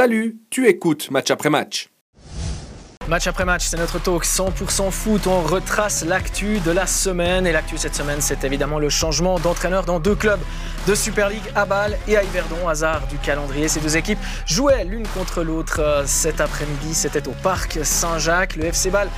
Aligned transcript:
Salut, 0.00 0.38
tu 0.48 0.66
écoutes 0.66 1.10
match 1.10 1.30
après 1.30 1.50
match. 1.50 1.90
Match 3.06 3.26
après 3.26 3.44
match, 3.44 3.66
c'est 3.66 3.76
notre 3.76 3.98
talk 3.98 4.24
100% 4.24 4.90
foot. 4.90 5.26
On 5.26 5.42
retrace 5.42 6.06
l'actu 6.06 6.58
de 6.60 6.70
la 6.70 6.86
semaine. 6.86 7.46
Et 7.46 7.52
l'actu 7.52 7.76
cette 7.76 7.94
semaine, 7.94 8.22
c'est 8.22 8.42
évidemment 8.44 8.78
le 8.78 8.88
changement 8.88 9.38
d'entraîneur 9.38 9.84
dans 9.84 10.00
deux 10.00 10.14
clubs 10.14 10.40
de 10.86 10.94
Super 10.94 11.28
League, 11.28 11.42
à 11.54 11.66
Bâle 11.66 11.98
et 12.08 12.16
à 12.16 12.22
Yverdon. 12.22 12.66
Hasard 12.66 13.08
du 13.08 13.18
calendrier, 13.18 13.68
ces 13.68 13.80
deux 13.80 13.98
équipes 13.98 14.18
jouaient 14.46 14.84
l'une 14.84 15.06
contre 15.08 15.42
l'autre 15.42 15.80
euh, 15.80 16.04
cet 16.06 16.40
après-midi. 16.40 16.94
C'était 16.94 17.28
au 17.28 17.32
Parc 17.42 17.80
Saint-Jacques. 17.82 18.56
Le 18.56 18.64
FC 18.64 18.88
Bâle 18.88 19.10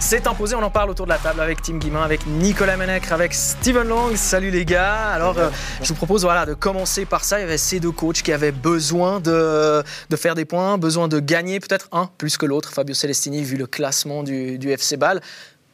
s'est 0.00 0.26
imposé. 0.26 0.54
On 0.54 0.62
en 0.62 0.70
parle 0.70 0.90
autour 0.90 1.06
de 1.06 1.10
la 1.10 1.18
table 1.18 1.40
avec 1.40 1.62
Tim 1.62 1.78
Guimin, 1.78 2.02
avec 2.02 2.26
Nicolas 2.26 2.76
Menecre, 2.76 3.12
avec 3.12 3.34
Steven 3.34 3.86
Long. 3.86 4.14
Salut 4.16 4.50
les 4.50 4.64
gars. 4.64 5.10
Alors, 5.10 5.38
euh, 5.38 5.50
je 5.82 5.88
vous 5.88 5.94
propose 5.94 6.22
voilà, 6.22 6.46
de 6.46 6.54
commencer 6.54 7.04
par 7.04 7.24
ça. 7.24 7.38
Il 7.38 7.42
y 7.42 7.44
avait 7.44 7.58
ces 7.58 7.80
deux 7.80 7.90
coachs 7.90 8.22
qui 8.22 8.32
avaient 8.32 8.52
besoin 8.52 9.20
de, 9.20 9.82
de 10.08 10.16
faire 10.16 10.34
des 10.34 10.44
points, 10.44 10.78
besoin 10.78 11.08
de 11.08 11.20
gagner, 11.20 11.60
peut-être 11.60 11.88
un 11.92 12.08
plus 12.18 12.36
que 12.36 12.46
l'autre. 12.46 12.72
Fabio 12.72 12.94
Celestini, 12.94 13.42
vu 13.42 13.56
le 13.56 13.66
classement 13.66 14.22
du, 14.22 14.58
du 14.58 14.70
FC 14.70 14.96
Bâle. 14.96 15.20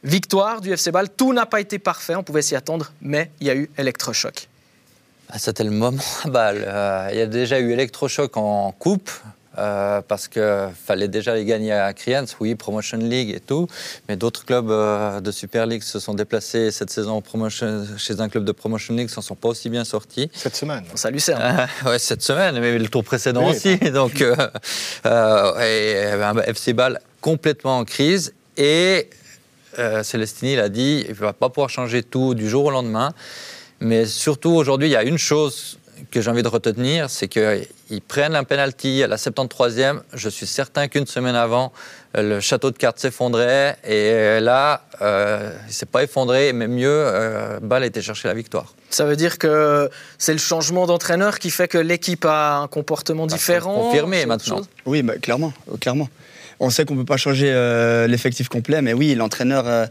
Victoire 0.03 0.61
du 0.61 0.71
FC 0.71 0.91
Bâle. 0.91 1.09
Tout 1.09 1.33
n'a 1.33 1.45
pas 1.45 1.61
été 1.61 1.79
parfait, 1.79 2.15
on 2.15 2.23
pouvait 2.23 2.41
s'y 2.41 2.55
attendre, 2.55 2.91
mais 3.01 3.31
il 3.39 3.47
y 3.47 3.49
a 3.49 3.55
eu 3.55 3.69
électrochoc. 3.77 4.47
Ah, 5.29 5.39
C'était 5.39 5.63
le 5.63 5.71
moment 5.71 6.03
à 6.23 6.29
Bâle. 6.29 6.63
Euh, 6.67 7.09
il 7.11 7.17
y 7.17 7.21
a 7.21 7.25
déjà 7.27 7.59
eu 7.59 7.71
électrochoc 7.71 8.37
en 8.37 8.71
coupe. 8.77 9.09
Euh, 9.57 10.01
parce 10.07 10.27
qu'il 10.27 10.69
fallait 10.85 11.07
déjà 11.07 11.35
les 11.35 11.45
gagner 11.45 11.71
à 11.71 11.93
Kriens, 11.93 12.25
oui, 12.39 12.55
Promotion 12.55 12.97
League 12.97 13.31
et 13.35 13.39
tout. 13.39 13.67
Mais 14.07 14.15
d'autres 14.15 14.45
clubs 14.45 14.69
euh, 14.69 15.21
de 15.21 15.31
Super 15.31 15.65
League 15.65 15.83
se 15.83 15.99
sont 15.99 16.13
déplacés 16.13 16.71
cette 16.71 16.89
saison 16.89 17.21
promotion, 17.21 17.85
chez 17.97 18.19
un 18.19 18.29
club 18.29 18.43
de 18.45 18.51
Promotion 18.51 18.95
League, 18.95 19.09
s'en 19.09 19.21
sont 19.21 19.35
pas 19.35 19.49
aussi 19.49 19.69
bien 19.69 19.83
sortis. 19.83 20.29
Cette 20.33 20.55
semaine. 20.55 20.83
Salut 20.95 21.19
Serge. 21.19 21.41
Euh, 21.43 21.89
ouais, 21.89 21.99
cette 21.99 22.21
semaine, 22.21 22.59
mais 22.59 22.77
le 22.77 22.87
tour 22.87 23.03
précédent 23.03 23.47
Oui. 23.47 23.55
aussi. 23.55 23.77
Donc, 23.91 24.21
euh, 24.21 24.35
euh, 25.05 25.59
et, 25.61 26.49
FC 26.49 26.73
Bâle 26.73 26.99
complètement 27.21 27.79
en 27.79 27.85
crise. 27.85 28.33
Et 28.57 29.09
euh, 29.79 30.03
Célestini 30.03 30.53
il 30.53 30.59
a 30.59 30.69
dit 30.69 31.03
il 31.07 31.09
ne 31.09 31.15
va 31.15 31.33
pas 31.33 31.49
pouvoir 31.49 31.69
changer 31.69 32.03
tout 32.03 32.33
du 32.33 32.49
jour 32.49 32.65
au 32.65 32.71
lendemain. 32.71 33.11
Mais 33.79 34.05
surtout, 34.05 34.51
aujourd'hui, 34.51 34.87
il 34.87 34.91
y 34.91 34.95
a 34.95 35.03
une 35.03 35.17
chose 35.17 35.77
que 36.11 36.21
j'ai 36.21 36.29
envie 36.29 36.43
de 36.43 36.47
retenir, 36.47 37.09
c'est 37.09 37.27
qu'ils 37.87 38.01
prennent 38.01 38.35
un 38.35 38.43
penalty 38.43 39.03
à 39.03 39.07
la 39.07 39.17
73e. 39.17 40.01
Je 40.13 40.29
suis 40.29 40.47
certain 40.47 40.87
qu'une 40.87 41.05
semaine 41.05 41.35
avant, 41.35 41.71
le 42.15 42.39
château 42.39 42.71
de 42.71 42.77
cartes 42.77 42.99
s'effondrait. 42.99 43.77
Et 43.87 44.39
là, 44.39 44.81
euh, 45.01 45.51
il 45.63 45.67
ne 45.67 45.71
s'est 45.71 45.85
pas 45.85 46.03
effondré, 46.03 46.53
mais 46.53 46.67
mieux, 46.67 46.87
euh, 46.89 47.59
Bâle 47.61 47.83
a 47.83 47.85
été 47.85 48.01
chercher 48.01 48.27
la 48.27 48.33
victoire. 48.33 48.73
Ça 48.89 49.05
veut 49.05 49.15
dire 49.15 49.37
que 49.37 49.89
c'est 50.17 50.33
le 50.33 50.39
changement 50.39 50.85
d'entraîneur 50.85 51.39
qui 51.39 51.49
fait 51.49 51.67
que 51.67 51.77
l'équipe 51.77 52.25
a 52.25 52.57
un 52.57 52.67
comportement 52.67 53.27
différent. 53.27 53.75
confirmé 53.75 54.25
maintenant. 54.25 54.61
Oui, 54.85 55.03
bah, 55.03 55.17
clairement, 55.17 55.53
euh, 55.71 55.77
clairement. 55.77 56.09
On 56.59 56.69
sait 56.69 56.85
qu'on 56.85 56.95
ne 56.95 56.99
peut 56.99 57.05
pas 57.05 57.17
changer 57.17 57.51
euh, 57.51 58.07
l'effectif 58.07 58.47
complet, 58.47 58.81
mais 58.81 58.93
oui, 58.93 59.13
l'entraîneur. 59.15 59.67
euh, 59.67 59.85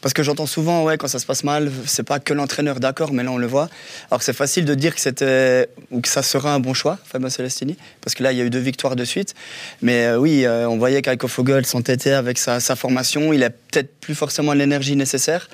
parce 0.00 0.12
que 0.12 0.22
j'entends 0.22 0.46
souvent, 0.46 0.84
ouais, 0.84 0.98
quand 0.98 1.08
ça 1.08 1.18
se 1.18 1.26
passe 1.26 1.44
mal, 1.44 1.70
c'est 1.86 2.02
pas 2.02 2.18
que 2.18 2.34
l'entraîneur, 2.34 2.80
d'accord, 2.80 3.12
mais 3.12 3.22
là 3.22 3.30
on 3.30 3.38
le 3.38 3.46
voit. 3.46 3.68
Alors 4.10 4.22
c'est 4.22 4.32
facile 4.32 4.64
de 4.64 4.74
dire 4.74 4.94
que 4.94 5.00
c'était 5.00 5.68
ou 5.90 6.00
que 6.00 6.08
ça 6.08 6.22
sera 6.22 6.54
un 6.54 6.60
bon 6.60 6.74
choix, 6.74 6.98
Fabio 7.04 7.28
Celestini, 7.28 7.76
parce 8.00 8.14
que 8.14 8.22
là 8.22 8.32
il 8.32 8.38
y 8.38 8.40
a 8.40 8.44
eu 8.44 8.50
deux 8.50 8.58
victoires 8.58 8.96
de 8.96 9.04
suite. 9.04 9.34
Mais 9.82 10.06
euh, 10.06 10.18
oui, 10.18 10.46
on 10.48 10.76
voyait 10.78 11.02
qu'Aiko 11.02 11.28
Fogel 11.28 11.64
s'entêtait 11.66 12.12
avec 12.12 12.38
sa, 12.38 12.60
formation, 12.76 13.32
il 13.32 13.44
a 13.44 13.50
peut-être 13.50 14.00
plus 14.00 14.14
forcément 14.14 14.52
l'énergie 14.52 14.96
nécessaire. 14.96 15.48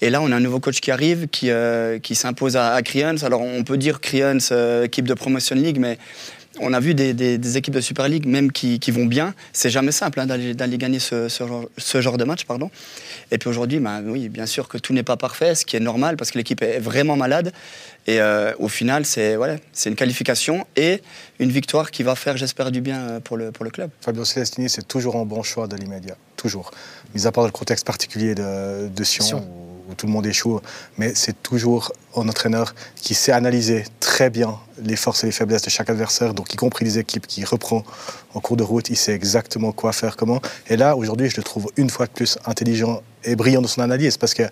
Et 0.00 0.10
là, 0.10 0.20
on 0.20 0.32
a 0.32 0.36
un 0.36 0.40
nouveau 0.40 0.60
coach 0.60 0.80
qui 0.80 0.90
arrive, 0.90 1.28
qui, 1.28 1.50
qui 2.02 2.14
s'impose 2.14 2.56
à, 2.56 2.74
à. 2.74 2.80
Alors 3.22 3.40
on 3.40 3.64
peut 3.64 3.76
dire 3.76 4.00
Kriens, 4.00 4.38
équipe 4.82 5.06
de 5.06 5.14
Promotion 5.14 5.56
League, 5.56 5.78
mais 5.78 5.98
on 6.60 6.72
a 6.72 6.80
vu 6.80 6.94
des, 6.94 7.14
des- 7.14 7.38
des 7.38 7.56
équipes 7.56 7.74
de 7.74 7.80
Super 7.80 8.08
League 8.08 8.26
même 8.26 8.52
qui, 8.52 8.78
qui 8.78 8.90
vont 8.90 9.06
bien. 9.06 9.34
C'est 9.52 9.70
jamais 9.70 9.92
simple 9.92 10.20
hein, 10.20 10.26
d'aller 10.26 10.54
d'aller 10.54 10.78
gagner 10.78 10.98
ce, 10.98 11.28
ce 11.28 11.46
genre, 11.46 11.66
ce 11.78 12.00
genre 12.00 12.16
de 12.18 12.24
match. 12.24 12.44
Pardon. 12.44 12.70
Et 13.30 13.38
puis 13.38 13.48
aujourd'hui, 13.48 13.80
bah, 13.80 14.00
oui, 14.04 14.28
bien 14.28 14.46
sûr 14.46 14.68
que 14.68 14.78
tout 14.78 14.92
n'est 14.92 15.02
pas 15.02 15.16
parfait, 15.16 15.54
ce 15.54 15.64
qui 15.64 15.76
est 15.76 15.80
normal 15.80 16.16
parce 16.16 16.30
que 16.30 16.38
l'équipe 16.38 16.62
est 16.62 16.78
vraiment 16.78 17.16
malade. 17.16 17.52
Et 18.06 18.20
euh, 18.20 18.52
au 18.58 18.68
final, 18.68 19.06
c'est 19.06 19.34
voilà, 19.36 19.56
c'est 19.72 19.88
une 19.88 19.96
qualification 19.96 20.66
et 20.76 21.00
une 21.38 21.50
victoire 21.50 21.90
qui 21.90 22.02
va 22.02 22.14
faire, 22.14 22.36
j'espère, 22.36 22.70
du 22.70 22.80
bien 22.82 23.00
euh, 23.00 23.20
pour 23.20 23.36
le, 23.38 23.50
pour 23.50 23.64
le 23.64 23.70
club. 23.70 23.90
Fabio 24.02 24.24
Celestini, 24.24 24.68
c'est 24.68 24.86
toujours 24.86 25.16
un 25.16 25.24
bon 25.24 25.42
choix 25.42 25.66
de 25.66 25.76
l'immédiat. 25.76 26.16
Toujours. 26.36 26.70
Mis 27.14 27.26
à 27.26 27.32
part 27.32 27.44
le 27.44 27.50
contexte 27.50 27.86
particulier 27.86 28.34
de, 28.34 28.88
de 28.88 29.04
Sion, 29.04 29.24
Sion. 29.24 29.48
Tout 29.94 30.06
le 30.06 30.12
monde 30.12 30.26
échoue. 30.26 30.60
Mais 30.98 31.12
c'est 31.14 31.42
toujours 31.42 31.92
un 32.16 32.28
entraîneur 32.28 32.74
qui 32.96 33.14
sait 33.14 33.32
analyser 33.32 33.84
très 34.00 34.30
bien 34.30 34.58
les 34.82 34.96
forces 34.96 35.24
et 35.24 35.26
les 35.26 35.32
faiblesses 35.32 35.62
de 35.62 35.70
chaque 35.70 35.90
adversaire, 35.90 36.34
donc 36.34 36.52
y 36.52 36.56
compris 36.56 36.84
les 36.84 36.98
équipes 36.98 37.26
qui 37.26 37.44
reprend 37.44 37.84
en 38.34 38.40
cours 38.40 38.56
de 38.56 38.62
route. 38.62 38.88
Il 38.90 38.96
sait 38.96 39.12
exactement 39.12 39.72
quoi 39.72 39.92
faire, 39.92 40.16
comment. 40.16 40.40
Et 40.68 40.76
là, 40.76 40.96
aujourd'hui, 40.96 41.30
je 41.30 41.36
le 41.36 41.42
trouve 41.42 41.70
une 41.76 41.90
fois 41.90 42.06
de 42.06 42.12
plus 42.12 42.38
intelligent 42.46 43.02
et 43.24 43.36
brillant 43.36 43.62
dans 43.62 43.68
son 43.68 43.80
analyse 43.80 44.16
parce 44.16 44.34
que 44.34 44.42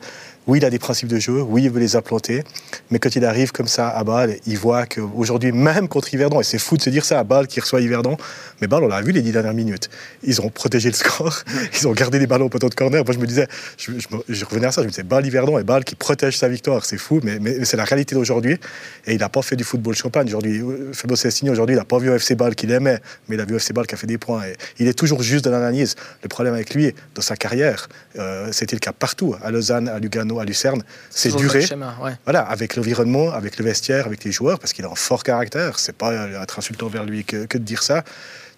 oui, 0.46 0.58
il 0.58 0.64
a 0.64 0.70
des 0.70 0.78
principes 0.78 1.08
de 1.08 1.18
jeu, 1.18 1.40
oui, 1.40 1.64
il 1.64 1.70
veut 1.70 1.78
les 1.78 1.94
implanter, 1.94 2.42
mais 2.90 2.98
quand 2.98 3.14
il 3.14 3.24
arrive 3.24 3.52
comme 3.52 3.68
ça 3.68 3.88
à 3.88 4.02
Bâle, 4.02 4.36
il 4.46 4.58
voit 4.58 4.86
qu'aujourd'hui, 4.86 5.52
même 5.52 5.88
contre 5.88 6.12
Yverdon, 6.12 6.40
et 6.40 6.44
c'est 6.44 6.58
fou 6.58 6.76
de 6.76 6.82
se 6.82 6.90
dire 6.90 7.04
ça 7.04 7.20
à 7.20 7.24
Bâle 7.24 7.46
qui 7.46 7.60
reçoit 7.60 7.80
Yverdon, 7.80 8.16
mais 8.60 8.66
Bâle, 8.66 8.82
on 8.82 8.88
l'a 8.88 9.00
vu 9.02 9.12
les 9.12 9.22
dix 9.22 9.30
dernières 9.30 9.54
minutes, 9.54 9.88
ils 10.24 10.40
ont 10.40 10.48
protégé 10.48 10.88
le 10.88 10.94
score, 10.94 11.42
ils 11.80 11.86
ont 11.86 11.92
gardé 11.92 12.18
les 12.18 12.26
ballons 12.26 12.46
au 12.46 12.48
poteau 12.48 12.68
de 12.68 12.74
corner. 12.74 13.04
Moi, 13.04 13.14
je 13.14 13.18
me 13.18 13.26
disais, 13.26 13.46
je, 13.78 14.44
revenais 14.44 14.66
à 14.66 14.72
ça, 14.72 14.82
je 14.82 14.86
me 14.86 14.90
disais, 14.90 15.04
Bâle, 15.04 15.26
Yverdon 15.26 15.58
et 15.58 15.64
Bâle 15.64 15.84
qui 15.84 15.94
protège 15.94 16.36
sa 16.38 16.48
victoire, 16.48 16.84
c'est 16.84 16.98
fou, 16.98 17.20
mais, 17.22 17.64
c'est 17.64 17.76
la 17.76 17.84
réalité 17.84 18.14
d'aujourd'hui. 18.14 18.58
Et 19.06 19.14
il 19.14 19.18
n'a 19.18 19.28
pas 19.28 19.42
fait 19.42 19.56
du 19.56 19.64
football 19.64 19.94
champagne 19.94 20.26
aujourd'hui. 20.26 20.60
Fabio 20.92 21.16
Celestini, 21.16 21.50
aujourd'hui, 21.50 21.76
il 21.76 21.78
n'a 21.78 21.84
pas 21.84 21.98
vu 21.98 22.12
FC 22.12 22.34
Bâle 22.34 22.54
qu'il 22.54 22.70
aimait, 22.72 22.98
mais 23.28 23.36
il 23.36 23.40
a 23.40 23.44
vu 23.44 23.56
FC 23.56 23.72
Bâle 23.72 23.86
qui 23.86 23.94
a 23.94 23.98
fait 23.98 24.06
des 24.06 24.18
points. 24.18 24.42
Il 24.78 24.88
est 24.88 24.94
toujours 24.94 25.22
juste 25.22 25.44
dans 25.44 25.52
l'analyse. 25.52 25.94
Le 26.22 26.28
problème 26.28 26.54
avec 26.54 26.74
lui, 26.74 26.92
dans 27.14 27.22
sa 27.22 27.36
carrière, 27.36 27.88
euh, 28.18 28.48
c'était 28.52 28.76
le 28.76 28.80
cas 28.80 28.92
partout, 28.92 29.36
à 29.42 29.50
Lausanne, 29.50 29.88
à 29.88 29.98
Lugano, 29.98 30.31
à 30.40 30.44
Lucerne, 30.44 30.82
c'est 31.10 31.34
duré. 31.36 31.60
même 31.60 31.68
schéma, 31.68 31.96
ouais. 32.02 32.12
Voilà, 32.24 32.40
avec 32.42 32.76
l'environnement, 32.76 33.32
avec 33.32 33.58
le 33.58 33.64
vestiaire, 33.64 34.06
avec 34.06 34.24
les 34.24 34.32
joueurs, 34.32 34.58
parce 34.58 34.72
qu'il 34.72 34.84
a 34.84 34.88
un 34.88 34.94
fort 34.94 35.22
caractère. 35.22 35.78
C'est 35.78 35.96
pas 35.96 36.12
être 36.14 36.58
insultant 36.58 36.88
vers 36.88 37.04
lui 37.04 37.24
que, 37.24 37.46
que 37.46 37.58
de 37.58 37.64
dire 37.64 37.82
ça. 37.82 38.04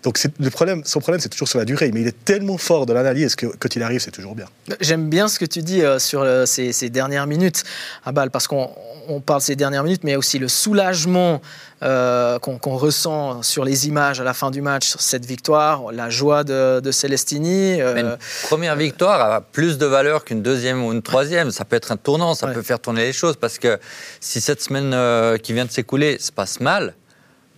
Donc 0.04 0.20
le 0.38 0.50
problème, 0.50 0.82
son 0.84 1.00
problème, 1.00 1.20
c'est 1.20 1.30
toujours 1.30 1.48
sur 1.48 1.58
la 1.58 1.64
durée. 1.64 1.90
Mais 1.92 2.02
il 2.02 2.06
est 2.06 2.24
tellement 2.24 2.58
fort 2.58 2.84
dans 2.86 2.94
l'analyse 2.94 3.34
que 3.34 3.46
quand 3.46 3.74
il 3.74 3.82
arrive, 3.82 4.00
c'est 4.00 4.10
toujours 4.10 4.34
bien. 4.34 4.46
J'aime 4.80 5.08
bien 5.08 5.28
ce 5.28 5.38
que 5.38 5.46
tu 5.46 5.62
dis 5.62 5.82
euh, 5.82 5.98
sur 5.98 6.20
euh, 6.22 6.44
ces, 6.46 6.72
ces 6.72 6.90
dernières 6.90 7.26
minutes 7.26 7.64
à 8.04 8.12
Bâle, 8.12 8.30
parce 8.30 8.46
qu'on 8.46 8.70
on 9.08 9.20
parle 9.20 9.40
ces 9.40 9.56
dernières 9.56 9.82
minutes, 9.82 10.04
mais 10.04 10.16
aussi 10.16 10.38
le 10.38 10.48
soulagement 10.48 11.40
euh, 11.82 12.38
qu'on 12.38 12.76
ressent 12.76 13.42
sur 13.42 13.64
les 13.64 13.88
images 13.88 14.20
à 14.20 14.24
la 14.24 14.32
fin 14.34 14.50
du 14.50 14.60
match, 14.62 14.86
sur 14.88 15.00
cette 15.02 15.24
victoire, 15.26 15.90
la 15.92 16.08
joie 16.10 16.44
de, 16.44 16.80
de 16.80 16.90
Celestini. 16.92 17.80
euh, 17.82 17.94
Mais 17.94 18.00
une 18.02 18.16
première 18.44 18.76
victoire 18.76 19.20
a 19.32 19.40
plus 19.40 19.76
de 19.78 19.86
valeur 19.86 20.24
qu'une 20.24 20.42
deuxième 20.42 20.84
ou 20.84 20.92
une 20.92 21.02
troisième. 21.02 21.50
Ça 21.50 21.64
peut 21.64 21.76
être 21.76 21.92
un 21.92 21.96
tournant, 21.96 22.34
ça 22.34 22.46
Ouais. 22.46 22.52
peut 22.54 22.62
faire 22.62 22.78
tourner 22.80 23.04
les 23.04 23.12
choses. 23.12 23.36
Parce 23.36 23.58
que 23.58 23.78
si 24.20 24.40
cette 24.42 24.62
semaine 24.62 24.92
euh, 24.94 25.38
qui 25.38 25.52
vient 25.54 25.64
de 25.64 25.70
s'écouler 25.70 26.18
se 26.18 26.30
passe 26.32 26.60
mal, 26.60 26.94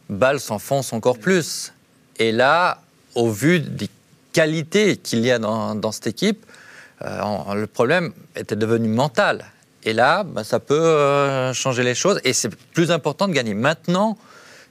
Bâle 0.08 0.38
s'enfonce 0.40 0.92
encore 0.92 1.18
plus. 1.18 1.72
Et 2.19 2.32
là, 2.32 2.81
au 3.15 3.31
vu 3.31 3.60
des 3.60 3.88
qualités 4.32 4.97
qu'il 4.97 5.21
y 5.21 5.31
a 5.31 5.38
dans, 5.38 5.75
dans 5.75 5.93
cette 5.93 6.06
équipe, 6.06 6.44
euh, 7.03 7.21
en- 7.21 7.54
le 7.54 7.66
problème 7.66 8.12
était 8.37 8.56
devenu 8.56 8.88
mental. 8.88 9.44
Et 9.84 9.93
là, 9.93 10.25
bah, 10.25 10.44
ça 10.44 10.59
peut 10.60 10.75
euh, 10.75 11.53
changer 11.53 11.82
les 11.84 11.94
choses. 11.94 12.21
Et 12.25 12.32
c'est 12.32 12.50
plus 12.75 12.91
important 12.91 13.28
de 13.28 13.32
gagner 13.32 13.55
maintenant 13.55 14.19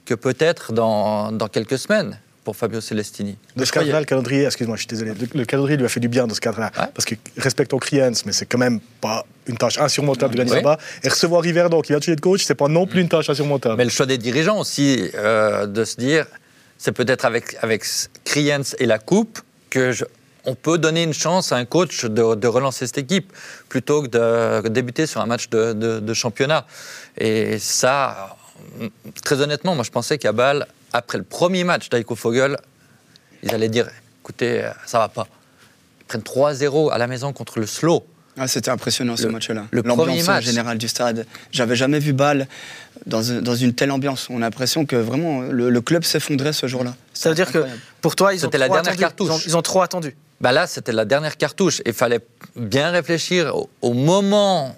que 0.04 0.14
peut-être 0.14 0.72
dans, 0.72 1.32
dans 1.32 1.48
quelques 1.48 1.78
semaines 1.78 2.18
pour 2.44 2.54
Fabio 2.54 2.80
Celestini. 2.80 3.36
Dans 3.56 3.64
ce 3.64 3.72
cadre-là, 3.72 3.98
le 3.98 4.06
calendrier, 4.06 4.44
excuse-moi, 4.44 4.76
je 4.76 4.82
suis 4.82 4.86
désolé, 4.86 5.12
le, 5.14 5.26
le 5.40 5.44
calendrier 5.44 5.76
lui 5.78 5.84
a 5.84 5.88
fait 5.88 5.98
du 5.98 6.06
bien 6.08 6.28
dans 6.28 6.34
ce 6.34 6.40
cadre-là. 6.40 6.70
Ouais. 6.78 6.84
Parce 6.94 7.04
que 7.04 7.16
respectons 7.36 7.78
Kriens, 7.78 8.12
mais 8.24 8.30
c'est 8.32 8.46
quand 8.46 8.58
même 8.58 8.78
pas 9.00 9.26
une 9.48 9.56
tâche 9.56 9.78
insurmontable 9.78 10.34
de 10.34 10.38
gagner 10.38 10.50
Oui. 10.52 10.56
là-bas. 10.58 10.78
Et 11.02 11.08
recevoir 11.08 11.42
Riverdon 11.42 11.80
qui 11.80 11.88
vient 11.90 11.98
de 11.98 12.04
changer 12.04 12.14
de 12.14 12.20
coach, 12.20 12.44
c'est 12.44 12.54
pas 12.54 12.68
non 12.68 12.86
plus 12.86 13.00
une 13.00 13.08
tâche 13.08 13.28
insurmontable. 13.30 13.74
Mais 13.78 13.84
le 13.84 13.90
choix 13.90 14.06
des 14.06 14.18
dirigeants 14.18 14.60
aussi, 14.60 15.10
euh, 15.16 15.66
de 15.66 15.84
se 15.84 15.96
dire, 15.96 16.26
c'est 16.78 16.92
peut-être 16.92 17.24
avec, 17.24 17.56
avec 17.62 17.84
Kriens 18.24 18.62
et 18.78 18.86
la 18.86 18.98
Coupe 18.98 19.40
que 19.70 19.92
on 20.46 20.54
peut 20.54 20.78
donner 20.78 21.02
une 21.02 21.12
chance 21.12 21.50
à 21.52 21.56
un 21.56 21.64
coach 21.64 22.04
de, 22.04 22.46
relancer 22.46 22.86
cette 22.86 22.98
équipe 22.98 23.32
plutôt 23.68 24.02
que 24.02 24.62
de 24.62 24.68
débuter 24.68 25.06
sur 25.06 25.20
un 25.20 25.26
match 25.26 25.50
de, 25.50 26.14
championnat. 26.14 26.66
Et 27.18 27.58
ça, 27.58 28.36
très 29.24 29.40
honnêtement, 29.40 29.74
moi 29.74 29.84
je 29.84 29.90
pensais 29.90 30.18
qu'à 30.18 30.32
Bâle, 30.32 30.66
après 30.92 31.18
le 31.18 31.24
premier 31.24 31.64
match 31.64 31.88
d'Aiko 31.88 32.14
Fogel, 32.14 32.56
ils 33.42 33.52
allaient 33.52 33.68
dire, 33.68 33.88
écoutez, 34.22 34.70
ça 34.86 35.00
va 35.00 35.08
pas. 35.08 35.26
Ils 36.00 36.04
prennent 36.04 36.22
3-0 36.22 36.92
à 36.92 36.98
la 36.98 37.08
maison 37.08 37.32
contre 37.32 37.58
le 37.58 37.66
Slow. 37.66 38.06
Ah, 38.38 38.46
C'était 38.48 38.70
impressionnant 38.70 39.16
ce 39.16 39.26
match-là. 39.28 39.64
le 39.70 39.82
premier 39.82 40.06
L'ambiance 40.06 40.26
match. 40.26 40.44
générale 40.44 40.76
du 40.78 40.88
stade. 40.88 41.26
J'avais 41.52 41.74
jamais 41.76 41.98
vu 41.98 42.12
Bâle 42.12 42.46
dans, 43.06 43.32
un- 43.32 43.40
dans 43.40 43.54
une 43.54 43.72
telle 43.72 43.90
ambiance. 43.90 44.28
On 44.30 44.36
a 44.38 44.40
l'impression 44.40 44.84
que 44.84 44.96
vraiment 44.96 45.40
le, 45.42 45.70
le 45.70 45.80
club 45.80 46.04
s'effondrait 46.04 46.52
ce 46.52 46.66
jour-là. 46.66 46.94
ça 47.14 47.28
veut 47.30 47.34
dire 47.34 47.50
que 47.50 47.64
pour 48.02 48.14
toi, 48.14 48.34
ils 48.34 48.38
ont, 48.38 48.40
C'était 48.48 48.58
la 48.58 48.66
trop 48.66 48.74
dernière 48.76 48.92
attendu. 48.92 49.02
cartouche. 49.02 49.28
Ils 49.28 49.32
ont, 49.32 49.40
ils 49.54 49.56
ont 49.56 49.62
trop 49.62 49.80
attendu. 49.82 50.16
Bah 50.40 50.52
là, 50.52 50.66
c'était 50.66 50.92
la 50.92 51.06
dernière 51.06 51.36
cartouche. 51.38 51.80
Il 51.86 51.94
fallait 51.94 52.20
bien 52.56 52.90
réfléchir 52.90 53.56
au, 53.56 53.70
au 53.80 53.94
moment 53.94 54.76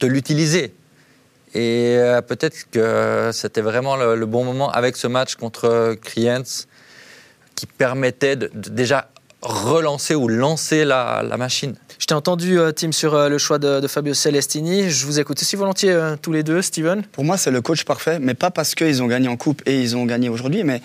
de 0.00 0.06
l'utiliser. 0.06 0.74
Et 1.54 1.96
euh, 1.98 2.20
peut-être 2.20 2.70
que 2.70 3.30
c'était 3.32 3.60
vraiment 3.62 3.96
le, 3.96 4.14
le 4.14 4.26
bon 4.26 4.44
moment 4.44 4.70
avec 4.70 4.96
ce 4.96 5.06
match 5.06 5.36
contre 5.36 5.94
Kriens 6.02 6.42
qui 7.54 7.66
permettait 7.66 8.36
de, 8.36 8.50
de 8.54 8.68
déjà 8.70 9.08
relancer 9.42 10.14
ou 10.14 10.28
lancer 10.28 10.84
la, 10.84 11.22
la 11.26 11.36
machine. 11.36 11.74
Je 11.98 12.06
t'ai 12.06 12.14
entendu, 12.14 12.58
euh, 12.58 12.72
Tim, 12.72 12.92
sur 12.92 13.14
euh, 13.14 13.28
le 13.28 13.38
choix 13.38 13.58
de, 13.58 13.86
Fabio 13.86 14.14
Celestini. 14.14 14.90
Je 14.90 15.06
vous 15.06 15.20
écoute 15.20 15.40
aussi 15.40 15.56
volontiers 15.56 15.90
euh, 15.90 16.16
tous 16.20 16.32
les 16.32 16.42
deux, 16.42 16.62
Steven. 16.62 17.02
Pour 17.12 17.24
moi, 17.24 17.36
c'est 17.36 17.50
le 17.50 17.60
coach 17.60 17.84
parfait, 17.84 18.18
mais 18.18 18.34
pas 18.34 18.50
parce 18.50 18.74
qu'ils 18.74 19.02
ont 19.02 19.06
gagné 19.06 19.28
en 19.28 19.36
coupe 19.36 19.62
et 19.66 19.80
ils 19.80 19.96
ont 19.96 20.04
gagné 20.04 20.28
aujourd'hui, 20.28 20.64
mais 20.64 20.80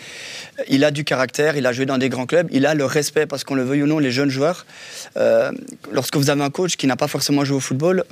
il 0.67 0.83
a 0.83 0.91
du 0.91 1.03
caractère, 1.03 1.57
il 1.57 1.65
a 1.65 1.71
joué 1.71 1.85
dans 1.85 1.97
des 1.97 2.09
grands 2.09 2.25
clubs, 2.25 2.47
il 2.51 2.65
a 2.65 2.73
le 2.73 2.85
respect, 2.85 3.25
parce 3.25 3.43
qu'on 3.43 3.55
le 3.55 3.63
veuille 3.63 3.83
ou 3.83 3.87
non, 3.87 3.99
les 3.99 4.11
jeunes 4.11 4.29
joueurs. 4.29 4.65
Lorsque 5.91 6.15
vous 6.15 6.29
avez 6.29 6.43
un 6.43 6.49
coach 6.49 6.75
qui 6.75 6.87
n'a 6.87 6.95
pas 6.95 7.07
forcément 7.07 7.43
joué 7.43 7.57
au 7.57 7.59
football, 7.59 8.03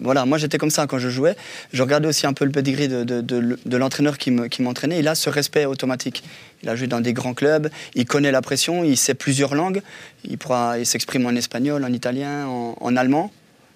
voilà, 0.00 0.24
moi 0.24 0.38
j'étais 0.38 0.58
comme 0.58 0.70
ça 0.70 0.86
quand 0.86 0.98
je 0.98 1.08
jouais. 1.08 1.36
Je 1.72 1.82
regardais 1.82 2.08
aussi 2.08 2.26
un 2.26 2.32
peu 2.32 2.44
le 2.44 2.50
pedigree 2.50 2.88
de, 2.88 3.76
l'entraîneur 3.76 4.18
qui 4.18 4.30
m'entraînait. 4.30 4.98
Il 4.98 5.08
a 5.08 5.14
ce 5.14 5.30
respect 5.30 5.64
automatique. 5.64 6.22
Il 6.62 6.68
a 6.68 6.76
joué 6.76 6.86
dans 6.86 7.00
des 7.00 7.12
grands 7.12 7.34
clubs, 7.34 7.70
il 7.94 8.04
connaît 8.04 8.32
la 8.32 8.42
pression, 8.42 8.84
il 8.84 8.96
sait 8.96 9.14
plusieurs 9.14 9.54
langues. 9.54 9.82
Il, 10.24 10.38
pourra, 10.38 10.78
il 10.78 10.86
s'exprime 10.86 11.26
en 11.26 11.30
espagnol, 11.30 11.84
en 11.84 11.92
italien, 11.92 12.46
en, 12.46 12.76
en 12.80 12.96
allemand. 12.96 13.30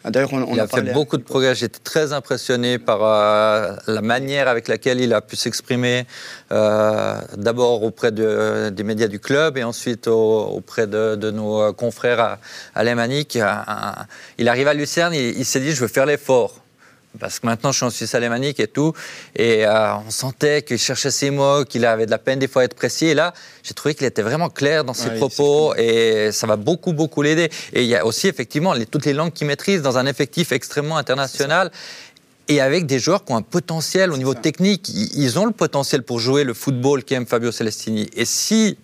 D'ailleurs, 0.05 0.33
on, 0.33 0.43
on 0.43 0.55
il 0.55 0.61
a, 0.61 0.65
a 0.65 0.67
fait 0.67 0.93
beaucoup 0.93 1.17
de 1.17 1.23
progrès. 1.23 1.55
J'étais 1.55 1.79
très 1.79 2.13
impressionné 2.13 2.79
par 2.79 3.05
euh, 3.05 3.77
la 3.87 4.03
manière 4.03 4.49
avec 4.49 4.67
laquelle 4.67 5.01
il 5.01 5.15
a 5.15 5.21
pu 5.21 5.37
s'exprimer, 5.37 6.07
euh, 6.51 7.21
d'abord 7.37 7.85
auprès 7.85 8.11
de, 8.11 8.71
des 8.71 8.83
médias 8.83 9.07
du 9.07 9.21
club 9.21 9.57
et 9.57 9.63
ensuite 9.63 10.09
au, 10.09 10.41
auprès 10.47 10.89
de, 10.89 11.15
de, 11.15 11.31
nos 11.31 11.73
confrères 11.73 12.39
à, 12.75 12.85
l'Emanic. 12.85 13.39
Il 14.39 14.49
arrive 14.49 14.67
à 14.67 14.75
Lucerne, 14.75 15.15
il, 15.15 15.39
il 15.39 15.45
s'est 15.45 15.61
dit 15.61 15.71
je 15.71 15.81
veux 15.81 15.89
faire 15.89 16.07
l'effort 16.07 16.62
parce 17.19 17.39
que 17.39 17.47
maintenant 17.47 17.73
je 17.73 17.77
suis 17.77 17.87
en 17.87 17.91
Suisse 17.91 18.15
alémanique 18.15 18.61
et 18.61 18.67
tout, 18.67 18.93
et 19.37 19.67
euh, 19.67 19.95
on 20.07 20.11
sentait 20.11 20.63
qu'il 20.63 20.79
cherchait 20.79 21.11
ses 21.11 21.31
mots, 21.31 21.65
qu'il 21.65 21.85
avait 21.85 22.07
de 22.07 22.11
la 22.11 22.19
peine 22.19 22.39
des 22.39 22.49
fois 22.49 22.63
à 22.63 22.65
être 22.65 22.75
précis. 22.75 23.07
Et 23.07 23.15
là, 23.15 23.33
j'ai 23.63 23.75
trouvé 23.75 23.95
qu'il 23.95 24.07
était 24.07 24.23
vraiment 24.23 24.49
clair 24.49 24.85
dans 24.85 24.95
ses 24.95 25.11
ouais, 25.11 25.17
propos, 25.17 25.75
et 25.77 26.31
ça 26.33 26.47
va 26.47 26.57
beaucoup, 26.57 26.93
beaucoup 26.93 27.23
l'aider. 27.23 27.51
Et 27.73 27.83
il 27.83 27.89
y 27.89 27.97
a 27.97 28.07
aussi 28.07 28.29
effectivement 28.29 28.73
les, 28.73 28.87
toutes 28.87 29.05
les 29.05 29.13
langues 29.13 29.33
qu'il 29.33 29.47
maîtrise 29.47 29.83
dans 29.83 29.99
un 29.99 30.07
effectif 30.07 30.53
extrêmement 30.53 30.97
international. 30.97 31.71
Et 32.49 32.61
avec 32.61 32.87
des 32.87 32.99
joueurs 32.99 33.25
qui 33.25 33.33
ont 33.33 33.37
un 33.37 33.43
potentiel 33.43 34.11
au 34.11 34.17
niveau 34.17 34.35
technique, 34.35 34.89
ils 34.89 35.39
ont 35.39 35.47
le 35.47 35.53
potentiel 35.53 36.03
pour 36.03 36.19
jouer 36.19 36.45
le 36.45 36.55
football 36.55 37.05
qu'aime 37.05 37.25
Fabio 37.25 37.53
Celestini. 37.53 38.11
Et 38.17 38.25
si 38.25 38.77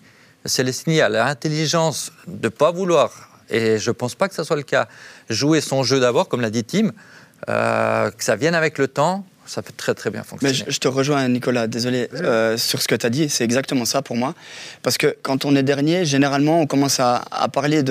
Celestini 0.45 1.01
a 1.01 1.09
l'intelligence 1.09 2.13
de 2.29 2.47
ne 2.47 2.49
pas 2.49 2.71
vouloir, 2.71 3.29
et 3.51 3.79
je 3.79 3.91
ne 3.91 3.95
pense 3.95 4.15
pas 4.15 4.29
que 4.29 4.35
ce 4.35 4.45
soit 4.45 4.57
le 4.57 4.63
cas, 4.63 4.89
jouer 5.29 5.61
son 5.61 5.83
jeu 5.83 6.01
d'abord, 6.01 6.29
comme 6.29 6.41
l'a 6.41 6.51
dit 6.51 6.65
Tim, 6.65 6.93
euh, 7.49 8.11
que 8.11 8.25
ça 8.25 8.37
vienne 8.37 8.55
avec 8.55 8.79
le 8.79 8.89
temps, 8.89 9.25
ça 9.49 9.63
peut 9.63 9.73
très 9.77 9.95
très 9.95 10.11
bien 10.11 10.23
fonctionner. 10.23 10.53
Mais 10.53 10.65
je, 10.67 10.71
je 10.71 10.79
te 10.79 10.89
rejoins, 10.89 11.27
Nicolas, 11.29 11.67
désolé, 11.67 12.09
euh, 12.15 12.59
sur 12.59 12.83
ce 12.83 12.89
que 12.89 12.95
tu 12.95 13.07
as 13.07 13.11
dit, 13.11 13.29
c'est 13.31 13.45
exactement 13.45 13.87
ça 13.87 14.03
pour 14.03 14.15
moi. 14.15 14.35
Parce 14.83 14.99
que 14.99 15.17
quand 15.23 15.47
on 15.47 15.57
est 15.57 15.63
dernier, 15.63 16.05
généralement, 16.05 16.61
on 16.61 16.67
commence 16.67 17.01
à, 17.01 17.25
à 17.31 17.49
parler 17.49 17.83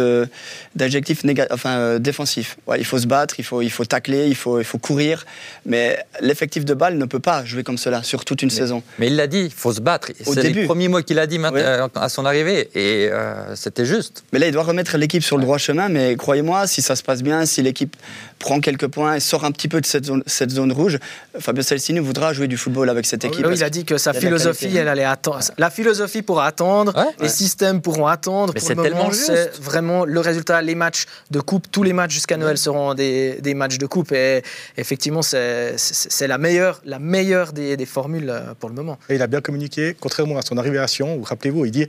d'adjectifs 0.75 1.23
enfin, 1.49 1.77
euh, 1.77 1.99
défensifs. 1.99 2.57
Ouais, 2.67 2.79
il 2.79 2.85
faut 2.85 2.99
se 2.99 3.07
battre, 3.07 3.39
il 3.39 3.43
faut, 3.43 3.61
il 3.61 3.71
faut 3.71 3.85
tacler, 3.85 4.27
il 4.27 4.35
faut, 4.35 4.59
il 4.59 4.65
faut 4.65 4.77
courir. 4.77 5.25
Mais 5.65 5.97
l'effectif 6.21 6.63
de 6.63 6.75
balle 6.75 6.97
ne 6.97 7.05
peut 7.05 7.19
pas 7.19 7.43
jouer 7.43 7.63
comme 7.63 7.79
cela 7.79 8.03
sur 8.03 8.23
toute 8.23 8.43
une 8.43 8.49
mais, 8.49 8.55
saison. 8.55 8.83
Mais 8.99 9.07
il 9.07 9.15
l'a 9.15 9.27
dit, 9.27 9.45
il 9.45 9.51
faut 9.51 9.73
se 9.73 9.81
battre. 9.81 10.11
C'est 10.23 10.49
le 10.49 10.65
premier 10.65 10.89
mot 10.89 11.01
qu'il 11.01 11.17
a 11.17 11.25
dit 11.25 11.39
oui. 11.39 11.61
à 11.61 12.09
son 12.09 12.25
arrivée. 12.25 12.69
Et 12.75 13.09
euh, 13.11 13.55
c'était 13.55 13.85
juste. 13.85 14.23
Mais 14.31 14.37
là, 14.37 14.45
il 14.45 14.53
doit 14.53 14.63
remettre 14.63 14.95
l'équipe 14.97 15.23
sur 15.23 15.37
le 15.37 15.43
droit 15.43 15.57
chemin. 15.57 15.89
Mais 15.89 16.15
croyez-moi, 16.15 16.67
si 16.67 16.83
ça 16.83 16.95
se 16.95 17.01
passe 17.01 17.23
bien, 17.23 17.47
si 17.47 17.63
l'équipe 17.63 17.95
prend 18.39 18.59
quelques 18.59 18.87
points 18.87 19.15
et 19.15 19.19
sort 19.19 19.45
un 19.45 19.51
petit 19.51 19.67
peu 19.67 19.81
de 19.81 19.85
cette 19.85 20.05
zone, 20.05 20.23
cette 20.25 20.51
zone 20.51 20.71
rouge, 20.71 20.99
Fabio 21.39 21.63
Celestini 21.63 21.99
voudra 21.99 22.33
jouer 22.33 22.47
du 22.47 22.57
football 22.57 22.89
avec 22.89 23.05
cette 23.05 23.25
équipe. 23.25 23.45
Oui, 23.45 23.55
il 23.55 23.63
a 23.63 23.69
dit 23.69 23.85
que 23.85 23.97
sa 23.97 24.13
philosophie, 24.13 24.75
elle 24.75 24.87
allait 24.87 25.03
attendre. 25.03 25.39
La 25.57 25.69
philosophie 25.69 26.21
pourra 26.21 26.45
attendre, 26.45 26.95
ouais, 26.95 27.03
les 27.19 27.23
ouais. 27.23 27.29
systèmes 27.29 27.81
pourront 27.81 28.07
attendre. 28.07 28.53
Mais 28.53 28.59
c'est 28.59 28.75
tellement 28.75 29.11
C'est 29.11 29.55
vraiment 29.61 30.05
le 30.05 30.19
résultat. 30.19 30.61
Les 30.61 30.75
matchs 30.75 31.05
de 31.31 31.39
coupe, 31.39 31.67
tous 31.71 31.83
les 31.83 31.93
matchs 31.93 32.13
jusqu'à 32.13 32.37
Noël 32.37 32.57
seront 32.57 32.93
des, 32.93 33.39
des, 33.41 33.53
matchs 33.53 33.77
de 33.77 33.85
coupe. 33.85 34.11
Et 34.11 34.43
effectivement, 34.77 35.21
c'est 35.21 36.27
la 36.27 36.37
meilleure, 36.37 36.81
la 36.85 36.99
meilleure 36.99 37.53
des, 37.53 37.77
des, 37.77 37.85
formules 37.85 38.29
euh, 38.29 38.53
pour 38.59 38.69
le 38.69 38.75
moment. 38.75 38.97
Et 39.09 39.15
il 39.15 39.21
a 39.21 39.27
bien 39.27 39.41
communiqué, 39.41 39.95
contrairement 39.99 40.37
à 40.37 40.41
son 40.41 40.57
arrivée 40.57 40.79
à 40.79 40.87
Sion, 40.87 41.15
où 41.15 41.23
rappelez-vous, 41.23 41.65
il 41.65 41.71
dit 41.71 41.87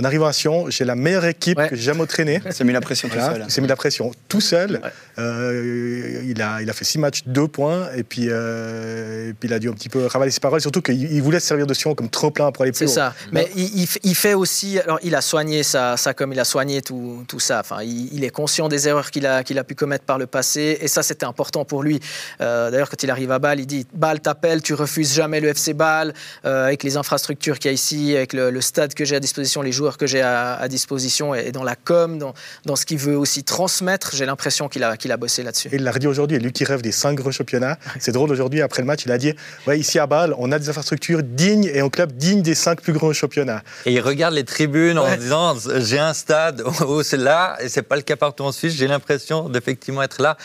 en 0.00 0.04
arrivant 0.04 0.26
à 0.26 0.32
Sion, 0.32 0.70
j'ai 0.70 0.84
la 0.84 0.94
meilleure 0.94 1.26
équipe 1.26 1.58
ouais. 1.58 1.68
que 1.68 1.76
j'ai 1.76 1.82
jamais 1.82 2.02
entraînée. 2.02 2.40
Il 2.44 2.52
s'est 2.52 2.64
mis 2.64 2.72
la 2.72 2.80
pression 2.80 3.08
voilà, 3.08 3.28
tout 3.28 3.32
seul. 3.34 3.44
Il 3.46 3.50
s'est 3.50 3.60
mis 3.60 3.68
la 3.68 3.76
pression 3.76 4.12
tout 4.28 4.40
seul. 4.40 4.80
Ouais. 4.82 4.90
Euh, 5.18 6.22
il, 6.24 6.40
a, 6.40 6.62
il 6.62 6.70
a 6.70 6.72
fait 6.72 6.84
six 6.84 6.98
matchs, 6.98 7.22
deux 7.26 7.48
points, 7.48 7.88
et 7.94 8.02
puis, 8.02 8.26
euh, 8.28 9.30
et 9.30 9.32
puis 9.34 9.48
il 9.48 9.52
a 9.52 9.58
dû 9.58 9.68
un 9.68 9.72
petit 9.72 9.88
peu 9.88 10.06
ravaler 10.06 10.30
ses 10.30 10.40
paroles, 10.40 10.60
surtout 10.60 10.80
qu'il 10.80 11.22
voulait 11.22 11.40
se 11.40 11.46
servir 11.46 11.66
de 11.66 11.74
Sion 11.74 11.94
comme 11.94 12.08
trop-plein 12.08 12.50
pour 12.52 12.62
aller 12.62 12.72
plus. 12.72 12.88
C'est 12.88 12.94
ça. 12.94 13.14
Mais 13.32 13.50
il, 13.54 13.86
il, 14.02 14.14
fait 14.14 14.34
aussi, 14.34 14.78
alors 14.78 14.98
il 15.02 15.14
a 15.14 15.20
soigné 15.20 15.62
ça, 15.62 15.96
ça 15.96 16.14
comme 16.14 16.32
il 16.32 16.40
a 16.40 16.44
soigné 16.44 16.80
tout, 16.80 17.24
tout 17.28 17.40
ça. 17.40 17.60
Enfin, 17.60 17.82
il, 17.82 18.12
il 18.14 18.24
est 18.24 18.30
conscient 18.30 18.68
des 18.68 18.88
erreurs 18.88 19.10
qu'il 19.10 19.26
a, 19.26 19.44
qu'il 19.44 19.58
a 19.58 19.64
pu 19.64 19.74
commettre 19.74 20.04
par 20.04 20.18
le 20.18 20.26
passé, 20.26 20.78
et 20.80 20.88
ça 20.88 21.02
c'était 21.02 21.26
important 21.26 21.64
pour 21.64 21.82
lui. 21.82 22.00
Euh, 22.40 22.70
D'ailleurs, 22.70 22.88
quand 22.88 23.02
il 23.02 23.10
arrive 23.10 23.32
à 23.32 23.38
Bâle, 23.38 23.60
il 23.60 23.66
dit 23.66 23.86
Bâle 23.92 24.20
t'appelle, 24.20 24.62
tu 24.62 24.74
refuses 24.74 25.14
jamais 25.14 25.40
le 25.40 25.48
FC 25.48 25.74
Bâle, 25.74 26.14
euh, 26.44 26.66
avec 26.66 26.82
les 26.82 26.96
infrastructures 26.96 27.58
qu'il 27.58 27.70
y 27.70 27.72
a 27.72 27.74
ici, 27.74 28.16
avec 28.16 28.32
le, 28.32 28.50
le 28.50 28.60
stade 28.60 28.94
que 28.94 29.04
j'ai 29.04 29.16
à 29.16 29.20
disposition, 29.20 29.60
les 29.60 29.72
joueurs 29.72 29.89
que 29.96 30.06
j'ai 30.06 30.20
à, 30.20 30.54
à, 30.54 30.68
disposition, 30.68 31.34
et 31.34 31.52
dans 31.52 31.64
la 31.64 31.76
com, 31.76 32.18
dans, 32.18 32.34
dans 32.64 32.76
ce 32.76 32.86
qu'il 32.86 32.98
veut 32.98 33.16
aussi 33.16 33.44
transmettre. 33.44 34.14
J'ai 34.14 34.26
l'impression 34.26 34.68
qu'il 34.68 34.84
a, 34.84 34.96
qu'il 34.96 35.12
a 35.12 35.16
bossé 35.16 35.42
là-dessus. 35.42 35.68
Et 35.72 35.76
il 35.76 35.84
l'a 35.84 35.92
redit 35.92 36.06
aujourd'hui, 36.06 36.38
lui 36.38 36.52
qui 36.52 36.64
rêve 36.64 36.82
des 36.82 36.92
cinq 36.92 37.16
gros 37.16 37.32
championnats. 37.32 37.78
C'est 37.98 38.12
drôle 38.12 38.30
aujourd'hui, 38.30 38.62
après 38.62 38.82
le 38.82 38.86
match, 38.86 39.04
il 39.04 39.12
a 39.12 39.18
dit 39.18 39.34
ouais, 39.66 39.78
ici 39.78 39.98
à 39.98 40.06
Bâle, 40.06 40.34
on 40.38 40.52
a 40.52 40.58
des 40.58 40.68
infrastructures 40.68 41.22
dignes 41.22 41.70
et 41.72 41.80
un 41.80 41.88
club 41.88 42.12
digne 42.12 42.42
des 42.42 42.54
cinq 42.54 42.80
plus 42.80 42.92
grands 42.92 43.12
championnats. 43.12 43.62
Et 43.86 43.92
il 43.92 44.00
regarde 44.00 44.34
les 44.34 44.44
tribunes 44.44 44.98
ouais. 44.98 45.14
en 45.14 45.16
disant 45.16 45.56
j'ai 45.78 45.98
un 45.98 46.14
stade 46.14 46.62
où 46.86 47.02
c'est 47.02 47.16
là, 47.16 47.56
et 47.60 47.68
c'est 47.68 47.82
pas 47.82 47.96
le 47.96 48.02
cas 48.02 48.16
partout 48.16 48.44
en 48.44 48.52
Suisse, 48.52 48.74
j'ai 48.74 48.88
l'impression 48.88 49.48
d'effectivement 49.48 50.02
être 50.02 50.20
là. 50.22 50.36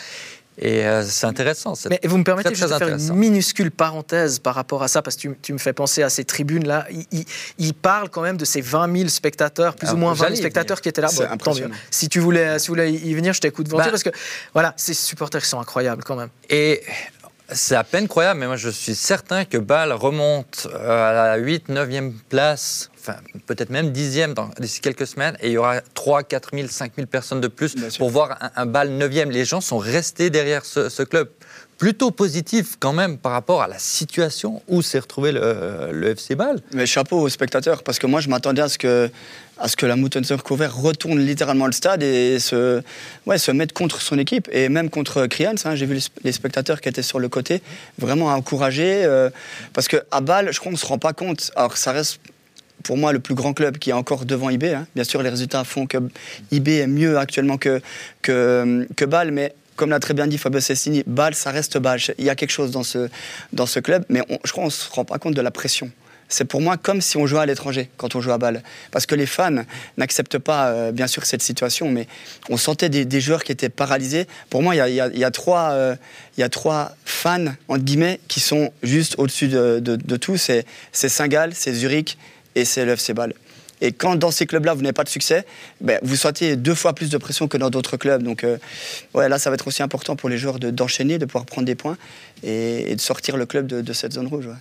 Et 0.58 0.86
euh, 0.86 1.02
c'est 1.02 1.26
intéressant. 1.26 1.74
Mais 1.90 2.00
vous 2.04 2.16
me 2.16 2.24
permettez 2.24 2.52
très, 2.52 2.66
de 2.66 2.74
faire 2.74 2.88
une 2.88 3.12
minuscule 3.14 3.70
parenthèse 3.70 4.38
par 4.38 4.54
rapport 4.54 4.82
à 4.82 4.88
ça, 4.88 5.02
parce 5.02 5.16
que 5.16 5.20
tu, 5.20 5.36
tu 5.42 5.52
me 5.52 5.58
fais 5.58 5.72
penser 5.72 6.02
à 6.02 6.08
ces 6.08 6.24
tribunes-là. 6.24 6.86
Il, 6.90 7.04
il, 7.12 7.24
il, 7.58 7.74
parle 7.74 8.08
quand 8.08 8.22
même 8.22 8.38
de 8.38 8.44
ces 8.44 8.62
20 8.62 8.96
000 8.96 9.08
spectateurs, 9.08 9.76
plus 9.76 9.88
Alors, 9.88 9.98
ou 9.98 10.00
moins 10.00 10.14
20 10.14 10.28
000 10.28 10.36
spectateurs 10.36 10.80
qui 10.80 10.88
étaient 10.88 11.02
là. 11.02 11.10
Bon, 11.14 11.36
tant 11.36 11.54
mieux. 11.54 11.70
Si 11.90 12.08
tu 12.08 12.20
voulais, 12.20 12.58
si 12.58 12.68
vous 12.68 12.74
voulez 12.74 12.90
y 12.90 13.14
venir, 13.14 13.34
je 13.34 13.40
t'écoute 13.40 13.68
volontiers, 13.68 13.92
bah, 13.92 13.98
parce 14.02 14.02
que 14.02 14.18
voilà, 14.54 14.72
ces 14.76 14.94
supporters 14.94 15.42
qui 15.42 15.48
sont 15.48 15.60
incroyables 15.60 16.02
quand 16.04 16.16
même. 16.16 16.30
Et 16.48 16.82
c'est 17.50 17.76
à 17.76 17.84
peine 17.84 18.08
croyable, 18.08 18.40
mais 18.40 18.46
moi 18.46 18.56
je 18.56 18.68
suis 18.68 18.94
certain 18.94 19.44
que 19.44 19.56
Bâle 19.56 19.92
remonte 19.92 20.66
euh, 20.72 21.10
à 21.10 21.12
la 21.12 21.36
8, 21.36 21.68
9e 21.68 22.12
place, 22.28 22.90
enfin 22.98 23.16
peut-être 23.46 23.70
même 23.70 23.92
10e 23.92 24.34
d'ici 24.58 24.80
quelques 24.80 25.06
semaines, 25.06 25.36
et 25.40 25.48
il 25.48 25.52
y 25.52 25.56
aura 25.56 25.80
3, 25.94 26.24
4 26.24 26.50
000, 26.54 26.68
5 26.68 26.92
000 26.96 27.06
personnes 27.06 27.40
de 27.40 27.48
plus 27.48 27.74
pour 27.98 28.10
voir 28.10 28.36
un, 28.40 28.50
un 28.56 28.66
Bâle 28.66 28.90
9e. 28.90 29.30
Les 29.30 29.44
gens 29.44 29.60
sont 29.60 29.78
restés 29.78 30.30
derrière 30.30 30.64
ce, 30.64 30.88
ce, 30.88 31.02
club. 31.02 31.28
Plutôt 31.78 32.10
positif 32.10 32.76
quand 32.80 32.94
même 32.94 33.18
par 33.18 33.32
rapport 33.32 33.60
à 33.60 33.68
la 33.68 33.78
situation 33.78 34.62
où 34.66 34.80
s'est 34.80 34.98
retrouvé 34.98 35.30
le, 35.30 35.90
le, 35.92 36.10
FC 36.10 36.34
Bâle. 36.34 36.60
Mais 36.72 36.86
chapeau 36.86 37.20
aux 37.20 37.28
spectateurs, 37.28 37.82
parce 37.82 37.98
que 37.98 38.06
moi 38.06 38.20
je 38.20 38.30
m'attendais 38.30 38.62
à 38.62 38.68
ce 38.68 38.78
que 38.78 39.10
à 39.58 39.68
ce 39.68 39.76
que 39.76 39.86
la 39.86 39.96
Moutenser 39.96 40.36
Cover 40.44 40.66
retourne 40.66 41.18
littéralement 41.18 41.66
le 41.66 41.72
stade 41.72 42.02
et 42.02 42.38
se, 42.38 42.82
ouais, 43.24 43.38
se 43.38 43.50
mette 43.50 43.72
contre 43.72 44.00
son 44.02 44.18
équipe 44.18 44.48
et 44.52 44.68
même 44.68 44.90
contre 44.90 45.26
Krians. 45.26 45.54
Hein, 45.64 45.74
J'ai 45.74 45.86
vu 45.86 45.98
les 46.24 46.32
spectateurs 46.32 46.80
qui 46.80 46.88
étaient 46.88 47.02
sur 47.02 47.18
le 47.18 47.28
côté 47.28 47.62
vraiment 47.98 48.26
encourager 48.26 49.04
euh, 49.04 49.30
parce 49.72 49.88
que 49.88 49.96
à 50.10 50.20
Bâle, 50.20 50.52
je 50.52 50.60
crois 50.60 50.72
qu'on 50.72 50.78
se 50.78 50.86
rend 50.86 50.98
pas 50.98 51.12
compte. 51.12 51.50
Alors 51.56 51.76
ça 51.76 51.92
reste 51.92 52.20
pour 52.82 52.96
moi 52.96 53.12
le 53.12 53.18
plus 53.18 53.34
grand 53.34 53.52
club 53.52 53.78
qui 53.78 53.90
est 53.90 53.94
encore 53.94 54.26
devant 54.26 54.50
IB. 54.50 54.64
Hein. 54.64 54.86
Bien 54.94 55.04
sûr, 55.04 55.22
les 55.22 55.30
résultats 55.30 55.64
font 55.64 55.86
que 55.86 55.98
IB 56.50 56.68
est 56.68 56.86
mieux 56.86 57.18
actuellement 57.18 57.56
que 57.56 57.80
que, 58.22 58.86
que 58.94 59.04
Bâle, 59.04 59.30
mais 59.30 59.54
comme 59.76 59.90
l'a 59.90 60.00
très 60.00 60.14
bien 60.14 60.26
dit 60.26 60.38
Fabio 60.38 60.60
Cestini, 60.60 61.02
Bâle, 61.06 61.34
ça 61.34 61.50
reste 61.50 61.78
Bâle. 61.78 62.00
Il 62.18 62.24
y 62.24 62.30
a 62.30 62.34
quelque 62.34 62.50
chose 62.50 62.70
dans 62.70 62.82
ce, 62.82 63.08
dans 63.52 63.66
ce 63.66 63.80
club, 63.80 64.04
mais 64.08 64.22
on, 64.28 64.38
je 64.44 64.52
crois 64.52 64.62
qu'on 64.62 64.68
ne 64.68 64.72
se 64.72 64.90
rend 64.90 65.04
pas 65.04 65.18
compte 65.18 65.34
de 65.34 65.40
la 65.42 65.50
pression 65.50 65.90
c'est 66.28 66.44
pour 66.44 66.60
moi 66.60 66.76
comme 66.76 67.00
si 67.00 67.16
on 67.16 67.26
jouait 67.26 67.40
à 67.40 67.46
l'étranger 67.46 67.88
quand 67.96 68.14
on 68.14 68.20
joue 68.20 68.32
à 68.32 68.38
balle. 68.38 68.62
Parce 68.90 69.06
que 69.06 69.14
les 69.14 69.26
fans 69.26 69.64
n'acceptent 69.96 70.38
pas, 70.38 70.68
euh, 70.68 70.92
bien 70.92 71.06
sûr, 71.06 71.24
cette 71.24 71.42
situation, 71.42 71.90
mais 71.90 72.06
on 72.48 72.56
sentait 72.56 72.88
des, 72.88 73.04
des 73.04 73.20
joueurs 73.20 73.44
qui 73.44 73.52
étaient 73.52 73.68
paralysés. 73.68 74.26
Pour 74.50 74.62
moi, 74.62 74.74
il 74.74 74.92
y, 74.92 74.92
y, 74.92 75.18
y, 75.18 75.24
a 75.24 75.30
trois, 75.30 75.70
euh, 75.72 75.96
y 76.38 76.42
a 76.42 76.48
trois 76.48 76.96
fans, 77.04 77.46
entre 77.68 77.84
guillemets, 77.84 78.20
qui 78.28 78.40
sont 78.40 78.72
juste 78.82 79.14
au-dessus 79.18 79.48
de, 79.48 79.78
de, 79.80 80.16
tout. 80.16 80.36
C'est 80.36 80.64
Saint-Gall, 80.92 81.52
c'est 81.54 81.72
Zurich 81.72 82.18
et 82.54 82.64
c'est 82.64 82.84
le 82.84 82.92
FC 82.92 83.14
Bâle. 83.14 83.34
Et 83.80 83.92
quand 83.92 84.16
dans 84.16 84.30
ces 84.30 84.46
clubs-là, 84.46 84.74
vous 84.74 84.82
n'avez 84.82 84.92
pas 84.92 85.04
de 85.04 85.08
succès, 85.08 85.44
ben, 85.80 85.98
vous 86.02 86.16
sentez 86.16 86.56
deux 86.56 86.74
fois 86.74 86.94
plus 86.94 87.10
de 87.10 87.18
pression 87.18 87.48
que 87.48 87.58
dans 87.58 87.70
d'autres 87.70 87.96
clubs. 87.96 88.22
Donc 88.22 88.44
euh, 88.44 88.58
ouais, 89.14 89.28
là, 89.28 89.38
ça 89.38 89.50
va 89.50 89.54
être 89.54 89.66
aussi 89.66 89.82
important 89.82 90.16
pour 90.16 90.28
les 90.28 90.38
joueurs 90.38 90.58
d'enchaîner, 90.58 91.14
de, 91.14 91.18
de, 91.18 91.24
pouvoir 91.26 91.44
prendre 91.44 91.66
des 91.66 91.74
points 91.74 91.98
et, 92.42 92.90
et, 92.90 92.96
de 92.96 93.00
sortir 93.00 93.36
le 93.36 93.46
club 93.46 93.66
de, 93.66 93.80
de 93.82 93.92
cette 93.92 94.12
zone 94.12 94.26
rouge. 94.26 94.46
Ouais. 94.46 94.54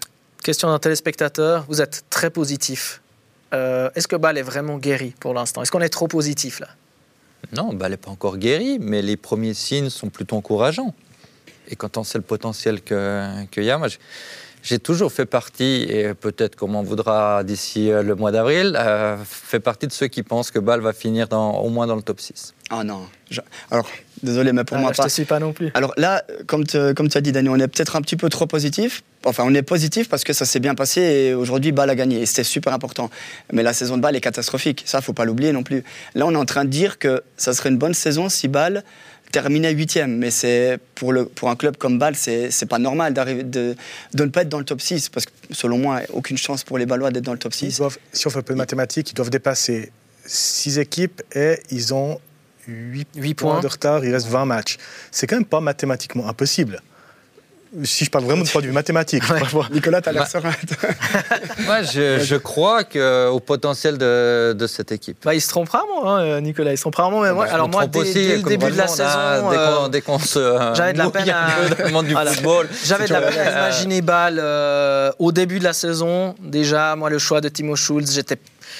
Question 0.43 0.67
d'un 0.67 0.79
téléspectateur, 0.79 1.65
vous 1.69 1.81
êtes 1.81 2.03
très 2.09 2.29
positif. 2.29 3.01
Euh, 3.53 3.89
Est-ce 3.95 4.07
que 4.07 4.15
Bâle 4.15 4.37
est 4.37 4.43
vraiment 4.43 4.77
guéri 4.77 5.13
pour 5.19 5.33
l'instant? 5.33 5.61
Est-ce 5.61 5.71
qu'on 5.71 5.81
est 5.81 5.89
trop 5.89 6.07
positif 6.07 6.59
là? 6.59 6.67
Non, 7.53 7.73
Bâle 7.73 7.91
n'est 7.91 7.97
pas 7.97 8.11
encore 8.11 8.37
guéri, 8.37 8.77
mais 8.79 9.01
les 9.01 9.17
premiers 9.17 9.53
signes 9.53 9.89
sont 9.89 10.09
plutôt 10.09 10.35
encourageants. 10.35 10.93
Et 11.67 11.75
quand 11.75 11.97
on 11.97 12.03
sait 12.03 12.17
le 12.17 12.23
potentiel 12.23 12.81
qu'il 12.81 13.47
que 13.51 13.61
y 13.61 13.71
a, 13.71 13.77
moi 13.77 13.87
j'ai 14.65 14.79
toujours 14.79 15.11
fait 15.11 15.27
partie, 15.27 15.85
et 15.87 16.15
peut-être 16.15 16.55
qu'on 16.55 16.67
m'en 16.67 16.81
voudra 16.81 17.43
d'ici 17.43 17.91
euh, 17.91 18.01
le 18.01 18.15
mois 18.15 18.31
d'avril, 18.31 18.75
euh, 18.79 19.15
fait 19.23 19.59
partie 19.59 19.85
de 19.85 19.91
ceux 19.91 20.07
qui 20.07 20.23
pensent 20.23 20.49
que 20.49 20.57
Bâle 20.57 20.81
va 20.81 20.91
finir 20.91 21.27
dans, 21.27 21.51
au 21.59 21.69
moins 21.69 21.85
dans 21.85 21.95
le 21.95 22.01
top 22.01 22.19
6. 22.19 22.55
Ah 22.71 22.83
non. 22.83 23.01
Je- 23.29 23.41
Alors, 23.69 23.87
désolé, 24.23 24.53
mais 24.53 24.63
pour 24.63 24.77
Ah, 24.77 24.81
moi 24.81 24.91
je 24.91 24.97
pas. 24.97 25.03
te 25.03 25.09
suis 25.09 25.25
pas 25.25 25.37
non 25.39 25.53
plus. 25.53 25.69
Alors 25.75 25.93
là, 25.97 26.23
comme, 26.47 26.63
te- 26.65 26.93
comme 26.93 27.09
tu 27.09 27.17
as 27.17 27.21
dit, 27.21 27.31
Dani, 27.31 27.47
on 27.49 27.57
est 27.57 27.67
peut-être 27.67 27.95
un 27.95 28.01
petit 28.01 28.15
peu 28.15 28.27
trop 28.29 28.47
positif. 28.47 29.03
Enfin, 29.23 29.43
on 29.45 29.53
est 29.53 29.61
positif 29.61 30.09
parce 30.09 30.23
que 30.23 30.33
ça 30.33 30.45
s'est 30.45 30.59
bien 30.59 30.73
passé 30.73 31.01
et 31.01 31.33
aujourd'hui, 31.35 31.71
Bâle 31.71 31.91
a 31.91 31.95
gagné. 31.95 32.21
Et 32.21 32.25
c'était 32.25 32.43
super 32.43 32.73
important. 32.73 33.11
Mais 33.53 33.61
la 33.61 33.73
saison 33.73 33.97
de 33.97 34.01
Bâle 34.01 34.15
est 34.15 34.21
catastrophique. 34.21 34.81
Ça, 34.87 34.99
faut 35.01 35.13
pas 35.13 35.25
l'oublier 35.25 35.51
non 35.51 35.61
plus. 35.63 35.83
Là, 36.15 36.25
on 36.25 36.31
est 36.31 36.37
en 36.37 36.45
train 36.45 36.65
de 36.65 36.69
dire 36.71 36.97
que 36.97 37.21
ça 37.37 37.53
serait 37.53 37.69
une 37.69 37.77
bonne 37.77 37.93
saison 37.93 38.29
si 38.29 38.47
Bâle 38.47 38.83
terminait 39.41 39.71
huitième. 39.73 40.17
Mais 40.17 40.31
c'est 40.31 40.79
pour, 40.95 41.11
le, 41.11 41.25
pour 41.25 41.49
un 41.49 41.55
club 41.55 41.75
comme 41.77 41.99
Bâle, 41.99 42.15
c'est 42.15 42.51
c'est 42.51 42.65
pas 42.65 42.79
normal 42.79 43.13
d'arriver 43.13 43.43
de, 43.43 43.75
de 44.13 44.23
ne 44.23 44.29
pas 44.29 44.41
être 44.43 44.49
dans 44.49 44.59
le 44.59 44.65
top 44.65 44.81
6. 44.81 45.09
Parce 45.09 45.25
que, 45.25 45.31
selon 45.51 45.77
moi, 45.77 46.01
aucune 46.13 46.37
chance 46.37 46.63
pour 46.63 46.77
les 46.77 46.85
Balois 46.85 47.11
d'être 47.11 47.25
dans 47.25 47.33
le 47.33 47.39
top 47.39 47.53
Ils 47.53 47.71
6. 47.71 47.77
doivent, 47.77 47.97
si 48.13 48.25
on 48.27 48.29
fait 48.29 48.39
un 48.39 48.43
peu 48.43 48.53
de 48.53 48.57
mathématiques, 48.57 49.11
ils 49.11 49.15
doivent 49.15 49.29
dépasser 49.29 49.91
6 50.25 50.79
équipes 50.79 51.21
et 51.35 51.59
ils 51.69 51.93
ont 51.93 52.19
8, 52.67 53.07
Huit 53.15 53.33
points. 53.35 53.51
points. 53.53 53.61
de 53.61 53.67
retard, 53.67 54.05
il 54.05 54.11
reste 54.13 54.27
20 54.27 54.45
matchs. 54.45 54.77
C'est 55.11 55.27
quand 55.27 55.35
même 55.35 55.45
pas 55.45 55.59
mathématiquement 55.61 56.27
impossible. 56.27 56.81
Si 57.83 58.05
je 58.05 58.09
parle 58.09 58.23
vraiment 58.25 58.43
de 58.43 58.49
point 58.49 58.61
de 58.61 58.67
vue 58.67 58.71
mathématique. 58.73 59.23
parfois. 59.27 59.67
Nicolas, 59.71 60.01
tu 60.01 60.09
as 60.09 60.11
l'air 60.13 60.23
Bah, 60.23 60.29
serein. 60.29 60.51
Moi, 61.65 61.81
je, 61.83 62.19
je 62.19 62.35
crois 62.35 62.83
que, 62.83 63.27
au 63.29 63.39
potentiel 63.39 63.97
de, 63.97 64.53
de 64.57 64.67
cette 64.67 64.91
équipe. 64.91 65.17
Bah, 65.23 65.33
il 65.33 65.41
se 65.41 65.49
trompe 65.49 65.69
rarement, 65.69 66.07
hein, 66.15 66.41
Nicolas. 66.41 66.71
Il 66.71 66.77
se 66.77 66.81
trompe 66.81 66.95
rarement. 66.95 67.21
Mais 67.21 67.33
moi, 67.33 67.45
Bah, 67.45 67.49
je 67.49 67.55
alors 67.55 67.69
moi, 67.69 67.87
dès, 67.87 67.99
aussi, 67.99 68.13
dès 68.13 68.37
le 68.37 68.43
début 68.43 68.71
de 68.71 68.77
la 68.77 68.87
saison, 68.87 69.49
dès 69.49 69.55
qu'on- 69.55 69.85
euh, 69.85 69.89
dès 69.89 70.01
qu'on 70.01 70.19
se. 70.19 70.73
j'avais 70.73 70.93
de 70.93 70.97
la 70.99 71.09
peine 71.09 71.29
à- 71.29 71.89
monde 71.89 72.05
du 72.07 72.15
football. 72.15 72.67
J'avais 72.85 73.07
de 73.07 73.13
la 73.13 73.21
peine 73.21 73.39
à 73.39 73.47
Euh, 73.49 73.51
imaginer 73.67 74.01
Bâle 74.01 74.39
euh, 74.41 75.11
au 75.19 75.31
début 75.31 75.59
de 75.59 75.63
la 75.63 75.73
saison. 75.73 76.35
Déjà, 76.41 76.95
moi, 76.95 77.09
le 77.09 77.19
choix 77.19 77.41
de 77.41 77.49
Timo 77.49 77.75
Schulz, 77.75 78.13
j'étais. 78.13 78.37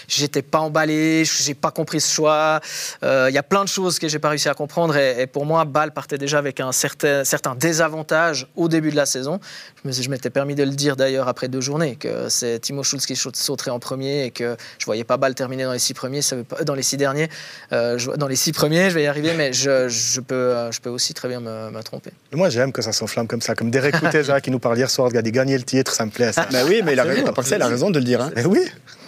J'étais 0.08 0.42
pas 0.42 0.60
emballé, 0.60 1.24
j'ai 1.26 1.54
pas 1.54 1.72
compris 1.72 2.02
ce 2.02 2.14
choix. 2.14 2.60
Euh, 3.04 3.28
Il 3.30 3.34
y 3.36 3.38
a 3.38 3.44
plein 3.44 3.64
de 3.64 3.70
choses 3.70 4.00
que 4.00 4.08
j'ai 4.08 4.20
pas 4.20 4.30
réussi 4.30 4.50
à 4.50 4.54
comprendre 4.54 4.96
et, 4.98 5.22
et 5.22 5.28
pour 5.28 5.46
moi, 5.46 5.66
Bâle 5.66 5.92
partait 5.92 6.18
déjà 6.18 6.38
avec 6.38 6.60
un 6.60 6.72
certain, 6.72 7.24
certain 7.24 7.56
désavantage 7.56 8.48
au 8.56 8.68
début 8.68 8.92
de 8.92 8.96
la 8.96 9.06
saison. 9.06 9.40
Je 9.84 10.10
m'étais 10.10 10.30
permis 10.30 10.56
de 10.56 10.64
le 10.64 10.72
dire 10.72 10.96
d'ailleurs 10.96 11.28
après 11.28 11.48
deux 11.48 11.62
journées 11.62 11.96
que 11.96 12.28
c'est 12.30 12.60
Timo 12.60 12.84
Schulz 12.84 13.06
qui 13.06 13.16
saute- 13.16 13.36
sauterait 13.36 13.72
en 13.72 13.80
premier 13.80 14.26
et 14.26 14.32
que 14.32 14.56
je 14.80 14.86
voyais 14.86 15.04
pas 15.04 15.18
Bâle 15.18 15.36
terminer 15.36 15.64
dans 15.64 15.74
les 15.74 15.80
six 15.80 15.94
premiers, 15.94 16.22
ça 16.22 16.36
veut 16.36 16.44
pas- 16.44 16.64
dans 16.64 16.76
les 16.76 16.84
six 16.84 16.98
derniers, 16.98 17.30
Euh, 17.72 17.98
je- 17.98 18.12
dans 18.12 18.28
les 18.28 18.36
six 18.36 18.52
premiers, 18.52 18.90
je 18.90 18.96
vais 18.96 19.04
y 19.04 19.08
arriver, 19.08 19.34
mais 19.36 19.54
je, 19.54 19.88
je 19.90 20.22
peux, 20.22 20.36
euh, 20.36 20.72
je 20.72 20.80
peux 20.82 20.90
aussi 20.90 21.14
très 21.14 21.28
bien 21.28 21.40
me, 21.40 21.70
me 21.72 21.82
tromper. 21.84 22.12
Moi, 22.34 22.50
j'aime 22.50 22.72
que 22.72 22.82
ça 22.82 22.92
s'enflamme 22.92 23.28
comme 23.28 23.42
ça. 23.42 23.56
Comme 23.56 23.70
Derek 23.72 24.00
Couteza 24.00 24.40
qui 24.42 24.52
nous 24.52 24.60
parlait 24.60 24.80
hier 24.80 24.90
soir, 24.90 25.08
regardez, 25.08 25.32
gagner 25.32 25.58
le 25.58 25.64
titre, 25.64 25.94
ça 25.94 26.06
me 26.06 26.12
plaît. 26.12 26.32
Ça. 26.34 26.48
Mais 26.52 26.64
oui, 26.64 26.82
mais 26.84 26.94
il 26.94 27.00
a, 27.00 27.06
il 27.06 27.64
raison 27.64 27.90
de 27.90 28.00
le 28.00 28.06
dire. 28.06 28.22
hein. 28.22 28.32
Mais 28.36 28.46
oui. 28.46 28.60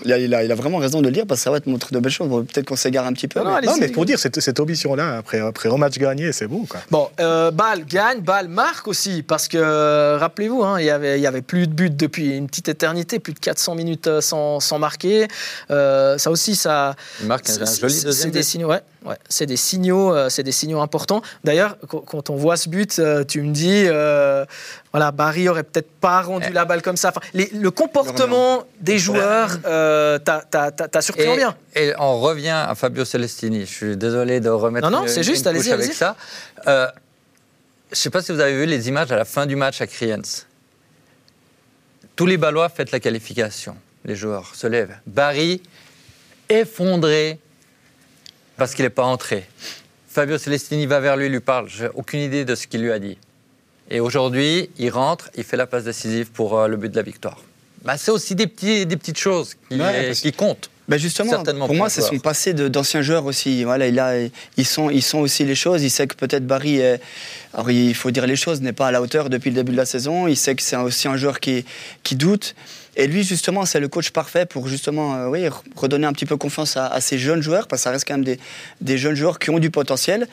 Il 0.06 0.14
a, 0.14 0.18
il 0.20 0.34
a- 0.34 0.44
il 0.44 0.52
a 0.52 0.56
vraiment 0.56 0.78
raison 0.78 1.02
de 1.02 1.06
le 1.08 1.12
dire 1.12 1.26
parce 1.28 1.40
que 1.42 1.44
ça 1.46 1.52
va 1.52 1.60
te 1.60 1.70
montrer 1.70 1.90
de 1.94 2.00
belles 2.00 2.12
choses. 2.12 2.28
Bon, 2.30 2.44
Peut-être 2.44 2.68
qu'on 2.68 2.76
s'égare 2.76 3.06
un 3.06 3.14
petit 3.14 3.28
peu. 3.28 3.40
Non, 3.44 3.56
mais-. 3.62 3.66
Non, 3.88 3.94
pour 3.94 4.06
dire, 4.06 4.20
cette, 4.20 4.40
cette 4.40 4.60
ambition-là, 4.60 5.18
après, 5.18 5.40
après 5.40 5.70
un 5.70 5.78
match 5.78 5.98
gagné, 5.98 6.32
c'est 6.32 6.48
beau. 6.48 6.66
Quoi. 6.70 6.80
Bon, 6.92 7.10
euh, 7.20 7.52
Bâle 7.52 7.86
gagne, 7.86 8.22
Bâle 8.22 8.48
marque 8.48 8.88
aussi, 8.88 9.24
parce 9.24 9.48
que, 9.48 9.58
euh, 9.58 10.18
rappelez-vous, 10.20 10.64
hein, 10.64 10.80
il 10.80 10.86
y 10.86 10.90
avait- 10.90 11.42
plus 11.42 11.68
de 11.68 11.74
buts 11.74 11.90
depuis 11.90 12.36
une 12.38 12.48
petite 12.48 12.70
éternité, 12.70 13.20
plus 13.20 13.34
de 13.34 13.40
400 13.40 13.76
minutes 13.76 14.08
euh, 14.08 14.22
sans, 14.22 14.60
sans 14.60 14.80
marquer. 14.80 15.28
Euh, 15.72 16.18
ça 16.18 16.32
aussi, 16.32 16.56
ça... 16.56 16.96
Il 17.22 17.28
marque 17.28 17.50
un 17.50 17.66
c'est- 17.66 17.80
joli 17.82 17.94
c'est- 17.94 18.06
deuxième 18.06 18.32
des 18.32 18.40
but. 18.40 18.44
signaux, 18.44 18.70
ouais, 18.70 18.82
ouais, 19.06 19.16
c'est 19.30 19.46
des 19.46 19.58
signaux, 19.58 20.14
euh, 20.16 20.30
c'est 20.30 20.44
des 20.44 20.52
signaux 20.52 20.80
importants. 20.82 21.22
D'ailleurs, 21.44 21.78
quand, 21.88 22.00
quand 22.02 22.30
on 22.30 22.36
voit 22.36 22.58
ce 22.58 22.70
but, 22.70 23.00
euh, 23.00 23.24
tu 23.24 23.42
me 23.42 23.52
dis, 23.52 23.84
euh, 23.88 24.46
voilà, 24.94 25.12
Barry 25.12 25.50
aurait 25.50 25.64
peut-être 25.64 25.92
pas 26.00 26.22
rendu 26.22 26.52
la 26.52 26.66
balle 26.66 26.82
comme 26.82 26.98
ça. 26.98 27.10
Enfin, 27.10 27.22
les- 27.34 27.50
le 27.54 27.72
comportement 27.72 28.66
des 28.80 28.98
joueurs, 28.98 29.58
euh, 29.66 30.18
t'as- 30.20 31.02
surpris 31.02 31.28
en 31.28 31.36
bien. 31.36 31.56
et 31.76 31.94
on 32.00 32.20
revient 32.20 32.50
à 32.68 32.74
Fabio 32.76 33.04
Celestini. 33.06 33.62
Je 33.66 33.72
suis 33.74 33.98
désolé 33.98 34.40
de 34.40 34.50
remettre 34.50 34.90
Non, 34.90 35.02
non, 35.02 35.08
c'est 35.08 35.24
juste, 35.24 35.46
allez-y, 35.48 35.72
avec 35.72 35.86
allez-y. 35.86 35.96
ça. 35.96 36.16
Euh, 36.68 36.88
je 37.90 37.92
ne 37.92 37.96
sais 37.96 38.10
pas 38.10 38.22
si 38.22 38.32
vous 38.32 38.40
avez 38.40 38.54
vu 38.58 38.66
les 38.66 38.88
images 38.88 39.12
à 39.12 39.16
la 39.18 39.26
fin 39.26 39.46
du 39.46 39.56
match 39.56 39.82
à 39.82 39.88
Kriens. 39.88 40.22
Tous 42.16 42.26
les 42.26 42.38
Ballois 42.38 42.70
fêtent 42.70 42.92
la 42.92 43.00
qualification. 43.00 43.76
Les 44.06 44.16
joueurs 44.16 44.56
se 44.56 44.68
lèvent. 44.68 44.96
Barry, 45.06 45.62
effondré 46.50 47.40
parce 48.58 48.74
qu'il 48.74 48.84
n'est 48.86 48.90
pas 48.90 49.04
entré. 49.04 49.48
Fabio 50.10 50.38
Celestini 50.38 50.86
va 50.88 51.00
vers 51.00 51.16
lui, 51.18 51.30
lui 51.30 51.42
parle. 51.42 51.68
Je 51.70 51.84
n'ai 51.84 51.90
aucune 51.94 52.22
idée 52.22 52.44
de 52.46 52.56
ce 52.56 52.66
qu'il 52.66 52.82
lui 52.82 52.92
a 52.92 52.98
dit. 53.00 53.18
Et 53.90 54.00
aujourd'hui, 54.00 54.70
il 54.78 54.90
rentre, 54.90 55.30
il 55.36 55.44
fait 55.44 55.58
la 55.58 55.68
passe 55.68 55.86
décisive 55.86 56.32
pour 56.32 56.58
euh, 56.60 56.68
le 56.68 56.78
but 56.78 56.90
de 56.92 56.96
la 56.96 57.04
victoire. 57.04 57.42
Bah, 57.84 57.96
c'est 57.98 58.12
aussi 58.12 58.36
des, 58.36 58.48
petits, 58.48 58.86
des 58.86 58.98
petites 58.98 59.18
choses 59.20 59.56
qui, 59.70 59.80
Ouais, 59.80 60.08
parce- 60.08 60.20
qui 60.22 60.32
comptent. 60.34 60.70
Ben 60.90 60.98
justement, 60.98 61.44
pour 61.44 61.74
moi, 61.76 61.90
c'est 61.90 62.00
son 62.02 62.18
passé 62.18 62.54
d'ancien 62.54 63.02
joueur 63.02 63.26
aussi. 63.26 63.66
Voilà, 63.66 63.88
il 63.88 64.00
a, 64.00 64.14
ils 64.56 64.66
sont, 64.66 64.90
ils 64.90 65.02
sont 65.04 65.18
aussi 65.20 65.44
les 65.44 65.54
choses. 65.54 65.84
Il 65.84 65.90
sait 65.90 66.08
que 66.08 66.16
peut-être 66.16 66.48
Barry, 66.48 66.78
est- 66.78 67.02
alors 67.54 67.70
il 67.70 67.94
faut 67.94 68.10
dire 68.10 68.26
les 68.26 68.38
choses, 68.38 68.62
n'est 68.62 68.72
pas 68.72 68.88
à 68.88 68.92
la 68.92 69.02
hauteur 69.02 69.30
depuis 69.30 69.50
le 69.50 69.56
début 69.58 69.74
de 69.74 69.78
la 69.78 69.86
saison. 69.86 70.30
Il 70.30 70.38
sait 70.38 70.56
que 70.56 70.64
c'est 70.64 70.78
aussi 70.78 71.10
un 71.10 71.18
joueur 71.18 71.42
qui, 71.42 71.66
qui 72.04 72.16
doute. 72.16 72.56
Et 72.96 73.06
lui, 73.08 73.26
justement, 73.26 73.66
c'est 73.66 73.82
le 73.82 73.90
coach 73.90 74.12
parfait 74.12 74.46
pour 74.46 74.70
justement, 74.70 75.16
euh, 75.18 75.28
oui, 75.28 75.42
re- 75.42 75.62
redonner 75.76 76.08
un 76.08 76.14
petit 76.14 76.26
peu 76.26 76.38
confiance 76.38 76.78
à, 76.78 76.88
à 76.88 77.02
ces 77.02 77.18
jeunes 77.18 77.42
joueurs, 77.42 77.68
parce 77.68 77.82
que 77.82 77.84
ça 77.84 77.92
reste 77.92 78.08
quand 78.08 78.14
même 78.14 78.24
des, 78.24 78.40
des 78.80 78.98
jeunes 78.98 79.16
joueurs 79.16 79.40
qui 79.40 79.50
ont 79.50 79.60
du 79.60 79.70
potentiel. 79.70 80.26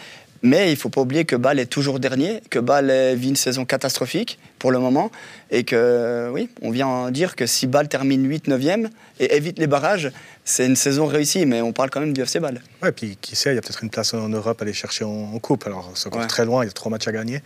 Mais 0.43 0.69
il 0.69 0.73
ne 0.73 0.77
faut 0.77 0.91
pas 0.91 1.01
oublier 1.01 1.25
que 1.25 1.37
Bâle 1.37 1.59
est 1.59 1.67
toujours 1.67 1.99
dernier, 2.01 2.43
que 2.51 2.59
Bâle 2.59 3.15
vit 3.15 3.31
une 3.31 3.37
saison 3.37 3.65
catastrophique 3.65 4.39
pour 4.59 4.73
le 4.73 4.79
moment, 4.79 5.11
et 5.51 5.65
que, 5.65 6.29
oui, 6.33 6.51
on 6.61 6.71
vient 6.71 7.11
dire 7.11 7.35
que 7.37 7.47
si 7.47 7.67
Bâle 7.67 7.89
termine 7.89 8.29
8, 8.29 8.49
9e 8.49 8.89
et 9.21 9.37
évite 9.37 9.59
les 9.59 9.67
barrages, 9.67 10.11
c'est 10.45 10.67
une 10.67 10.77
saison 10.77 11.07
réussie, 11.07 11.47
mais 11.47 11.63
on 11.63 11.73
parle 11.73 11.89
quand 11.91 12.01
même 12.01 12.13
du 12.13 12.21
FC 12.21 12.41
Bâle. 12.41 12.61
Ouais, 12.83 12.93
puis 12.93 13.17
qui 13.21 13.37
sait, 13.37 13.53
il 13.53 13.55
y 13.55 13.59
a 13.59 13.63
peut-être 13.63 13.83
une 13.83 13.91
place 13.91 14.13
en 14.13 14.29
Europe 14.29 14.61
à 14.61 14.65
aller 14.65 14.75
chercher 14.75 15.05
en, 15.05 15.33
en 15.35 15.39
coupe. 15.39 15.67
Alors, 15.67 15.91
c'est 15.95 16.09
encore 16.09 16.21
Ouais. 16.21 16.27
très 16.27 16.45
loin, 16.45 16.63
il 16.63 16.67
y 16.67 16.71
a 16.71 16.73
trois 16.73 16.91
matchs 16.91 17.09
à 17.09 17.13
gagner. 17.13 17.41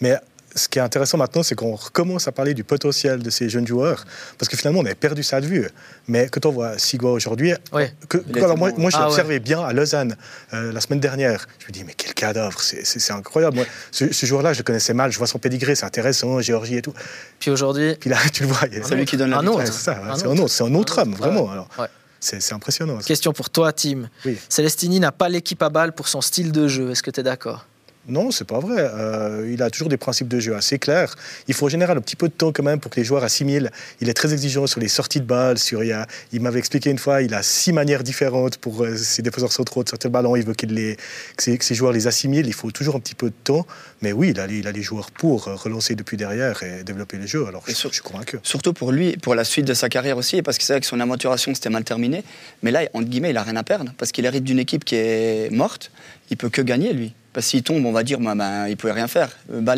Mais 0.00 0.14
ce 0.56 0.68
qui 0.68 0.78
est 0.78 0.82
intéressant 0.82 1.18
maintenant, 1.18 1.42
c'est 1.42 1.54
qu'on 1.54 1.74
recommence 1.76 2.26
à 2.26 2.32
parler 2.32 2.54
du 2.54 2.64
potentiel 2.64 3.22
de 3.22 3.30
ces 3.30 3.48
jeunes 3.48 3.66
joueurs. 3.66 4.04
Parce 4.38 4.48
que 4.48 4.56
finalement, 4.56 4.80
on 4.80 4.84
avait 4.86 4.94
perdu 4.94 5.22
ça 5.22 5.40
de 5.40 5.46
vue. 5.46 5.68
Mais 6.08 6.28
quand 6.28 6.44
on 6.46 6.50
voit 6.50 6.78
Sigua 6.78 7.12
aujourd'hui, 7.12 7.52
Ouais. 7.72 7.92
alors 8.36 8.56
moi, 8.56 8.70
moi, 8.76 8.90
je 8.90 8.96
l'ai 8.96 9.02
Ah 9.02 9.06
ouais. 9.06 9.10
observé 9.12 9.38
bien 9.38 9.60
à 9.64 9.72
Lausanne 9.72 10.16
euh, 10.54 10.72
la 10.72 10.80
semaine 10.80 11.00
dernière. 11.00 11.46
Je 11.60 11.66
me 11.66 11.72
dis, 11.72 11.84
mais 11.84 11.94
quel 11.96 12.14
cadavre, 12.14 12.60
c'est- 12.60 13.12
incroyable. 13.12 13.56
Moi, 13.56 13.66
ce, 13.92 14.12
ce 14.12 14.26
joueur-là, 14.26 14.52
je 14.52 14.58
le 14.58 14.64
connaissais 14.64 14.94
mal, 14.94 15.12
je 15.12 15.18
vois 15.18 15.26
son 15.26 15.38
pédigré, 15.38 15.74
c'est 15.74 15.84
intéressant, 15.86 16.40
Géorgie 16.40 16.76
et 16.78 16.82
tout. 16.82 16.94
Puis 17.38 17.50
aujourd'hui, 17.50 17.94
Puis 18.00 18.10
là, 18.10 18.16
tu 18.32 18.42
le 18.42 18.48
vois, 18.48 18.66
il 18.72 18.78
y 18.78 18.80
a- 18.80 18.84
C'est 18.84 18.94
lui 18.96 19.04
qui 19.04 19.16
donne 19.16 19.30
la 19.30 19.38
Un 19.38 19.46
autre. 19.46 19.58
Ouais, 19.58 19.66
c'est 19.66 19.90
Un 19.90 20.14
c'est 20.16 20.26
autre. 20.26 20.32
un 20.34 20.38
autre, 20.42 20.50
c'est 20.50 20.64
un 20.64 20.74
autre 20.74 20.98
homme, 21.02 21.14
vraiment. 21.14 21.44
Ouais. 21.44 21.52
Alors, 21.52 21.68
Ouais. 21.78 21.86
c'est 22.18 22.40
c'est 22.42 22.54
impressionnant. 22.54 22.98
ça. 23.00 23.06
question 23.06 23.32
pour 23.32 23.50
toi, 23.50 23.72
Tim. 23.72 24.08
Oui. 24.24 24.38
Celestini 24.48 24.98
n'a 25.00 25.12
pas 25.12 25.28
l'équipe 25.28 25.62
à 25.62 25.68
balle 25.68 25.92
pour 25.92 26.08
son 26.08 26.20
style 26.20 26.50
de 26.52 26.66
jeu. 26.66 26.90
Est-ce 26.90 27.02
que 27.02 27.10
tu 27.10 27.20
es 27.20 27.22
d'accord? 27.22 27.66
Non, 28.08 28.30
c'est 28.30 28.44
pas 28.46 28.60
vrai. 28.60 28.76
Euh, 28.78 29.50
il 29.52 29.62
a 29.62 29.70
toujours 29.70 29.88
des 29.88 29.96
principes 29.96 30.28
de 30.28 30.38
jeu 30.38 30.54
assez 30.54 30.78
clairs. 30.78 31.14
Il 31.48 31.54
faut 31.54 31.66
en 31.66 31.68
général 31.68 31.98
un 31.98 32.00
petit 32.00 32.14
peu 32.14 32.28
de 32.28 32.32
temps 32.32 32.52
quand 32.52 32.62
même 32.62 32.78
pour 32.78 32.90
que 32.90 33.00
les 33.00 33.04
joueurs 33.04 33.24
assimilent. 33.24 33.70
Il 34.00 34.08
est 34.08 34.14
très 34.14 34.32
exigeant 34.32 34.66
sur 34.68 34.78
les 34.80 34.86
sorties 34.88 35.20
de 35.20 35.24
balles. 35.26 35.58
Sur, 35.58 35.82
il 35.82 35.92
a- 35.92 36.06
il 36.32 36.40
m'avait 36.40 36.60
expliqué 36.60 36.90
une 36.90 36.98
fois, 36.98 37.22
il 37.22 37.34
a 37.34 37.42
six 37.42 37.72
manières 37.72 38.04
différentes 38.04 38.58
pour 38.58 38.84
euh, 38.84 38.96
si 38.96 39.22
des 39.22 39.30
défenseurs 39.30 39.64
trop 39.64 39.82
de 39.82 39.88
sortir 39.88 40.08
le 40.08 40.12
ballon. 40.12 40.36
Il 40.36 40.44
veut 40.44 40.54
qu'il 40.54 40.72
les, 40.72 40.96
que, 41.36 41.42
ses, 41.42 41.58
que 41.58 41.64
ses 41.64 41.74
joueurs 41.74 41.92
les 41.92 42.06
assimilent. 42.06 42.46
Il 42.46 42.52
faut 42.54 42.70
toujours 42.70 42.94
un 42.94 43.00
petit 43.00 43.16
peu 43.16 43.26
de 43.30 43.34
temps. 43.42 43.66
Mais 44.02 44.12
oui, 44.12 44.30
il 44.30 44.38
a, 44.40 44.46
les- 44.46 44.58
il 44.58 44.68
a 44.68 44.72
les 44.72 44.82
joueurs 44.82 45.10
pour 45.10 45.48
euh, 45.48 45.54
relancer 45.56 45.96
depuis 45.96 46.16
derrière 46.16 46.62
et 46.62 46.84
développer 46.84 47.16
le 47.16 47.26
jeu. 47.26 47.46
Alors, 47.48 47.64
je, 47.66 47.72
sur- 47.74 47.90
je 47.90 47.94
suis 47.94 48.02
convaincu. 48.04 48.38
Surtout 48.44 48.72
pour 48.72 48.92
lui, 48.92 49.16
pour 49.16 49.34
la 49.34 49.42
suite 49.44 49.64
de 49.66 49.74
sa 49.74 49.88
carrière 49.88 50.16
aussi, 50.16 50.42
parce 50.42 50.58
que 50.58 50.64
c'est 50.64 50.74
vrai 50.74 50.80
que 50.80 50.86
son 50.86 51.00
aventuration 51.00 51.52
c'était 51.54 51.70
mal 51.70 51.82
terminé. 51.82 52.22
Mais 52.62 52.70
là, 52.70 52.82
entre 52.94 53.08
guillemets, 53.08 53.30
il 53.30 53.36
a 53.36 53.42
rien 53.42 53.56
à 53.56 53.64
perdre, 53.64 53.92
parce 53.98 54.12
qu'il 54.12 54.24
hérite 54.26 54.44
d'une 54.44 54.58
équipe 54.60 54.84
qui 54.84 54.94
est 54.94 55.50
morte. 55.50 55.90
Il 56.30 56.36
peut 56.36 56.50
que 56.50 56.62
gagner, 56.62 56.92
lui. 56.92 57.14
Parce 57.36 57.48
qu'il 57.48 57.62
tombe, 57.62 57.84
on 57.84 57.92
va 57.92 58.02
dire, 58.02 58.18
bah, 58.18 58.32
bah, 58.34 58.66
il 58.70 58.78
pouvait 58.78 58.94
rien 58.94 59.08
faire. 59.08 59.28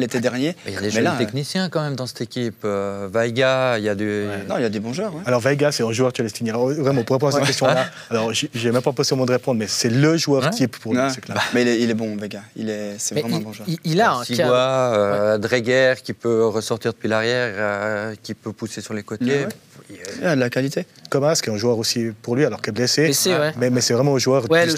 Était 0.01 0.21
dernier. 0.21 0.55
Il 0.69 0.75
y 0.75 0.77
a 0.77 0.81
des 0.81 0.91
là, 1.01 1.15
euh, 1.15 1.19
techniciens 1.19 1.69
quand 1.69 1.83
même 1.83 1.97
dans 1.97 2.07
cette 2.07 2.21
équipe. 2.21 2.61
Euh, 2.65 3.09
Vaiga, 3.13 3.79
il 3.79 3.85
y 3.85 3.89
a 3.89 3.97
du. 3.97 4.27
Non, 4.49 4.55
il 4.59 4.63
y 4.63 4.65
a 4.65 4.69
des 4.69 4.79
bons 4.79 4.93
joueurs. 4.93 5.13
ouais. 5.13 5.23
Alors, 5.27 5.41
Veiga, 5.41 5.73
c'est 5.73 5.83
un 5.83 5.91
joueur 5.91 6.13
Celestini. 6.17 6.51
Alors, 6.51 6.69
vraiment, 6.71 7.03
pour 7.03 7.17
répondre 7.17 7.35
à 7.35 7.39
cette 7.39 7.47
question-là, 7.49 7.87
alors, 8.11 8.33
j'ai 8.33 8.71
même 8.71 8.81
pas 8.81 8.93
mot 9.17 9.27
de 9.27 9.33
répondre, 9.33 9.59
mais 9.59 9.67
c'est 9.67 9.91
le 9.91 10.17
joueur 10.17 10.45
Ouais. 10.45 10.51
type 10.51 10.79
pour 10.79 10.93
lui, 10.95 11.01
Ouais. 11.01 11.11
c'est 11.13 11.21
clair. 11.21 11.37
Mais 11.53 11.63
il 11.63 11.69
est, 11.69 11.81
il 11.81 11.91
est 11.91 11.95
bon, 11.95 12.15
Vega. 12.17 12.43
Il 12.55 12.71
est, 12.71 12.95
c'est 12.99 13.17
Mais 13.17 13.23
vraiment 13.23 13.39
il, 13.39 13.41
un 13.41 13.45
bon 13.45 13.53
joueur. 13.53 13.69
il- 13.69 13.79
il 13.85 14.01
a 14.01 14.13
un 14.13 14.25
Sigua, 14.25 14.95
euh, 14.95 15.39
Dreger 15.39 15.95
qui 16.05 16.13
peut 16.13 16.47
ressortir 16.47 16.93
depuis 16.93 17.09
l'arrière, 17.09 17.53
euh, 17.57 18.15
qui 18.23 18.35
peut 18.35 18.53
pousser 18.53 18.81
sur 18.81 18.95
les 18.95 19.03
côtés. 19.03 19.47
Il- 19.91 20.27
a 20.27 20.35
de 20.37 20.41
la 20.41 20.51
qualité. 20.51 20.87
Comas, 21.11 21.35
qui 21.43 21.49
est 21.49 21.53
un 21.53 21.57
joueur 21.57 21.79
aussi 21.79 22.11
pour 22.23 22.37
lui, 22.37 22.45
alors 22.45 22.61
qu'il 22.61 22.71
est 22.71 22.77
blessé. 22.77 23.05
Blessé, 23.07 23.31
ouais. 23.31 23.53
Mais, 23.59 23.71
mais 23.71 23.81
c'est 23.81 23.95
vraiment 23.95 24.15
un 24.15 24.19
joueur 24.19 24.49
Ouais, 24.51 24.67
du 24.67 24.73
le 24.73 24.77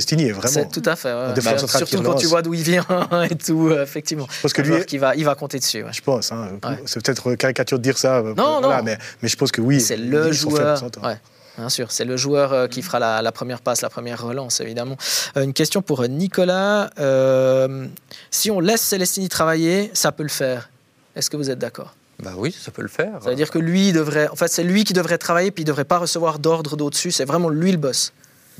style 0.00 0.20
est 0.22 0.30
vraiment. 0.30 0.52
C'est 0.52 0.70
tout 0.70 0.88
à 0.88 0.94
fait. 0.94 1.12
ouais. 1.12 1.34
Bah, 1.44 1.58
surtout 1.58 2.02
quand 2.02 2.13
tu 2.20 2.26
vois 2.26 2.42
d'où 2.42 2.54
il 2.54 2.62
vient 2.62 2.86
et 3.30 3.34
tout, 3.36 3.68
euh, 3.68 3.82
effectivement. 3.82 4.26
Parce 4.42 4.52
que 4.52 4.62
lui 4.62 4.84
qui 4.84 4.98
va, 4.98 5.14
il 5.14 5.24
va 5.24 5.34
compter 5.34 5.58
dessus. 5.58 5.82
ouais. 5.82 5.92
Je 5.92 6.00
pense, 6.02 6.32
hein, 6.32 6.50
Ouais. 6.64 6.78
c'est 6.86 7.02
peut-être 7.02 7.34
caricature 7.34 7.78
de 7.78 7.82
dire 7.82 7.98
ça, 7.98 8.16
euh, 8.18 8.34
Non, 8.34 8.60
voilà, 8.60 8.78
non. 8.78 8.84
Mais, 8.84 8.98
mais 9.22 9.28
je 9.28 9.36
pense 9.36 9.52
que 9.52 9.60
oui. 9.60 9.80
C'est 9.80 9.96
le 9.96 10.32
joueur. 10.32 10.82
Ouais. 11.02 11.18
Bien 11.56 11.68
sûr, 11.68 11.92
c'est 11.92 12.04
le 12.04 12.16
joueur 12.16 12.52
euh, 12.52 12.66
qui 12.66 12.82
fera 12.82 12.98
la, 12.98 13.22
la 13.22 13.30
première 13.30 13.60
passe, 13.60 13.80
la 13.80 13.88
première 13.88 14.20
relance, 14.24 14.60
évidemment. 14.60 14.96
Euh, 15.36 15.44
une 15.44 15.52
question 15.52 15.82
pour 15.82 16.02
euh, 16.02 16.08
Nicolas. 16.08 16.90
Euh, 16.98 17.86
si 18.32 18.50
on 18.50 18.58
laisse 18.58 18.80
Célestini 18.82 19.28
travailler, 19.28 19.90
ça 19.94 20.10
peut 20.10 20.24
le 20.24 20.28
faire. 20.28 20.68
Est-ce 21.14 21.30
que 21.30 21.36
vous 21.36 21.50
êtes 21.50 21.60
d'accord? 21.60 21.94
Bah 22.22 22.32
oui, 22.36 22.50
ça 22.58 22.70
peut 22.72 22.82
le 22.82 22.88
faire. 22.88 23.20
Ça 23.22 23.30
veut 23.30 23.36
dire 23.36 23.50
que 23.50 23.58
lui 23.58 23.92
devrait. 23.92 24.28
En 24.28 24.36
fait, 24.36 24.48
c'est 24.48 24.64
lui 24.64 24.82
qui 24.84 24.92
devrait 24.94 25.18
travailler, 25.18 25.50
puis 25.52 25.62
il 25.62 25.66
ne 25.66 25.68
devrait 25.70 25.84
pas 25.84 25.98
recevoir 25.98 26.40
d'ordre 26.40 26.76
d'au-dessus. 26.76 27.12
C'est 27.12 27.24
vraiment 27.24 27.48
lui 27.50 27.70
le 27.70 27.78
boss. 27.78 28.12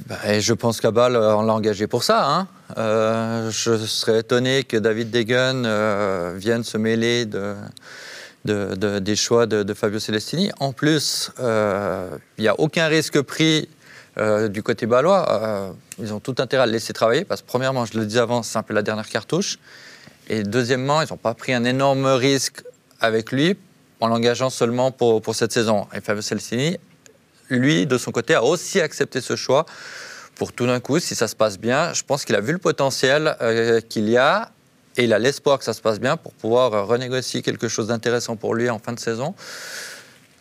Bah, 0.06 0.40
je 0.40 0.52
pense 0.52 0.80
qu'à 0.80 0.90
Bâle, 0.90 1.16
on 1.16 1.42
l'a 1.42 1.52
engagé 1.54 1.86
pour 1.86 2.02
ça. 2.04 2.26
hein. 2.28 2.48
Euh, 2.78 3.50
je 3.50 3.76
serais 3.76 4.20
étonné 4.20 4.64
que 4.64 4.76
David 4.76 5.10
Degen 5.10 5.64
euh, 5.64 6.34
vienne 6.36 6.64
se 6.64 6.76
mêler 6.76 7.26
de, 7.26 7.54
de- 8.44 8.74
de- 8.74 8.98
des 8.98 9.16
choix 9.16 9.46
de, 9.46 9.72
Fabio 9.72 10.00
Celestini. 10.00 10.50
En 10.58 10.72
plus, 10.72 11.30
euh, 11.38 12.08
il 12.38 12.42
n'y 12.42 12.48
a 12.48 12.58
aucun 12.58 12.86
risque 12.88 13.20
pris 13.22 13.68
euh, 14.18 14.48
du 14.48 14.62
côté 14.62 14.86
balois. 14.86 15.26
Euh, 15.30 15.70
ils 16.00 16.12
ont 16.12 16.20
tout 16.20 16.34
intérêt 16.38 16.64
à 16.64 16.66
le 16.66 16.72
laisser 16.72 16.92
travailler 16.92 17.24
parce 17.24 17.42
que, 17.42 17.46
premièrement, 17.46 17.84
je 17.86 17.96
le 17.98 18.04
disais 18.04 18.20
avant, 18.20 18.42
c'est 18.42 18.58
un 18.58 18.62
peu 18.64 18.74
la 18.74 18.82
dernière 18.82 19.08
cartouche. 19.08 19.58
Et 20.28 20.42
deuxièmement, 20.42 21.02
ils 21.02 21.08
n'ont 21.10 21.16
pas 21.18 21.34
pris 21.34 21.52
un 21.54 21.64
énorme 21.64 22.06
risque 22.06 22.64
avec 23.00 23.30
lui 23.30 23.56
en 24.00 24.08
l'engageant 24.08 24.50
seulement 24.50 24.90
pour, 24.90 25.22
pour 25.22 25.34
cette 25.36 25.52
saison. 25.52 25.86
Et 25.94 26.00
Fabio 26.00 26.20
Celestini, 26.22 26.78
lui, 27.50 27.86
de 27.86 27.98
son 27.98 28.10
côté, 28.10 28.34
a 28.34 28.42
aussi 28.42 28.80
accepté 28.80 29.20
ce 29.20 29.36
choix 29.36 29.66
pour 30.34 30.52
tout 30.52 30.66
d'un 30.66 30.80
coup, 30.80 30.98
si 30.98 31.14
ça 31.14 31.28
se 31.28 31.36
passe 31.36 31.58
bien. 31.58 31.92
Je 31.92 32.02
pense 32.02 32.24
qu'il 32.24 32.34
a 32.34 32.40
vu 32.40 32.52
le 32.52 32.58
potentiel 32.58 33.36
euh, 33.40 33.80
qu'il 33.80 34.08
y 34.08 34.16
a 34.16 34.50
et 34.96 35.04
il 35.04 35.12
a 35.12 35.18
l'espoir 35.18 35.58
que 35.58 35.64
ça 35.64 35.72
se 35.72 35.80
passe 35.80 36.00
bien 36.00 36.16
pour 36.16 36.32
pouvoir 36.32 36.72
euh, 36.72 36.82
renégocier 36.82 37.42
quelque 37.42 37.68
chose 37.68 37.88
d'intéressant 37.88 38.36
pour 38.36 38.54
lui 38.54 38.70
en 38.70 38.78
fin 38.78 38.92
de 38.92 39.00
saison. 39.00 39.34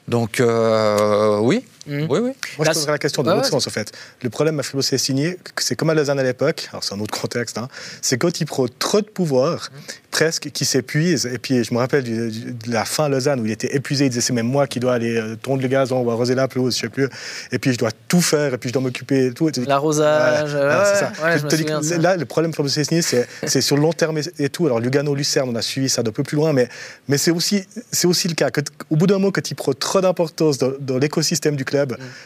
Donc, 0.07 0.39
euh, 0.39 1.37
oui, 1.39 1.65
Mhm. 1.85 2.07
oui, 2.09 2.19
oui. 2.19 2.31
Moi, 2.57 2.65
Là, 2.65 2.71
je 2.71 2.77
poserais 2.79 2.91
la 2.93 2.97
question 2.97 3.23
dans 3.23 3.31
ouais, 3.31 3.35
l'autre 3.37 3.47
ouais. 3.47 3.51
sens, 3.51 3.67
en 3.67 3.69
fait. 3.69 3.91
Le 4.21 4.29
problème 4.29 4.59
à 4.59 4.63
Philo 4.63 4.81
signé, 4.81 5.37
c'est 5.59 5.75
comme 5.75 5.89
à 5.89 5.93
Lausanne 5.93 6.19
à 6.19 6.23
l'époque, 6.23 6.67
alors 6.71 6.83
c'est 6.83 6.93
un 6.95 6.99
autre 6.99 7.19
contexte, 7.19 7.57
hein, 7.57 7.67
c'est 8.01 8.17
quand 8.17 8.39
il 8.39 8.45
prend 8.45 8.65
trop 8.79 9.01
de 9.01 9.05
pouvoir, 9.07 9.69
presque, 10.11 10.49
qui 10.51 10.63
s'épuise. 10.65 11.25
Et 11.25 11.39
puis, 11.39 11.63
je 11.63 11.73
me 11.73 11.79
rappelle 11.79 12.03
du- 12.03 12.29
du- 12.29 12.51
de 12.53 12.71
la 12.71 12.85
fin 12.85 13.05
à 13.05 13.09
Lausanne 13.09 13.39
où 13.39 13.45
il 13.45 13.51
était 13.51 13.75
épuisé, 13.75 14.05
il 14.05 14.09
disait 14.09 14.21
c'est 14.21 14.31
même 14.33 14.47
moi 14.47 14.67
qui 14.67 14.79
dois 14.79 14.93
aller 14.93 15.17
euh, 15.17 15.35
tondre 15.35 15.61
le 15.61 15.67
gazon 15.67 16.01
ou 16.03 16.11
arroser 16.11 16.35
la 16.35 16.47
pelouse, 16.47 16.75
je 16.75 16.81
sais 16.81 16.89
plus. 16.89 17.09
Et 17.51 17.59
puis, 17.59 17.73
je 17.73 17.77
dois 17.77 17.89
tout 18.07 18.21
faire, 18.21 18.53
et 18.53 18.57
puis 18.57 18.69
je 18.69 18.73
dois 18.73 18.81
m'occuper 18.81 19.25
et 19.27 19.33
tout. 19.33 19.49
L'arrosage. 19.65 20.51
Voilà, 20.51 20.75
ouais, 20.75 20.83
voilà, 20.83 20.85
c'est 20.85 20.99
ça. 20.99 21.25
ouais, 21.25 21.33
Je 21.33 21.37
je 21.39 21.43
me 21.45 21.49
te 21.49 21.55
dis 21.55 21.63
de 21.65 21.81
ça. 21.81 21.97
là, 21.97 22.15
le 22.15 22.25
problème 22.25 22.53
pour 22.53 22.63
le 22.63 22.69
signé, 22.69 23.01
c'est 23.01 23.27
c'est 23.45 23.61
sur 23.61 23.75
le 23.75 23.81
long 23.81 23.91
terme 23.93 24.17
et, 24.19 24.21
et 24.39 24.49
tout. 24.49 24.67
Alors, 24.67 24.79
Lugano, 24.79 25.15
Lucerne, 25.15 25.49
on 25.49 25.55
a 25.55 25.61
suivi 25.61 25.89
ça 25.89 26.03
d'un 26.03 26.11
peu 26.11 26.23
plus 26.23 26.35
loin, 26.37 26.53
mais, 26.53 26.69
mais 27.07 27.17
c'est 27.17 27.31
aussi, 27.31 27.65
c'est 27.91 28.07
aussi 28.07 28.27
le 28.27 28.35
cas. 28.35 28.51
que 28.51 28.61
Au 28.89 28.95
bout 28.95 29.07
d'un 29.07 29.15
moment, 29.15 29.31
quand 29.31 29.49
il 29.49 29.55
prend 29.55 29.73
trop 29.73 29.99
d'importance 29.99 30.57
dans, 30.59 30.71
dans 30.79 30.97
l'écosystème 30.99 31.55
du 31.55 31.65
club, 31.65 31.72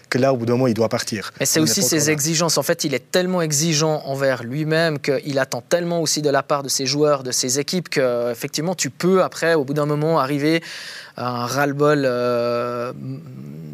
que 0.10 0.18
là, 0.18 0.34
au 0.34 0.38
bout 0.38 0.46
d'un 0.46 0.54
moment, 0.54 0.68
il 0.68 0.74
doit 0.74 0.89
partir. 0.89 1.32
Mais 1.39 1.46
c'est 1.46 1.60
aussi 1.60 1.82
ses 1.84 2.10
exigences. 2.10 2.58
En 2.58 2.63
fait, 2.63 2.84
il 2.84 2.94
est 2.94 3.12
tellement 3.12 3.42
exigeant 3.42 4.01
envers 4.06 4.44
lui-même 4.44 5.00
qu'il 5.00 5.39
attend 5.39 5.62
tellement 5.62 6.01
aussi 6.01 6.22
de 6.22 6.30
la 6.30 6.44
part 6.44 6.63
de 6.63 6.70
ses 6.70 6.86
joueurs, 6.86 7.24
de 7.24 7.32
ses 7.32 7.60
équipes, 7.60 7.89
que 7.89 8.32
effectivement, 8.32 8.75
tu 8.75 8.89
peux 8.89 9.24
après, 9.24 9.54
au 9.56 9.63
bout 9.63 9.74
d'un 9.74 9.86
moment, 9.86 10.20
arriver 10.20 10.62
à 11.16 11.30
un 11.30 11.46
ras-le-bol 11.46 12.04
euh, 12.06 12.94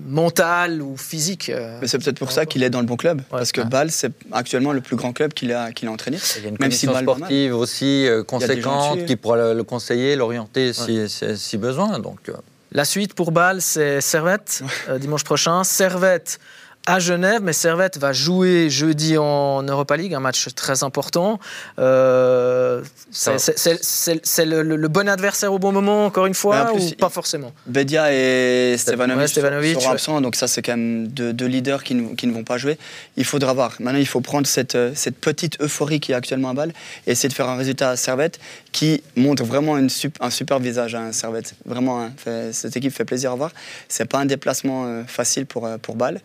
mental 0.08 0.82
ou 0.82 0.96
physique. 0.98 1.50
euh. 1.50 1.78
Mais 1.82 1.88
c'est 1.88 1.98
peut-être 1.98 2.20
pour 2.20 2.32
ça 2.32 2.46
qu'il 2.46 2.64
est 2.64 2.70
dans 2.70 2.80
le 2.80 2.86
bon 2.86 2.96
club. 2.98 3.22
parce 3.30 3.52
que 3.52 3.62
ouais. 3.62 3.68
Bâle, 3.68 3.92
c'est 3.92 4.12
actuellement 4.32 4.72
le 4.74 4.82
plus 4.82 4.96
grand 4.96 5.14
club 5.14 5.34
qu'il 5.34 5.52
a, 5.54 5.72
qu'il 5.72 5.88
a 5.88 5.92
entraîné. 5.92 6.18
Il 6.38 6.44
y 6.44 6.46
a 6.46 6.50
une 6.50 6.58
Même 6.60 6.72
si 6.72 6.88
Bâle 6.88 7.04
sportive 7.04 7.56
aussi 7.56 8.08
euh, 8.08 8.24
conséquente 8.24 9.06
qui 9.06 9.16
pourra 9.16 9.38
le, 9.38 9.54
le 9.54 9.64
conseiller, 9.64 10.16
l'orienter 10.16 10.74
si, 10.74 11.10
si- 11.10 11.38
si 11.38 11.58
besoin. 11.58 12.00
Donc, 12.00 12.30
euh, 12.30 12.34
La 12.74 12.86
suite 12.86 13.14
pour 13.14 13.32
Bâle, 13.32 13.62
c'est 13.62 14.02
Servette, 14.02 14.64
euh, 14.90 14.98
dimanche 14.98 15.24
prochain. 15.24 15.64
Servette 15.64 16.40
à 16.86 17.00
Genève, 17.00 17.40
mais 17.42 17.54
Servette 17.54 17.98
va 17.98 18.12
jouer 18.12 18.70
jeudi 18.70 19.18
en 19.18 19.64
Europa 19.64 19.96
League, 19.96 20.14
un 20.14 20.20
match 20.20 20.48
très 20.54 20.84
important. 20.84 21.40
Euh, 21.80 22.82
c'est 23.10 24.46
le, 24.46 24.64
le- 24.64 24.76
le 24.76 24.88
bon 24.90 25.08
adversaire 25.08 25.54
au 25.54 25.60
bon 25.60 25.72
moment, 25.72 26.06
encore 26.06 26.26
une 26.26 26.34
fois, 26.34 26.66
plus, 26.74 26.92
ou 26.92 26.96
pas 26.96 27.08
forcément? 27.08 27.54
Bedia 27.68 28.12
et 28.12 28.76
Stevanovic, 28.78 29.22
Ouais, 29.22 29.28
Stevanovic, 29.28 29.78
ouais. 29.80 29.88
absents, 29.88 30.20
donc 30.20 30.36
ça 30.36 30.48
c'est 30.48 30.62
quand 30.62 30.74
même 30.76 31.08
deux, 31.08 31.32
deux 31.32 31.46
leaders 31.46 31.86
qui 31.86 31.96
ne, 31.96 32.16
qui 32.16 32.28
ne 32.28 32.34
vont 32.34 32.44
pas 32.44 32.58
jouer. 32.58 32.78
Il 33.16 33.24
faudra 33.24 33.54
voir. 33.54 33.72
Maintenant, 33.80 34.00
il 34.00 34.08
faut 34.08 34.20
prendre 34.20 34.46
cette, 34.46 34.76
euh, 34.76 34.92
cette 34.94 35.16
petite 35.18 35.62
euphorie 35.62 36.02
qui 36.02 36.12
est 36.12 36.16
actuellement 36.16 36.50
à 36.50 36.54
Bâle 36.54 36.74
et 37.08 37.12
essayer 37.12 37.30
de 37.30 37.34
faire 37.34 37.48
un 37.48 37.56
résultat 37.56 37.92
à 37.92 37.96
Servette 37.96 38.42
qui 38.74 39.02
montre 39.16 39.44
vraiment 39.46 39.78
une 39.78 39.90
sup- 39.90 40.18
un 40.20 40.30
super 40.30 40.60
visage 40.60 40.96
à 40.96 41.14
Servette. 41.14 41.54
Vraiment, 41.66 42.02
hein, 42.02 42.12
fait- 42.18 42.52
cette 42.52 42.76
équipe 42.76 42.92
fait 42.92 43.06
plaisir 43.06 43.32
à 43.32 43.36
voir. 43.36 43.52
C'est 43.88 44.04
pas 44.06 44.18
un 44.18 44.26
déplacement 44.26 44.86
euh, 44.86 45.04
facile 45.08 45.46
pour, 45.46 45.66
euh, 45.66 45.78
pour 45.78 45.96
Bâle. 45.96 46.20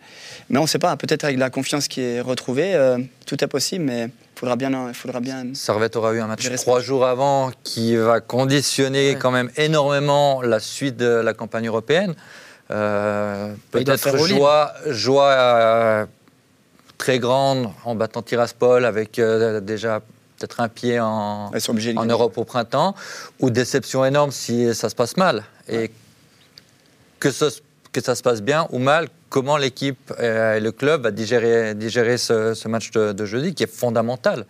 Mais 0.49 0.57
on 0.59 0.63
ne 0.63 0.67
sait 0.67 0.79
pas, 0.79 0.97
peut-être 0.97 1.23
avec 1.23 1.37
la 1.37 1.49
confiance 1.49 1.87
qui 1.87 2.01
est 2.01 2.19
retrouvée, 2.19 2.73
euh, 2.75 2.97
tout 3.25 3.41
est 3.43 3.47
possible, 3.47 3.85
mais 3.85 4.05
il 4.05 4.39
faudra 4.39 4.55
bien, 4.57 4.71
il 4.89 4.93
faudra 4.95 5.19
bien 5.21 5.45
Servette 5.53 5.95
aura 5.95 6.11
eu 6.13 6.19
un 6.19 6.27
match 6.27 6.49
trois 6.55 6.79
jours 6.81 7.05
avant 7.05 7.51
qui 7.63 7.95
va 7.95 8.19
conditionner 8.19 9.11
Ouais. 9.11 9.15
quand 9.19 9.31
même 9.31 9.49
énormément 9.55 10.41
la 10.41 10.59
suite 10.59 10.97
de 10.97 11.05
la 11.07 11.33
campagne 11.33 11.67
européenne. 11.67 12.15
Euh, 12.71 13.53
Peut-être 13.71 14.17
joie, 14.25 14.73
joie 14.87 16.07
très 16.97 17.19
grande 17.19 17.69
en 17.85 17.95
battant 17.95 18.21
Tiraspol 18.21 18.85
avec 18.85 19.21
déjà 19.61 20.01
peut-être 20.39 20.59
un 20.61 20.69
pied 20.69 20.99
en. 20.99 21.51
Europe 22.09 22.37
au 22.37 22.45
printemps, 22.45 22.95
ou 23.39 23.49
déception 23.49 24.05
énorme 24.05 24.31
si 24.31 24.73
ça 24.73 24.89
se 24.89 24.95
passe 24.95 25.17
mal. 25.17 25.43
Et 25.67 25.91
que, 27.19 27.31
ce- 27.31 27.59
que 27.91 28.01
ça 28.01 28.15
se 28.15 28.23
passe 28.23 28.41
bien 28.41 28.67
ou 28.71 28.79
mal, 28.79 29.09
comment 29.29 29.57
l'équipe 29.57 30.13
euh, 30.19 30.55
et 30.55 30.59
le 30.59 30.71
club 30.71 31.03
va 31.03 31.11
digérer, 31.11 31.75
digérer 31.75 32.17
ce, 32.17 32.53
ce 32.53 32.67
match 32.67 32.91
de, 32.91 33.11
de 33.11 33.25
jeudi 33.25 33.53
qui 33.53 33.63
est 33.63 33.71
fondamental. 33.71 34.45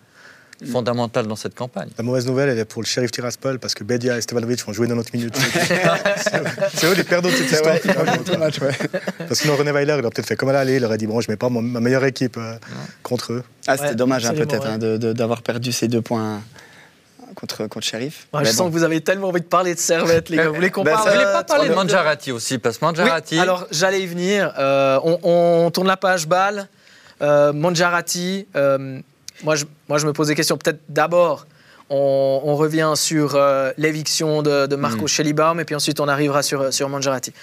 Fondamental 0.71 1.25
dans 1.27 1.35
cette 1.37 1.55
campagne. 1.55 1.89
La 1.97 2.03
mauvaise 2.03 2.25
nouvelle, 2.25 2.49
elle 2.49 2.59
est 2.59 2.65
pour 2.65 2.81
le 2.81 2.87
shérif 2.87 3.11
Tiraspol, 3.11 3.59
parce 3.59 3.73
que 3.73 3.83
Bedia 3.83 4.17
et 4.17 4.21
Stevanovic 4.21 4.65
vont 4.65 4.73
jouer 4.73 4.87
90 4.87 5.17
minutes. 5.17 5.35
C'est- 5.37 6.43
c'est 6.75 6.87
eux 6.87 6.93
les 6.93 7.03
perdants 7.03 7.29
de 7.29 7.33
cette 7.35 7.51
histoire. 7.51 7.75
Parce 8.57 9.29
que 9.29 9.35
sinon, 9.35 9.55
René 9.55 9.71
Weiler, 9.71 9.95
il 9.99 10.05
a 10.05 10.09
peut-être 10.09 10.25
fait 10.27 10.35
comme 10.35 10.49
à 10.49 10.53
l'aller, 10.53 10.75
il 10.77 10.85
aurait 10.85 10.97
dit 10.97 11.07
Bon, 11.07 11.21
je 11.21 11.29
mets 11.31 11.37
pas 11.37 11.49
ma 11.49 11.79
meilleure 11.79 12.05
équipe 12.05 12.37
euh, 12.37 12.55
contre 13.03 13.33
eux. 13.33 13.43
Ah, 13.67 13.77
c'était 13.77 13.89
Ouais, 13.89 13.95
dommage 13.95 14.25
hein, 14.25 14.33
peut-être 14.33 14.65
ouais. 14.65 14.73
hein, 14.73 14.77
de- 14.77 14.97
de- 14.97 15.13
d'avoir 15.13 15.41
perdu 15.41 15.71
ces 15.71 15.87
deux 15.87 16.01
points 16.01 16.41
contre, 17.35 17.67
contre 17.67 17.85
Sheriff. 17.85 18.27
Ouais, 18.33 18.43
Je 18.43 18.49
bon. 18.49 18.55
sens 18.55 18.67
que 18.67 18.73
vous 18.73 18.83
avez 18.83 19.01
tellement 19.01 19.29
envie 19.29 19.41
de 19.41 19.45
parler 19.45 19.73
de 19.75 19.79
Servette, 19.79 20.29
les 20.29 20.37
gars. 20.37 20.49
Vous 20.49 20.55
voulez 20.55 20.71
qu'on 20.71 20.83
Ben, 20.83 20.91
parle 20.93 21.03
ça- 21.05 21.09
Vous 21.13 21.19
euh, 21.19 21.21
voulez 21.23 21.33
pas 21.33 21.43
parler 21.43 21.69
de 21.69 21.73
Mangiarati 21.73 22.31
aussi 22.31 22.57
Parce 22.57 22.77
que 22.77 22.85
Oui, 22.85 22.91
Mangiarati, 22.91 23.39
alors 23.39 23.67
j'allais 23.71 24.01
y 24.01 24.07
venir. 24.07 24.53
Euh, 24.59 24.99
on, 25.03 25.19
on 25.65 25.71
tourne 25.71 25.87
la 25.87 25.97
page 25.97 26.27
balle. 26.27 26.67
Euh, 27.21 27.51
Mangiarati, 27.53 28.47
euh, 28.55 28.99
moi, 29.43 29.55
je, 29.55 29.65
moi 29.87 29.97
je 29.97 30.05
me 30.07 30.13
pose 30.13 30.27
des 30.27 30.35
questions. 30.35 30.57
Peut-être 30.57 30.79
d'abord, 30.89 31.47
on, 31.89 32.41
on 32.43 32.55
revient 32.55 32.93
sur 32.95 33.35
euh, 33.35 33.71
l'éviction 33.77 34.41
de, 34.41 34.67
de 34.67 34.75
Marco 34.75 35.07
Schellibaum 35.07 35.59
et 35.59 35.65
puis 35.65 35.75
ensuite 35.75 35.99
on 35.99 36.07
arrivera 36.07 36.43
sur, 36.43 36.73
sur 36.73 36.87
Mangiarati. 36.89 37.33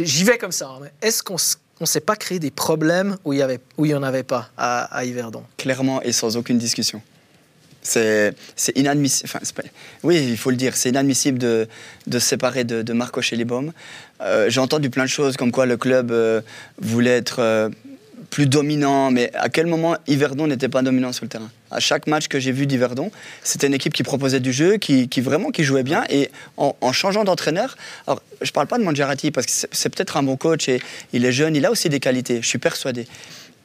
J'y 0.00 0.24
vais 0.24 0.38
comme 0.38 0.52
ça. 0.52 0.68
hein, 0.68 0.78
mais 0.82 0.92
Est-ce 1.02 1.22
qu'on 1.22 1.36
on 1.80 1.86
s'est 1.86 2.00
pas 2.00 2.16
créé 2.16 2.38
des 2.38 2.50
problèmes 2.50 3.16
où 3.24 3.32
il 3.32 3.38
y 3.40 3.42
avait 3.42 3.58
où 3.76 3.84
il 3.84 3.90
y 3.90 3.94
en 3.94 4.02
avait 4.02 4.22
pas 4.22 4.50
à, 4.56 4.84
à 4.96 5.04
Yverdon? 5.04 5.42
Clairement 5.56 6.00
et 6.02 6.12
sans 6.12 6.36
aucune 6.36 6.58
discussion. 6.58 7.02
C'est 7.86 8.34
inadmissible. 8.76 9.28
Enfin, 9.32 9.40
pas- 9.54 9.68
oui, 10.02 10.16
il 10.30 10.38
faut 10.38 10.48
le 10.50 10.56
dire, 10.56 10.74
c'est 10.74 10.88
inadmissible 10.88 11.38
de, 11.38 11.68
de 12.06 12.18
se 12.18 12.26
séparer 12.28 12.64
de, 12.64 12.80
de 12.80 12.92
Marco 12.94 13.20
Schellibaum. 13.20 13.72
Euh, 14.22 14.48
J'ai 14.48 14.60
entendu 14.60 14.88
plein 14.88 15.04
de 15.04 15.08
choses 15.10 15.36
comme 15.36 15.52
quoi 15.52 15.66
le 15.66 15.76
club 15.76 16.10
euh, 16.10 16.40
voulait 16.80 17.16
être 17.18 17.40
euh, 17.40 17.68
plus 18.34 18.46
dominant, 18.46 19.12
mais 19.12 19.30
à 19.34 19.48
quel 19.48 19.66
moment 19.66 19.96
Yverdon 20.08 20.48
n'était 20.48 20.68
pas 20.68 20.82
dominant 20.82 21.12
sur 21.12 21.24
le 21.24 21.28
terrain 21.28 21.48
À 21.70 21.78
chaque 21.78 22.08
match 22.08 22.26
que 22.26 22.40
j'ai 22.40 22.50
vu 22.50 22.66
d'Yverdon, 22.66 23.12
c'était 23.44 23.68
une 23.68 23.74
équipe 23.74 23.92
qui 23.92 24.02
proposait 24.02 24.40
du 24.40 24.52
jeu, 24.52 24.76
qui, 24.76 25.08
vraiment 25.20 25.52
qui 25.52 25.62
jouait 25.62 25.84
bien, 25.84 26.02
et 26.10 26.32
en, 26.56 26.74
changeant 26.92 27.22
d'entraîneur, 27.22 27.76
alors 28.08 28.20
je 28.42 28.50
parle 28.50 28.66
pas 28.66 28.76
de 28.78 28.82
Mangiarati 28.82 29.30
parce 29.30 29.46
que 29.46 29.68
c'est 29.70 29.88
peut-être 29.88 30.16
un 30.16 30.24
bon 30.24 30.36
coach 30.36 30.68
et 30.68 30.82
il 31.12 31.24
est 31.24 31.30
jeune, 31.30 31.54
il 31.54 31.64
a 31.64 31.70
aussi 31.70 31.88
des 31.88 32.00
qualités, 32.00 32.42
je 32.42 32.48
suis 32.48 32.58
persuadé. 32.58 33.06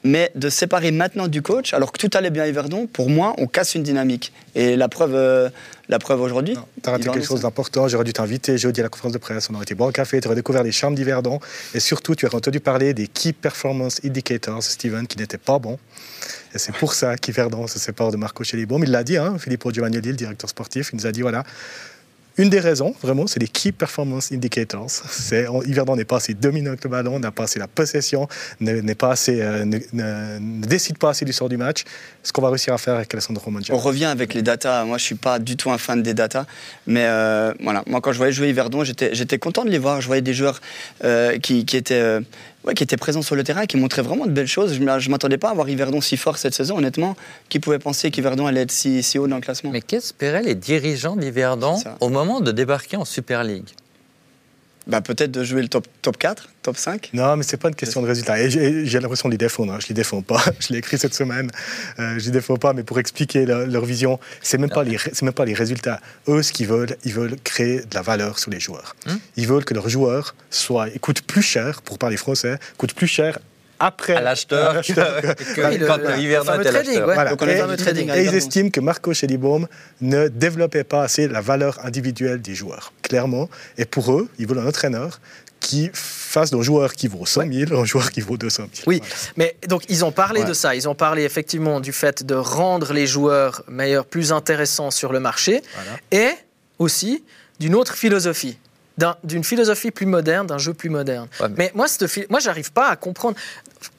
Mais 0.04 0.32
de 0.36 0.50
séparer 0.50 0.92
maintenant 0.92 1.28
du 1.28 1.42
coach, 1.42 1.74
alors 1.74 1.92
que 1.92 1.98
tout 1.98 2.10
allait 2.18 2.30
bien 2.30 2.44
à 2.44 2.48
Yverdon, 2.48 2.88
pour 2.88 3.10
moi, 3.10 3.34
on 3.38 3.48
casse 3.48 3.76
une 3.76 3.84
dynamique. 3.84 4.32
Et 4.56 4.78
la 4.78 4.88
preuve, 4.88 5.14
euh, 5.14 5.50
la 5.90 6.00
preuve 6.00 6.22
aujourd'hui. 6.22 6.56
T'as 6.82 6.92
raté 6.92 7.04
Yverdon, 7.04 7.20
quelque 7.20 7.28
chose 7.28 7.42
d'important. 7.42 7.88
J'aurais 7.88 8.06
dû 8.06 8.14
t'inviter 8.14 8.58
jeudi 8.58 8.80
à 8.80 8.84
la 8.84 8.90
conférence 8.90 9.12
de 9.12 9.18
presse. 9.18 9.50
On 9.50 9.56
aurait 9.56 9.64
été 9.64 9.76
boire 9.76 9.90
un 9.90 9.92
café, 9.92 10.22
tu 10.22 10.28
aurais 10.28 10.36
découvert 10.36 10.64
les 10.64 10.72
charmes 10.72 10.96
d'Yverdon. 10.96 11.40
Et 11.74 11.80
surtout, 11.80 12.16
tu 12.16 12.26
aurais 12.26 12.36
entendu 12.36 12.60
parler 12.62 12.94
des 12.94 13.08
Key 13.08 13.34
Performance 13.34 14.00
Indicators, 14.06 14.64
Steven, 14.64 15.06
qui 15.06 15.18
n'étaient 15.18 15.38
pas 15.38 15.60
bons. 15.60 15.78
Et 16.56 16.60
c'est 16.60 16.74
pour 16.74 16.94
ça 16.94 17.18
qu'Yverdon 17.18 17.68
se 17.68 17.78
sépare 17.78 18.12
de 18.12 18.18
Marco 18.18 18.44
Schellibaum. 18.44 18.84
Il 18.84 18.92
l'a 18.92 19.04
dit, 19.04 19.18
hein, 19.18 19.38
Filippo 19.38 19.72
Giovannioli, 19.72 20.10
le 20.10 20.16
directeur 20.16 20.50
sportif, 20.50 20.92
il 20.94 20.98
nous 20.98 21.08
a 21.08 21.12
dit 21.12 21.22
voilà. 21.22 21.44
Une 22.40 22.50
des 22.50 22.62
raisons, 22.62 22.96
vraiment, 23.02 23.28
c'est 23.28 23.42
les 23.42 23.50
Key 23.50 23.74
Performance 23.74 24.32
Indicators. 24.32 24.90
C'est, 24.90 25.50
on- 25.50 25.62
Yverdon 25.62 25.98
n'est 25.98 26.06
pas 26.06 26.16
assez 26.16 26.34
dominant 26.34 26.70
avec 26.70 26.86
le 26.86 26.90
ballon, 26.90 27.20
n'a 27.20 27.32
pas 27.32 27.44
assez 27.44 27.60
la 27.60 27.68
possession, 27.68 28.30
n'est 28.62 28.96
pas 28.96 29.12
assez, 29.12 29.42
euh, 29.42 29.66
ne, 29.66 30.40
décide 30.66 30.98
pas 30.98 31.10
assez 31.10 31.26
du 31.26 31.34
sort 31.34 31.50
du 31.50 31.58
match. 31.58 31.84
Ce 32.24 32.32
qu'on 32.32 32.42
va 32.42 32.48
réussir 32.48 32.74
à 32.74 32.78
faire 32.78 32.96
avec 32.96 33.14
Alessandro 33.14 33.52
Mangia. 33.52 33.74
On 33.74 33.78
revient 33.78 34.06
avec 34.06 34.34
les 34.34 34.42
datas. 34.42 34.86
Moi, 34.86 34.98
je 34.98 35.04
suis 35.04 35.16
pas 35.16 35.38
du 35.38 35.58
tout 35.58 35.70
un 35.70 35.78
fan 35.78 36.02
des 36.02 36.14
datas. 36.14 36.46
Mais 36.88 37.04
euh, 37.08 37.54
voilà, 37.62 37.84
moi, 37.88 38.00
quand 38.00 38.14
je 38.14 38.18
voyais 38.18 38.32
jouer 38.32 38.48
Yverdon, 38.48 38.86
j'étais 38.86 39.38
content 39.38 39.66
de 39.66 39.70
les 39.70 39.78
voir. 39.78 40.00
Je 40.00 40.08
voyais 40.08 40.22
des 40.22 40.34
joueurs 40.34 40.62
euh, 41.04 41.38
qui 41.40 41.66
étaient. 41.74 42.22
Ouais, 42.66 42.74
qui 42.74 42.84
étaient 42.84 42.98
présents 42.98 43.22
sur 43.22 43.36
le 43.36 43.44
terrain, 43.44 43.66
qui 43.66 43.78
montraient 43.78 44.02
vraiment 44.02 44.26
de 44.26 44.32
belles 44.32 44.48
choses. 44.48 44.74
Je 44.74 44.80
ne 44.82 45.10
m'attendais 45.10 45.38
pas 45.38 45.50
à 45.50 45.54
voir 45.54 45.70
Yverdon 45.70 46.02
si 46.02 46.18
fort 46.18 46.38
cette 46.38 46.54
saison, 46.54 46.78
honnêtement. 46.78 47.16
Qui 47.50 47.60
pouvait 47.60 47.80
penser 47.80 48.12
qu'Yverdon 48.12 48.48
allait 48.48 48.62
être 48.62 48.72
si, 48.72 49.04
si 49.04 49.18
haut 49.18 49.28
dans 49.28 49.36
le 49.36 49.42
classement? 49.42 49.72
Mais 49.72 49.82
qu'espéraient 49.82 50.44
les 50.44 50.56
dirigeants 50.56 51.16
d'Yverdon 51.16 51.78
au 52.00 52.10
moment 52.10 52.42
de 52.42 52.52
débarquer 52.52 52.98
en 52.98 53.06
Super 53.06 53.44
League? 53.44 53.68
Bah, 54.88 55.02
Peut-être 55.02 55.32
de 55.32 55.44
jouer 55.44 55.62
le 55.62 55.68
top, 55.68 55.88
top 56.02 56.18
4, 56.18 56.50
top 56.70 56.78
5 56.78 57.10
Non, 57.14 57.36
mais 57.36 57.44
c'est 57.44 57.58
pas 57.58 57.70
une 57.70 57.76
question 57.76 58.02
de 58.02 58.08
résultat. 58.08 58.40
Et 58.40 58.50
j'ai 58.50 59.00
l'impression 59.00 59.28
de 59.30 59.34
les 59.34 59.38
défendre. 59.38 59.74
hein. 59.74 59.78
Je 59.82 59.88
les 59.88 59.96
défends 59.96 60.22
pas. 60.22 60.42
Je 60.60 60.72
l'ai 60.74 60.80
écrit 60.80 60.98
cette 60.98 61.14
semaine. 61.16 61.50
Euh, 62.00 62.20
je 62.20 62.26
les 62.26 62.32
défends 62.32 62.58
pas, 62.58 62.74
mais 62.74 62.84
pour 62.84 63.00
expliquer 63.00 63.46
leur, 63.46 63.66
leur 63.66 63.86
vision, 63.86 64.20
c'est 64.42 64.58
même 64.58 64.70
pas 64.70 64.84
les, 64.84 64.98
même 65.22 65.34
pas 65.34 65.46
les 65.46 65.54
résultats. 65.54 66.00
Eux, 66.28 66.44
ce 66.44 66.52
qu'ils 66.54 66.68
veulent, 66.68 66.96
ils 67.06 67.14
veulent 67.14 67.36
créer 67.44 67.80
de 67.80 67.96
la 67.96 68.02
valeur 68.02 68.38
sur 68.40 68.52
les 68.52 68.60
joueurs. 68.60 68.96
Hmm. 69.08 69.16
Ils 69.38 69.48
veulent 69.48 69.66
que 69.66 69.74
leurs 69.74 69.90
joueurs 69.90 70.36
soient, 70.52 70.90
coûtent 71.02 71.22
plus 71.24 71.42
cher, 71.42 71.82
pour 71.82 71.98
parler 71.98 72.18
français, 72.18 72.58
coûtent 72.78 72.94
plus 72.94 73.08
cher 73.08 73.40
après 73.82 74.16
À 74.16 74.22
l'acheteur, 74.22 74.82
que- 74.86 75.70
Oui, 75.70 75.78
le- 75.78 75.88
quand 75.88 75.98
le 75.98 76.18
Yverdon 76.20 76.46
fameux 76.52 76.62
était 76.64 76.72
trading, 76.72 77.00
l'acheteur. 77.00 77.08
ouais. 77.08 77.14
Voilà. 77.16 77.32
Et, 77.32 77.72
le 77.72 77.78
trading 77.78 78.10
et 78.14 78.24
ils 78.26 78.36
estiment 78.36 78.70
que 78.70 78.82
Marco 78.82 79.14
Schellibaum 79.14 79.68
ne 80.02 80.28
développait 80.28 80.84
pas 80.84 81.04
assez 81.04 81.30
la 81.30 81.40
valeur 81.40 81.80
individuelle 81.86 82.42
des 82.42 82.56
joueurs, 82.56 82.92
clairement. 83.02 83.50
Et 83.78 83.86
pour 83.86 84.12
eux, 84.12 84.28
ils 84.38 84.46
veulent 84.48 84.60
un 84.60 84.68
entraîneur 84.68 85.22
qui 85.60 85.90
fasse 85.94 86.52
d'un 86.52 86.62
joueur 86.62 86.94
qui 86.94 87.08
vaut 87.08 87.26
100 87.26 87.52
000 87.52 87.74
un 87.80 87.86
joueur 87.86 88.12
qui 88.12 88.22
vaut 88.22 88.38
200 88.38 88.64
000. 88.74 88.84
Oui, 88.88 89.00
Voilà. 89.00 89.16
mais 89.38 89.56
donc 89.68 89.84
ils 89.90 90.06
ont 90.06 90.12
parlé 90.12 90.42
Ouais. 90.42 90.48
de 90.48 90.54
ça. 90.54 90.76
Ils 90.76 90.88
ont 90.88 90.96
parlé 90.96 91.24
effectivement 91.24 91.80
du 91.80 91.92
fait 91.92 92.24
de 92.26 92.36
rendre 92.36 92.94
les 92.94 93.08
joueurs 93.08 93.64
meilleurs, 93.68 94.06
plus 94.06 94.32
intéressants 94.32 94.92
sur 94.92 95.12
le 95.12 95.20
marché, 95.20 95.62
Voilà. 95.76 96.00
et 96.30 96.36
aussi 96.78 97.24
d'une 97.60 97.76
autre 97.76 97.96
philosophie, 97.96 98.58
d'un- 99.00 99.16
d'une 99.24 99.44
philosophie 99.44 99.92
plus 99.92 100.06
moderne, 100.06 100.46
d'un 100.48 100.58
jeu 100.58 100.74
plus 100.74 100.90
moderne. 100.90 101.28
Ouais, 101.40 101.48
mais- 101.50 101.56
mais... 101.58 101.72
moi, 101.76 101.88
cette 101.88 102.30
moi, 102.30 102.40
j'arrive 102.40 102.72
pas 102.72 102.90
à 102.90 102.96
comprendre. 102.96 103.36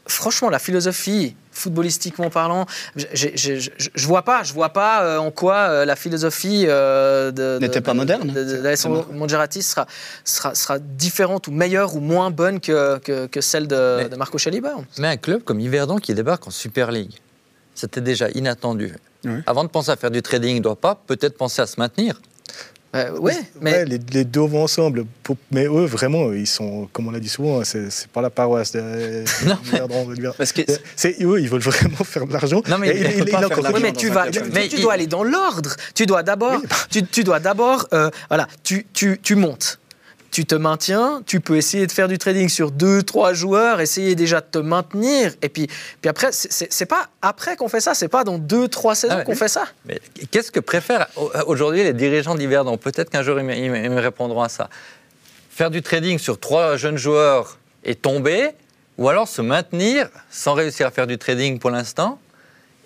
Franchement, 0.06 0.50
la 0.50 0.58
philosophie, 0.58 1.36
footballistiquement 1.52 2.30
parlant, 2.30 2.66
je 2.96 4.06
vois 4.06 4.22
pas, 4.22 4.42
je 4.42 4.52
vois 4.52 4.70
pas 4.70 5.02
euh, 5.04 5.18
en 5.18 5.30
quoi 5.30 5.54
euh, 5.56 5.84
la 5.84 5.94
philosophie 5.96 6.64
euh, 6.66 7.30
de, 7.30 7.58
N'était 7.60 7.80
pas 7.80 7.92
de- 7.92 7.96
moderne. 7.98 8.30
d'Alessandro 8.32 9.04
Mongerati 9.12 9.62
sera, 9.62 9.86
sera, 10.24 10.54
sera 10.54 10.78
différente 10.78 11.46
ou 11.48 11.52
meilleure 11.52 11.94
ou 11.96 12.00
moins 12.00 12.30
bonne 12.30 12.60
que, 12.60 12.98
que, 12.98 13.26
que 13.26 13.40
celle 13.40 13.68
de, 13.68 13.96
Mais- 13.98 14.08
de 14.08 14.16
Marco 14.16 14.36
Chalibert. 14.38 14.78
Mais 14.98 15.08
un 15.08 15.16
club 15.16 15.42
comme 15.44 15.60
Yverdon 15.60 15.96
qui 15.98 16.12
débarque 16.14 16.46
en 16.46 16.50
Super 16.50 16.90
League, 16.90 17.14
c'était 17.74 18.00
déjà 18.00 18.28
inattendu. 18.34 18.94
Oui. 19.24 19.32
Avant 19.46 19.64
de 19.64 19.68
penser 19.68 19.90
à 19.90 19.96
faire 19.96 20.10
du 20.10 20.22
trading, 20.22 20.52
il 20.56 20.58
ne 20.58 20.64
doit 20.64 20.80
pas 20.80 20.94
peut-être 21.06 21.36
penser 21.36 21.62
à 21.62 21.66
se 21.66 21.78
maintenir. 21.78 22.20
Euh, 22.92 23.16
ouais, 23.18 23.36
mais 23.60 23.72
Ouais, 23.72 23.84
les, 23.84 24.00
les 24.12 24.24
deux 24.24 24.40
vont 24.40 24.64
ensemble. 24.64 25.04
Mais 25.52 25.66
eux, 25.66 25.84
vraiment, 25.84 26.32
ils 26.32 26.46
sont, 26.46 26.88
comme 26.92 27.06
on 27.06 27.12
l'a 27.12 27.20
dit 27.20 27.28
souvent, 27.28 27.62
c'est 27.62 27.88
c'est 27.90 28.08
pas 28.08 28.20
la 28.20 28.30
paroisse 28.30 28.72
de 28.72 28.80
Non. 29.46 29.56
Parce 30.36 30.52
que 30.52 30.62
C'est 30.96 31.16
eux, 31.22 31.40
ils 31.40 31.48
veulent 31.48 31.60
vraiment 31.60 32.02
faire 32.04 32.26
de 32.26 32.32
l'argent. 32.32 32.62
Non, 32.68 32.78
mais 32.78 32.88
Et 32.88 32.96
il 32.96 32.96
il- 33.02 33.18
il- 33.20 33.30
faire 33.30 33.72
Oui, 33.72 33.80
mais 33.80 33.92
tu 33.92 34.08
vas, 34.08 34.28
tu, 34.30 34.40
Mais 34.52 34.66
tu 34.68 34.80
dois 34.80 34.94
aller 34.94 35.06
dans 35.06 35.22
l'ordre. 35.22 35.76
Tu 35.94 36.04
dois 36.06 36.24
d'abord, 36.24 36.60
tu, 36.90 37.04
tu 37.04 37.22
dois 37.22 37.38
d'abord, 37.38 37.86
euh, 37.92 38.10
voilà, 38.28 38.48
tu, 38.64 38.84
tu, 38.92 39.20
tu 39.22 39.36
montes. 39.36 39.78
Tu 40.30 40.44
te 40.44 40.54
maintiens, 40.54 41.22
tu 41.26 41.40
peux 41.40 41.56
essayer 41.56 41.86
de 41.88 41.92
faire 41.92 42.06
du 42.06 42.16
trading 42.16 42.48
sur 42.48 42.70
deux, 42.70 43.02
trois 43.02 43.32
joueurs, 43.32 43.80
essayer 43.80 44.14
déjà 44.14 44.40
de 44.40 44.46
te 44.46 44.58
maintenir. 44.58 45.32
Et 45.42 45.48
puis, 45.48 45.66
puis 46.00 46.08
après, 46.08 46.28
c'est- 46.30 46.86
pas 46.86 47.08
après 47.20 47.56
qu'on 47.56 47.68
fait 47.68 47.80
ça, 47.80 47.94
c'est 47.94 48.06
pas 48.08 48.22
dans 48.22 48.38
deux, 48.38 48.68
trois 48.68 48.94
saisons 48.94 49.14
Ah 49.14 49.18
ouais. 49.18 49.24
qu'on 49.24 49.34
fait 49.34 49.48
ça. 49.48 49.64
Mais 49.86 50.00
qu'est-ce 50.30 50.52
que 50.52 50.60
préfèrent 50.60 51.08
au- 51.16 51.32
aujourd'hui 51.46 51.82
les 51.82 51.92
dirigeants 51.92 52.36
d'Yverdon 52.36 52.76
Peut-être 52.76 53.10
qu'un 53.10 53.24
jour 53.24 53.40
ils 53.40 53.44
me, 53.44 54.00
répondront 54.00 54.42
à 54.42 54.48
ça. 54.48 54.68
Faire 55.50 55.70
du 55.70 55.82
trading 55.82 56.18
sur 56.18 56.38
trois 56.38 56.76
jeunes 56.76 56.96
joueurs 56.96 57.58
et 57.82 57.96
tomber, 57.96 58.50
ou 58.98 59.08
alors 59.08 59.26
se 59.26 59.42
maintenir 59.42 60.08
sans 60.30 60.54
réussir 60.54 60.86
à 60.86 60.90
faire 60.92 61.08
du 61.08 61.18
trading 61.18 61.58
pour 61.58 61.70
l'instant. 61.70 62.20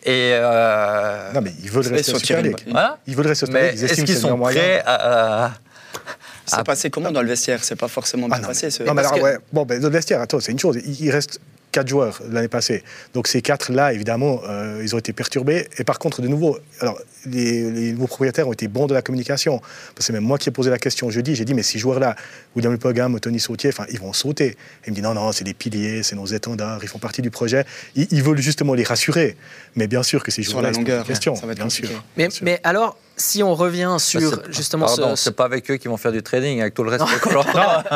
Et 0.06 0.30
euh, 0.32 1.32
Non, 1.32 1.40
mais 1.42 1.52
ils 1.62 1.70
veulent 1.70 1.86
rester 1.88 2.10
sur 2.12 2.18
Super 2.20 2.42
League. 2.42 2.56
Voilà. 2.70 2.98
Ils 3.06 3.14
veulent 3.16 3.26
rester 3.26 3.44
au 3.44 3.46
Super 3.48 3.62
Mais 3.62 3.70
League. 3.72 3.80
Ils 3.82 3.84
est-ce 3.90 4.02
qu'ils 4.04 4.16
sont 4.18 4.38
prêts 4.38 4.82
à, 4.86 5.44
à- 5.46 5.52
c'est 6.46 6.56
Ah. 6.58 6.64
passé 6.64 6.90
comment 6.90 7.10
dans 7.10 7.22
le 7.22 7.28
vestiaire? 7.28 7.62
C'est 7.64 7.76
pas 7.76 7.88
forcément 7.88 8.26
bien 8.28 8.36
Ah 8.38 8.40
non, 8.42 8.48
passé. 8.48 8.66
mais, 8.66 8.70
ce- 8.70 8.82
non, 8.82 8.94
mais 8.94 9.00
alors, 9.00 9.14
que- 9.14 9.20
ouais, 9.20 9.38
bon, 9.52 9.64
ben, 9.64 9.80
dans 9.80 9.88
le 9.88 9.92
vestiaire, 9.94 10.20
attends, 10.20 10.40
c'est 10.40 10.52
une 10.52 10.58
chose. 10.58 10.78
Il, 10.84 11.00
il 11.04 11.10
reste 11.10 11.40
quatre 11.74 11.88
joueurs 11.88 12.20
l'année 12.30 12.48
passée. 12.48 12.82
Donc 13.14 13.26
ces 13.26 13.42
quatre-là, 13.42 13.92
évidemment, 13.92 14.40
euh, 14.48 14.80
ils 14.82 14.94
ont 14.94 14.98
été 14.98 15.12
perturbés. 15.12 15.68
Et 15.78 15.84
par 15.84 15.98
contre, 15.98 16.22
de 16.22 16.28
nouveau, 16.28 16.56
alors, 16.80 16.98
les, 17.26 17.70
les 17.70 17.92
nouveaux 17.92 18.06
propriétaires 18.06 18.46
ont 18.48 18.52
été 18.52 18.68
bons 18.68 18.86
de 18.86 18.94
la 18.94 19.02
communication. 19.02 19.58
Parce 19.58 19.94
que 19.96 20.02
c'est 20.04 20.12
même 20.12 20.22
moi 20.24 20.38
qui 20.38 20.48
ai 20.48 20.52
posé 20.52 20.70
la 20.70 20.78
question 20.78 21.10
jeudi. 21.10 21.34
J'ai 21.34 21.44
dit, 21.44 21.54
mais 21.54 21.62
ces 21.64 21.78
joueurs-là, 21.80 22.14
William 22.54 22.78
Pogam, 22.78 23.18
Tony 23.18 23.40
Sautier, 23.40 23.70
enfin, 23.70 23.86
ils 23.90 23.98
vont 23.98 24.12
sauter. 24.12 24.46
Et 24.46 24.56
il 24.86 24.90
me 24.90 24.94
dit, 24.94 25.02
non, 25.02 25.14
non, 25.14 25.32
c'est 25.32 25.44
des 25.44 25.54
piliers, 25.54 26.02
c'est 26.04 26.14
nos 26.16 26.26
étendards, 26.26 26.78
ils 26.82 26.88
font 26.88 26.98
partie 27.00 27.22
du 27.22 27.30
projet. 27.30 27.64
Ils, 27.96 28.06
ils 28.12 28.22
veulent 28.22 28.38
justement 28.40 28.74
les 28.74 28.84
rassurer. 28.84 29.36
Mais 29.74 29.86
bien 29.88 30.02
sûr 30.04 30.22
que 30.22 30.30
ces 30.30 30.42
Sur 30.42 30.52
joueurs-là, 30.52 30.70
ils 30.70 30.76
longueur, 30.76 31.02
des 31.02 31.08
questions. 31.08 31.34
ça 31.34 31.46
va 31.46 31.52
être 31.52 31.58
bien 31.58 31.68
sûr. 31.70 31.88
Mais, 32.16 32.24
bien 32.24 32.30
sûr. 32.30 32.44
mais 32.44 32.60
alors, 32.62 32.96
si 33.16 33.42
on 33.44 33.54
revient 33.54 33.96
sur 33.98 34.20
Bah, 34.36 34.42
justement 34.50 34.86
Pardon, 34.86 35.14
ce, 35.16 35.24
c'est 35.24 35.36
pas 35.36 35.44
avec 35.44 35.70
eux 35.70 35.76
qu'ils 35.76 35.88
vont 35.90 35.96
faire 35.96 36.10
du 36.12 36.22
trading, 36.22 36.60
avec 36.60 36.74
tout 36.74 36.82
le 36.82 36.90
respect 36.90 37.18
qu'on 37.22 37.30
leur 37.30 37.46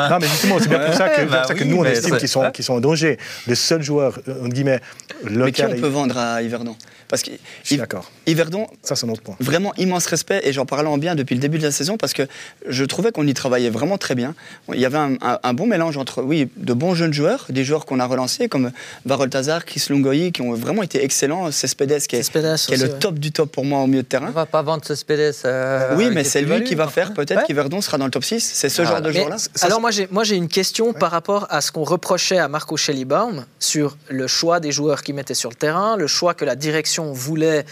Non, 0.09 0.17
mais 0.19 0.27
justement, 0.27 0.57
c'est 0.59 0.69
bien 0.69 0.79
pour 0.79 0.93
ça 0.93 1.09
que, 1.09 1.21
Ouais, 1.21 1.25
bah 1.27 1.37
pour 1.39 1.47
ça 1.49 1.53
que 1.55 1.63
oui, 1.63 1.69
nous, 1.69 1.77
on 1.77 1.85
estime 1.85 2.13
c'est- 2.13 2.19
qu'ils 2.53 2.63
sont, 2.63 2.73
en 2.73 2.79
danger. 2.79 3.17
Le 3.47 3.53
seul 3.69 3.81
joueur, 3.83 4.19
euh, 4.27 4.41
entre 4.43 4.49
guillemets, 4.53 4.79
Mais 5.23 5.29
qui 5.51 5.61
local. 5.61 5.73
on 5.77 5.81
peut 5.81 5.87
vendre 5.87 6.17
à 6.17 6.41
Yverdon? 6.41 6.75
Parce 7.07 7.23
que 7.23 7.31
Je 7.63 7.67
suis 7.67 7.77
d'accord. 7.77 8.11
Yverdon, 8.27 8.67
Ça, 8.83 8.95
c'est 8.95 9.05
un 9.07 9.09
autre 9.09 9.21
point. 9.23 9.35
vraiment 9.39 9.73
immense 9.77 10.05
respect 10.05 10.41
et 10.43 10.53
j'en 10.53 10.65
parlais 10.67 10.87
en 10.89 10.97
bien 10.99 11.15
depuis 11.15 11.33
le 11.33 11.41
début 11.41 11.57
de 11.57 11.63
la 11.63 11.71
saison 11.71 11.97
parce 11.97 12.13
que 12.13 12.23
je 12.67 12.83
trouvais 12.85 13.11
qu'on 13.11 13.25
y 13.25 13.33
travaillait 13.33 13.71
vraiment 13.71 13.97
très 13.97 14.13
bien. 14.13 14.35
Il 14.73 14.79
y 14.79 14.85
avait 14.85 14.99
un, 14.99 15.13
un- 15.21 15.39
un 15.41 15.53
bon 15.53 15.65
mélange 15.65 15.97
entre, 15.97 16.21
oui, 16.21 16.49
de 16.57 16.73
bons 16.73 16.93
jeunes 16.93 17.13
joueurs, 17.13 17.47
des 17.49 17.63
joueurs 17.63 17.85
qu'on 17.87 17.99
a 17.99 18.05
relancés 18.05 18.47
comme 18.47 18.71
Varol 19.05 19.29
Tazar, 19.29 19.65
Chris 19.65 19.83
Lungoyi, 19.89 20.31
qui 20.31 20.41
ont 20.43 20.53
vraiment 20.53 20.83
été 20.83 21.03
excellents. 21.03 21.49
Cespedes, 21.51 21.99
qui 22.07 22.15
est, 22.15 22.19
Cespedes 22.23 22.41
qui 22.57 22.73
est 22.73 22.75
aussi, 22.75 22.83
le 22.85 22.89
ouais. 22.93 22.99
top 22.99 23.15
du 23.17 23.31
top 23.31 23.51
pour 23.51 23.65
moi 23.65 23.79
au 23.79 23.87
milieu 23.87 24.03
de 24.03 24.07
On 24.07 24.09
terrain. 24.09 24.29
va 24.29 24.45
pas 24.45 24.61
vendre 24.61 24.83
ce 24.85 24.93
Spedes. 24.93 25.33
euh, 25.45 25.95
oui, 25.97 26.09
mais 26.13 26.23
c'est 26.23 26.41
lui 26.43 26.63
qui 26.63 26.75
va 26.75 26.87
faire 26.87 27.13
peut-être 27.15 27.39
Ouais. 27.39 27.45
qu'Yverdon 27.47 27.81
sera 27.81 27.97
dans 27.97 28.05
le 28.05 28.11
top 28.11 28.23
6. 28.23 28.39
C'est 28.53 28.69
ce 28.69 28.81
Ah, 28.83 28.85
genre 28.85 29.01
de 29.01 29.11
joueur-là. 29.11 29.37
alors 29.63 29.81
moi 29.81 29.89
j'ai 29.91 30.07
moi 30.11 30.23
j'ai 30.23 30.35
une 30.35 30.47
question 30.47 30.93
par 30.93 31.09
rapport 31.11 31.47
à 31.49 31.61
ce 31.61 31.71
qu'on 31.71 31.83
reprochait 31.83 32.37
à 32.37 32.47
Marco 32.47 32.77
Schellibaum 32.77 33.45
sur 33.59 33.97
le 34.09 34.25
choix 34.27 34.59
des 34.59 34.71
joueurs 34.71 35.03
qu'il 35.03 35.15
mettait 35.15 35.33
sur 35.33 35.49
le 35.49 35.55
terrain, 35.55 35.97
le 35.97 36.07
choix 36.07 36.33
que 36.33 36.45
la 36.45 36.55
direction 36.55 37.11
voulait 37.11 37.65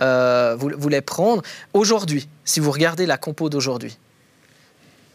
euh, 0.00 0.54
voulait 0.58 1.00
prendre. 1.00 1.42
Aujourd'hui, 1.72 2.28
si 2.44 2.60
vous 2.60 2.70
regardez 2.70 3.06
la 3.06 3.16
compo 3.16 3.48
d'aujourd'hui, 3.48 3.98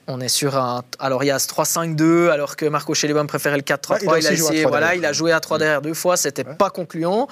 on 0.07 0.19
est 0.21 0.27
sur 0.27 0.55
un 0.57 0.83
alors 0.99 1.23
il 1.23 1.27
y 1.27 1.31
a 1.31 1.39
ce 1.39 1.47
3-5-2 1.47 2.29
alors 2.29 2.55
que 2.55 2.65
Marco 2.65 2.93
Schellibaum 2.93 3.27
préférait 3.27 3.57
le 3.57 3.63
4-3-3, 3.63 4.07
Ouais, 4.07 4.19
il 4.21 4.27
a 4.27 4.31
il, 4.31 4.31
a 4.31 4.31
aussi 4.31 4.35
joué 4.37 4.47
à 4.47 4.49
essayé 4.49 4.61
trois 4.61 4.71
voilà, 4.71 4.85
derrière. 4.87 5.01
il 5.01 5.05
a 5.05 5.13
joué 5.13 5.31
à 5.31 5.39
3 5.39 5.57
derrière 5.59 5.81
deux 5.81 5.93
fois, 5.93 6.17
c'était 6.17 6.45
Ouais. 6.45 6.55
pas 6.55 6.69
concluant. 6.69 7.27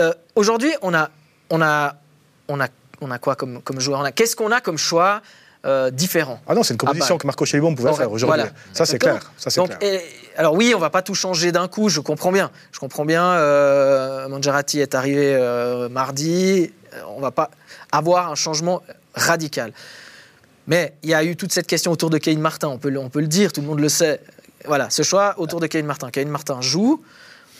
Euh, 0.00 0.12
aujourd'hui, 0.34 0.72
on 0.82 0.94
a 0.94 1.10
on 1.50 1.60
a 1.62 1.96
on 2.48 2.60
a 2.60 2.68
on 3.00 3.10
a 3.10 3.18
quoi 3.18 3.36
comme 3.36 3.62
comme 3.62 3.80
joueur? 3.80 4.00
On 4.00 4.04
a 4.04 4.12
qu'est-ce 4.12 4.36
qu'on 4.36 4.52
a 4.52 4.60
comme 4.60 4.78
choix? 4.78 5.20
Euh, 5.66 5.90
différent 5.90 6.40
Ah 6.46 6.54
non, 6.54 6.62
c'est 6.62 6.74
une 6.74 6.78
composition 6.78 7.14
Ah 7.14 7.18
bah. 7.18 7.22
que 7.22 7.26
Marco 7.26 7.44
Chelibon 7.44 7.74
pouvait 7.74 7.92
faire 7.92 8.10
aujourd'hui. 8.12 8.26
voilà. 8.42 8.50
Ça, 8.72 8.86
c'est 8.86 8.98
clair. 8.98 9.30
Ça, 9.36 9.50
c'est 9.50 9.60
Donc, 9.60 9.76
clair. 9.78 9.94
et- 9.94 10.02
alors 10.36 10.54
oui, 10.54 10.72
on 10.74 10.78
va 10.78 10.88
pas 10.90 11.02
tout 11.02 11.14
changer 11.14 11.50
d'un 11.50 11.66
coup, 11.66 11.88
je 11.88 12.00
comprends 12.00 12.30
bien. 12.30 12.50
Je 12.72 12.78
comprends 12.78 13.04
bien, 13.04 13.24
euh, 13.24 14.28
Mangiarati 14.28 14.78
est 14.80 14.94
arrivé 14.94 15.34
euh, 15.34 15.88
mardi, 15.88 16.70
euh, 16.94 17.00
on 17.08 17.20
va 17.20 17.32
pas 17.32 17.50
avoir 17.90 18.30
un 18.30 18.34
changement 18.36 18.82
radical. 19.14 19.72
Mais 20.68 20.92
il 21.02 21.10
y 21.10 21.14
a 21.14 21.24
eu 21.24 21.34
toute 21.34 21.52
cette 21.52 21.66
question 21.66 21.90
autour 21.90 22.10
de 22.10 22.18
Kevin 22.18 22.40
Martin, 22.40 22.68
on 22.68 22.78
peut, 22.78 22.90
le- 22.90 23.00
on 23.00 23.08
peut 23.08 23.20
le 23.20 23.26
dire, 23.26 23.52
tout 23.52 23.60
le 23.62 23.66
monde 23.66 23.80
le 23.80 23.88
sait. 23.88 24.20
Voilà, 24.66 24.90
ce 24.90 25.02
choix 25.02 25.34
autour 25.38 25.60
de 25.60 25.66
Kevin 25.66 25.86
Martin. 25.86 26.10
Kevin 26.10 26.28
Martin 26.28 26.60
joue 26.60 27.02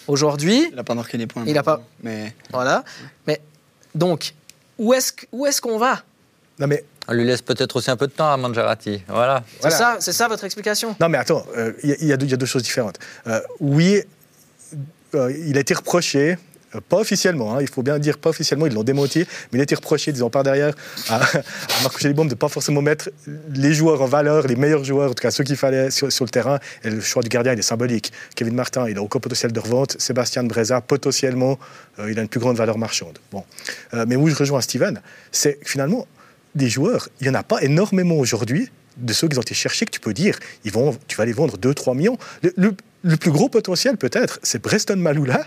aujourd'hui, 0.07 0.69
Il 0.71 0.77
n'a 0.77 0.85
pas 0.85 0.95
marqué 0.95 1.19
des 1.19 1.27
points. 1.27 1.43
Il 1.47 1.57
a 1.59 1.63
pas- 1.63 1.81
Mais 2.03 2.35
voilà. 2.53 2.85
Mais 3.27 3.41
donc, 3.95 4.35
où 4.79 4.95
est-ce 4.95 5.13
est-ce 5.47 5.61
qu'on 5.61 5.79
va? 5.79 6.03
Non, 6.59 6.67
mais, 6.67 6.85
On 7.09 7.15
lui 7.15 7.25
laisse 7.25 7.43
peut-être 7.43 7.77
aussi 7.77 7.91
un 7.91 7.97
peu 7.97 8.07
de 8.07 8.13
temps 8.13 8.31
à 8.31 8.37
Mangiarati. 8.37 9.03
Voilà. 9.09 9.43
C'est 9.55 9.61
Voilà. 9.69 9.77
ça, 9.77 9.97
c'est 10.01 10.13
ça 10.13 10.29
votre 10.29 10.45
explication? 10.45 10.95
Non, 11.01 11.09
mais 11.09 11.19
attends, 11.19 11.45
euh, 11.57 11.73
il 11.83 11.91
y, 11.91 11.93
a- 12.13 12.15
y 12.15 12.19
deux- 12.19 12.27
il 12.27 12.31
y 12.31 12.35
a 12.35 12.37
deux 12.37 12.47
choses 12.47 12.63
différentes. 12.63 12.99
Euh, 13.27 13.41
oui, 13.61 14.03
euh, 15.15 15.33
il 15.47 15.57
a 15.57 15.61
été 15.61 15.75
reproché. 15.75 16.37
Pas 16.91 16.99
officiellement, 16.99 17.57
hein, 17.57 17.63
il 17.63 17.69
faut 17.71 17.83
bien 17.83 17.99
dire 17.99 18.19
pas 18.19 18.29
officiellement, 18.29 18.67
ils 18.67 18.75
l'ont 18.75 18.83
démenti, 18.85 19.21
mais 19.21 19.57
il 19.57 19.61
a 19.61 19.63
été 19.63 19.75
reproché, 19.75 20.13
disons 20.13 20.29
par 20.29 20.43
derrière, 20.43 20.75
à, 21.09 21.17
à 21.17 21.29
Marco 21.83 21.99
Chelibon 21.99 22.27
de 22.27 22.31
ne 22.31 22.35
pas 22.35 22.49
forcément 22.49 22.83
mettre 22.83 23.09
les 23.55 23.73
joueurs 23.73 24.03
en 24.03 24.07
valeur, 24.07 24.47
les 24.47 24.55
meilleurs 24.55 24.85
joueurs, 24.85 25.11
en 25.11 25.15
tout 25.15 25.23
cas 25.23 25.31
ceux 25.31 25.45
qu'il 25.45 25.57
fallait 25.57 25.91
sur, 25.91 26.13
sur 26.13 26.27
le 26.27 26.31
terrain. 26.31 26.59
Et 26.85 26.91
le 26.91 27.01
choix 27.01 27.23
du 27.23 27.31
gardien, 27.31 27.55
il 27.55 27.59
est 27.59 27.63
symbolique. 27.63 28.13
Kevin 28.35 28.55
Martin, 28.55 28.87
il 28.87 28.99
a 28.99 29.03
aucun 29.03 29.19
potentiel 29.19 29.51
de 29.51 29.59
revente. 29.61 29.97
Sébastien 29.99 30.45
Breza, 30.45 30.83
potentiellement, 30.83 31.59
euh, 32.01 32.11
il 32.13 32.19
a 32.19 32.23
une 32.23 32.29
plus 32.29 32.39
grande 32.39 32.59
valeur 32.59 32.77
marchande. 32.77 33.19
Bon. 33.33 33.45
Euh, 33.95 34.05
mais 34.07 34.17
où 34.17 34.29
je 34.29 34.35
rejoins 34.35 34.61
Steven, 34.61 35.01
c'est 35.33 35.59
finalement, 35.65 36.07
des 36.55 36.69
joueurs, 36.69 37.09
il 37.21 37.25
n'y 37.25 37.31
en 37.31 37.39
a 37.39 37.43
pas 37.43 37.63
énormément 37.63 38.17
aujourd'hui 38.17 38.71
de 38.97 39.13
ceux 39.13 39.29
qu'ils 39.29 39.39
ont 39.39 39.43
été 39.43 39.55
chercher 39.55 39.87
que 39.87 39.91
tu 39.91 40.01
peux 40.01 40.15
dire, 40.15 40.39
ils 40.65 40.73
vont, 40.73 40.97
tu 41.07 41.17
vas 41.17 41.25
les 41.25 41.33
vendre 41.33 41.57
2-3 41.57 41.97
millions. 41.97 42.19
Le 43.03 43.17
plus 43.17 43.31
gros 43.31 43.49
potentiel, 43.49 43.97
peut-être, 43.97 44.41
c'est 44.43 44.59
Preston 44.59 44.97
Maloula, 44.97 45.45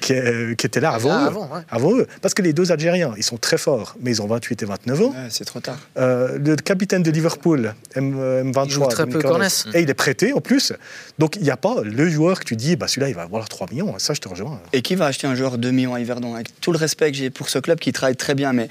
qui, 0.00 0.12
est- 0.12 0.56
qui 0.58 0.66
était 0.66 0.80
là 0.80 0.90
avant, 0.90 1.10
Ah, 1.12 1.24
eux. 1.24 1.26
avant, 1.26 1.42
ouais. 1.54 1.60
Avant 1.70 1.94
eux. 1.96 2.06
Parce 2.22 2.34
que 2.34 2.42
les 2.42 2.52
deux 2.52 2.70
Algériens, 2.72 3.14
ils 3.16 3.22
sont 3.22 3.36
très 3.36 3.58
forts, 3.58 3.96
mais 4.00 4.10
ils 4.10 4.22
ont 4.22 4.26
28 4.26 4.62
et 4.62 4.66
29 4.66 5.00
ans. 5.02 5.10
Ouais, 5.10 5.28
c'est 5.30 5.44
trop 5.44 5.60
tard. 5.60 5.78
Euh, 5.98 6.38
le 6.38 6.56
capitaine 6.56 7.02
de 7.02 7.10
Liverpool, 7.10 7.74
M, 7.94 8.14
euh, 8.18 8.42
M23, 8.44 8.64
Il 8.66 8.70
joue 8.70 8.86
très 8.86 9.06
peu, 9.06 9.20
et 9.74 9.82
il 9.82 9.90
est 9.90 9.94
prêté 9.94 10.32
en 10.32 10.40
plus. 10.40 10.72
Donc 11.18 11.36
il 11.36 11.42
n'y 11.42 11.50
a 11.50 11.56
pas 11.56 11.76
le 11.82 12.08
joueur 12.08 12.40
que 12.40 12.44
tu 12.44 12.56
dis, 12.56 12.76
bah, 12.76 12.86
celui-là, 12.88 13.08
il 13.08 13.14
va 13.14 13.22
avoir 13.22 13.48
3 13.48 13.68
millions. 13.70 13.96
Ça, 13.98 14.14
je 14.14 14.20
te 14.20 14.28
rejoins. 14.28 14.60
Et 14.72 14.82
qui 14.82 14.94
va 14.94 15.06
acheter 15.06 15.26
un 15.26 15.34
joueur 15.34 15.58
2 15.58 15.70
millions 15.70 15.94
à 15.94 16.00
Yverdon? 16.00 16.34
Avec 16.34 16.60
tout 16.60 16.72
le 16.72 16.78
respect 16.78 17.10
que 17.10 17.16
j'ai 17.16 17.30
pour 17.30 17.48
ce 17.48 17.58
club 17.58 17.78
qui 17.78 17.92
travaille 17.92 18.16
très 18.16 18.34
bien, 18.34 18.52
mais 18.52 18.68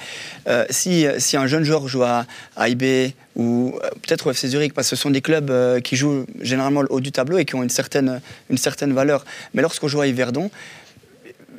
euh, 0.47 0.65
si, 0.69 1.05
si 1.19 1.37
un 1.37 1.47
jeune 1.47 1.63
joueur 1.63 1.87
joue 1.87 2.03
à, 2.03 2.25
à 2.55 2.69
IB 2.69 3.13
ou 3.35 3.73
euh, 3.83 3.89
peut-être 4.01 4.27
au 4.27 4.31
FC 4.31 4.47
Zurich, 4.47 4.73
parce 4.73 4.89
que 4.89 4.95
ce 4.95 5.01
sont 5.01 5.11
des 5.11 5.21
clubs 5.21 5.49
euh, 5.51 5.79
qui 5.79 5.95
jouent 5.95 6.25
généralement 6.41 6.81
le 6.81 6.87
haut 6.91 6.99
du 7.01 7.11
tableau 7.11 7.37
et 7.37 7.45
qui 7.45 7.53
ont 7.55 7.61
une 7.63 7.69
certaine, 7.69 8.16
une 8.49 8.57
certaine 8.57 8.93
valeur. 8.93 9.25
Mais 9.53 9.61
lorsqu'on 9.61 9.87
joue 9.87 10.01
à 10.01 10.07
Yverdon, 10.07 10.49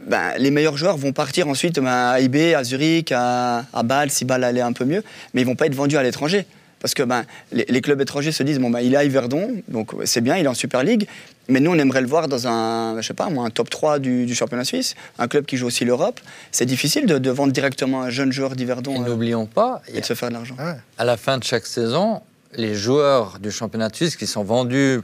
ben, 0.06 0.32
les 0.38 0.50
meilleurs 0.50 0.76
joueurs 0.76 0.96
vont 0.96 1.12
partir 1.12 1.48
ensuite 1.48 1.76
ben, 1.80 1.86
à 1.86 2.20
IB, 2.20 2.54
à 2.54 2.64
Zurich, 2.64 3.12
à, 3.12 3.64
à 3.72 3.82
Bâle, 3.82 4.10
si 4.10 4.24
Bâle 4.24 4.44
allait 4.44 4.60
un 4.62 4.72
peu 4.72 4.84
mieux, 4.84 5.02
mais 5.34 5.42
ils 5.42 5.46
vont 5.46 5.56
pas 5.56 5.66
être 5.66 5.74
vendus 5.74 5.96
à 5.96 6.02
l'étranger. 6.02 6.46
Parce 6.80 6.94
que 6.94 7.02
ben, 7.02 7.24
les, 7.50 7.66
les 7.68 7.80
clubs 7.80 8.00
étrangers 8.00 8.30
se 8.32 8.42
disent 8.44 8.60
bon, 8.60 8.70
ben, 8.70 8.80
il 8.80 8.94
est 8.94 8.96
à 8.96 9.04
Yverdon, 9.04 9.50
donc 9.66 9.90
c'est 10.04 10.20
bien, 10.20 10.36
il 10.36 10.44
est 10.44 10.48
en 10.48 10.54
Super 10.54 10.84
League, 10.84 11.08
mais 11.48 11.58
nous 11.58 11.72
on 11.72 11.74
aimerait 11.78 12.00
le 12.00 12.06
voir 12.06 12.28
dans 12.28 12.46
un, 12.46 13.00
je 13.00 13.06
sais 13.06 13.14
pas, 13.14 13.28
moi, 13.30 13.44
un 13.44 13.50
top 13.50 13.68
3 13.68 13.98
du, 13.98 14.26
du 14.26 14.34
championnat 14.36 14.64
suisse, 14.64 14.94
un 15.18 15.26
club 15.26 15.44
qui 15.44 15.56
joue 15.56 15.66
aussi 15.66 15.84
l'Europe. 15.84 16.20
C'est 16.52 16.66
difficile 16.66 17.06
de, 17.06 17.18
de 17.18 17.30
vendre 17.30 17.52
directement 17.52 18.02
un 18.02 18.10
jeune 18.10 18.30
joueur 18.32 18.52
Et 18.52 18.56
d'Yverdon 18.56 19.02
euh, 19.02 19.08
n'oublions 19.08 19.46
pas, 19.46 19.82
et 19.92 19.96
a- 19.98 20.00
de 20.00 20.04
se 20.06 20.14
faire 20.14 20.28
de 20.28 20.34
l'argent. 20.34 20.54
Ouais. 20.58 20.76
à 20.98 21.04
la 21.04 21.16
fin 21.16 21.36
de 21.38 21.44
chaque 21.44 21.66
saison, 21.66 22.22
les 22.54 22.76
joueurs 22.76 23.40
du 23.40 23.50
championnat 23.50 23.90
Suisse 23.92 24.14
qui 24.16 24.28
sont 24.28 24.44
vendus 24.44 25.00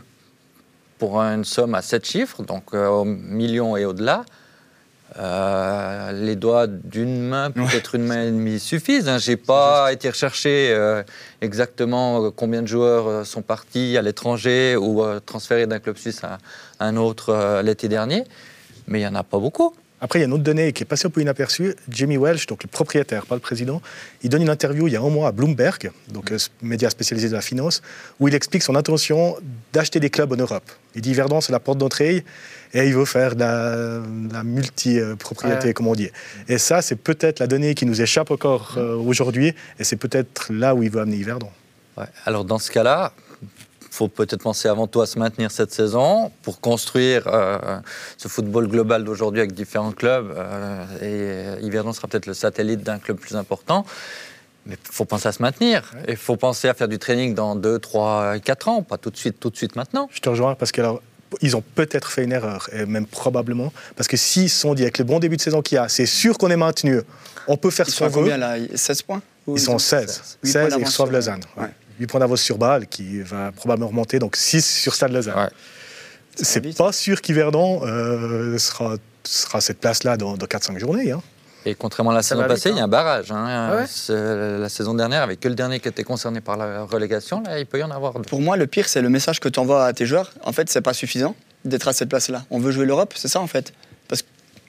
pour 0.98 1.20
une 1.20 1.44
somme 1.44 1.74
à 1.74 1.82
7 1.82 2.06
chiffres, 2.06 2.42
donc 2.42 2.74
euh, 2.74 2.88
au 2.88 3.04
million 3.04 3.76
et 3.76 3.84
au-delà, 3.84 4.24
euh, 5.18 6.10
les 6.12 6.34
doigts 6.34 6.66
d'une 6.66 7.20
main, 7.20 7.52
peut-être 7.52 7.94
une 7.94 8.04
main 8.04 8.24
et 8.24 8.30
demie 8.30 8.58
suffisent. 8.58 9.08
Hein. 9.08 9.18
J'ai 9.18 9.36
pas 9.36 9.92
été 9.92 10.08
rechercher 10.08 10.72
euh, 10.72 11.04
exactement 11.40 12.24
euh, 12.24 12.30
combien 12.34 12.62
de 12.62 12.66
joueurs 12.66 13.24
sont 13.24 13.42
partis 13.42 13.96
à 13.96 14.02
l'étranger 14.02 14.76
ou 14.76 15.04
transférés 15.24 15.66
d'un 15.66 15.78
club 15.78 15.96
suisse 15.98 16.24
à 16.24 16.38
un 16.80 16.96
autre 16.96 17.60
l'été 17.62 17.88
dernier, 17.88 18.24
mais 18.88 19.00
il 19.00 19.02
y 19.02 19.06
en 19.06 19.14
a 19.14 19.22
pas 19.22 19.38
beaucoup. 19.38 19.74
Après, 20.04 20.18
il 20.18 20.22
y 20.22 20.24
a 20.24 20.26
une 20.26 20.34
autre 20.34 20.42
donnée 20.42 20.74
qui 20.74 20.82
est 20.82 20.86
passée 20.86 21.06
un 21.06 21.10
peu 21.10 21.22
inaperçue. 21.22 21.74
Jamie 21.88 22.18
Welsh, 22.18 22.46
donc 22.46 22.62
le 22.62 22.68
propriétaire, 22.68 23.24
pas 23.24 23.36
le 23.36 23.40
président, 23.40 23.80
il 24.22 24.28
donne 24.28 24.42
une 24.42 24.50
interview 24.50 24.86
il 24.86 24.92
y 24.92 24.96
a 24.96 25.00
un 25.00 25.08
mois 25.08 25.28
à 25.28 25.32
Bloomberg, 25.32 25.90
donc 26.10 26.30
euh, 26.30 26.36
média 26.60 26.90
spécialisé 26.90 27.28
de 27.30 27.32
la 27.32 27.40
finance, 27.40 27.80
où 28.20 28.28
il 28.28 28.34
explique 28.34 28.62
son 28.62 28.74
intention 28.74 29.34
d'acheter 29.72 30.00
des 30.00 30.10
clubs 30.10 30.30
en 30.30 30.36
Europe. 30.36 30.70
Il 30.94 31.00
dit 31.00 31.14
Verdun, 31.14 31.40
c'est 31.40 31.52
la 31.52 31.58
porte 31.58 31.78
d'entrée, 31.78 32.22
et 32.74 32.86
il 32.86 32.92
veut 32.94 33.06
faire 33.06 33.34
de 33.34 33.40
la, 33.40 34.02
la 34.30 34.44
multi-propriété, 34.44 35.68
Ouais. 35.68 35.72
comme 35.72 35.86
on 35.86 35.94
dit. 35.94 36.10
Et 36.48 36.58
ça, 36.58 36.82
c'est 36.82 36.96
peut-être 36.96 37.38
la 37.40 37.46
donnée 37.46 37.74
qui 37.74 37.86
nous 37.86 38.02
échappe 38.02 38.30
encore 38.30 38.74
euh, 38.76 38.96
aujourd'hui, 38.96 39.54
et 39.78 39.84
c'est 39.84 39.96
peut-être 39.96 40.52
là 40.52 40.74
où 40.74 40.82
il 40.82 40.90
veut 40.90 41.00
amener. 41.00 41.24
Ouais. 41.96 42.04
Alors 42.26 42.44
dans 42.44 42.58
ce 42.58 42.70
cas-là, 42.70 43.14
faut 43.94 44.08
peut-être 44.08 44.42
penser 44.42 44.68
avant 44.68 44.86
tout 44.88 45.00
à 45.02 45.06
se 45.06 45.18
maintenir 45.18 45.50
cette 45.52 45.72
saison 45.72 46.32
pour 46.42 46.60
construire 46.60 47.28
euh, 47.28 47.78
ce 48.18 48.26
football 48.28 48.66
global 48.66 49.04
d'aujourd'hui 49.04 49.40
avec 49.40 49.52
différents 49.52 49.92
clubs. 49.92 50.32
euh, 50.36 50.84
et 51.00 51.58
euh, 51.60 51.60
Yverdon 51.62 51.92
sera 51.92 52.08
peut-être 52.08 52.26
le 52.26 52.34
satellite 52.34 52.82
d'un 52.82 52.98
club 52.98 53.18
plus 53.18 53.36
important. 53.36 53.86
Mais 54.66 54.74
il 54.82 54.92
faut 54.92 55.04
penser 55.04 55.28
à 55.28 55.32
se 55.32 55.40
maintenir. 55.42 55.92
Et 56.08 56.12
il 56.12 56.16
faut 56.16 56.36
penser 56.36 56.68
à 56.68 56.74
faire 56.74 56.88
du 56.88 56.98
training 56.98 57.34
dans 57.34 57.54
2, 57.54 57.78
3, 57.78 58.38
4 58.40 58.68
ans, 58.68 58.82
pas 58.82 58.98
tout 58.98 59.10
de 59.10 59.16
suite, 59.16 59.38
tout 59.38 59.50
de 59.50 59.56
suite 59.56 59.76
maintenant. 59.76 60.08
Je 60.12 60.20
te 60.20 60.28
rejoins 60.28 60.54
parce 60.56 60.72
qu'ils 60.72 61.56
ont 61.56 61.62
peut-être 61.74 62.10
fait 62.10 62.24
une 62.24 62.32
erreur, 62.32 62.68
et 62.72 62.86
même 62.86 63.06
probablement, 63.06 63.72
parce 63.96 64.08
que 64.08 64.16
s'ils 64.16 64.50
se 64.50 64.58
sont 64.58 64.74
dit 64.74 64.82
avec 64.82 64.98
le 64.98 65.04
bon 65.04 65.18
début 65.20 65.36
de 65.36 65.42
saison 65.42 65.62
qu'il 65.62 65.76
y 65.76 65.78
a, 65.78 65.88
c'est 65.88 66.06
sûr 66.06 66.36
qu'on 66.38 66.50
est 66.50 66.56
maintenu, 66.56 67.00
on 67.46 67.56
peut 67.56 67.70
faire 67.70 67.86
Ils 67.86 67.90
ce 67.92 67.98
sont 67.98 68.04
à 68.06 68.08
veut. 68.08 68.14
combien 68.14 68.38
là? 68.38 68.56
16 68.74 69.02
points? 69.02 69.22
Ils 69.46 69.60
sont 69.60 69.78
16. 69.78 70.06
16. 70.06 70.38
Huit 70.42 70.50
16 70.50 70.68
points 70.68 70.78
et 70.78 70.80
ils 70.80 70.84
reçoivent 70.86 71.12
Lausanne. 71.12 71.40
ouais. 71.58 71.62
Ouais. 71.64 71.70
8 72.00 72.06
points 72.06 72.20
d'avance 72.20 72.40
sur 72.40 72.58
Bâle, 72.58 72.86
qui 72.86 73.20
va 73.22 73.52
probablement 73.52 73.88
remonter, 73.88 74.18
donc 74.18 74.36
6 74.36 74.64
sur 74.80 74.94
Stade 74.94 75.12
Lausanne. 75.12 75.36
Ouais. 75.36 75.48
C'est 76.36 76.76
pas 76.76 76.92
sûr 76.92 77.20
qu'Yverdon 77.20 77.82
euh, 77.86 78.58
sera, 78.58 78.96
sera 79.22 79.60
cette 79.60 79.78
place-là 79.78 80.16
dans, 80.16 80.36
dans 80.36 80.46
4-5 80.46 80.78
journées. 80.78 81.12
hein. 81.12 81.22
Et 81.66 81.74
contrairement 81.74 82.10
à 82.10 82.14
la 82.14 82.22
Ça 82.22 82.34
saison 82.34 82.46
passée, 82.46 82.68
vite, 82.70 82.76
il 82.76 82.78
y 82.78 82.80
a 82.80 82.84
un 82.84 82.88
barrage. 82.88 83.30
hein. 83.30 83.44
Ah 83.46 83.76
ouais? 83.76 83.84
C'est- 83.88 84.58
La 84.58 84.68
saison 84.68 84.92
dernière, 84.94 85.22
avec 85.22 85.40
que 85.40 85.48
le 85.48 85.54
dernier 85.54 85.80
qui 85.80 85.88
était 85.88 86.04
concerné 86.04 86.40
par 86.42 86.56
la 86.58 86.82
relégation, 86.82 87.42
là, 87.42 87.58
il 87.58 87.64
peut 87.66 87.78
y 87.78 87.82
en 87.82 87.90
avoir 87.90 88.14
deux. 88.14 88.22
Pour 88.22 88.40
moi, 88.42 88.56
le 88.56 88.66
pire, 88.66 88.86
c'est 88.88 89.00
le 89.00 89.08
message 89.08 89.40
que 89.40 89.48
tu 89.48 89.58
envoies 89.60 89.86
à 89.86 89.92
tes 89.94 90.04
joueurs. 90.04 90.32
En 90.42 90.52
fait, 90.52 90.68
c'est 90.68 90.82
pas 90.82 90.92
suffisant 90.92 91.34
d'être 91.64 91.88
à 91.88 91.92
cette 91.94 92.10
place-là. 92.10 92.44
On 92.50 92.58
veut 92.58 92.70
jouer 92.72 92.84
l'Europe, 92.84 93.14
c'est 93.16 93.28
ça 93.28 93.40
en 93.40 93.46
fait. 93.46 93.72
Parce 94.08 94.20
que 94.20 94.26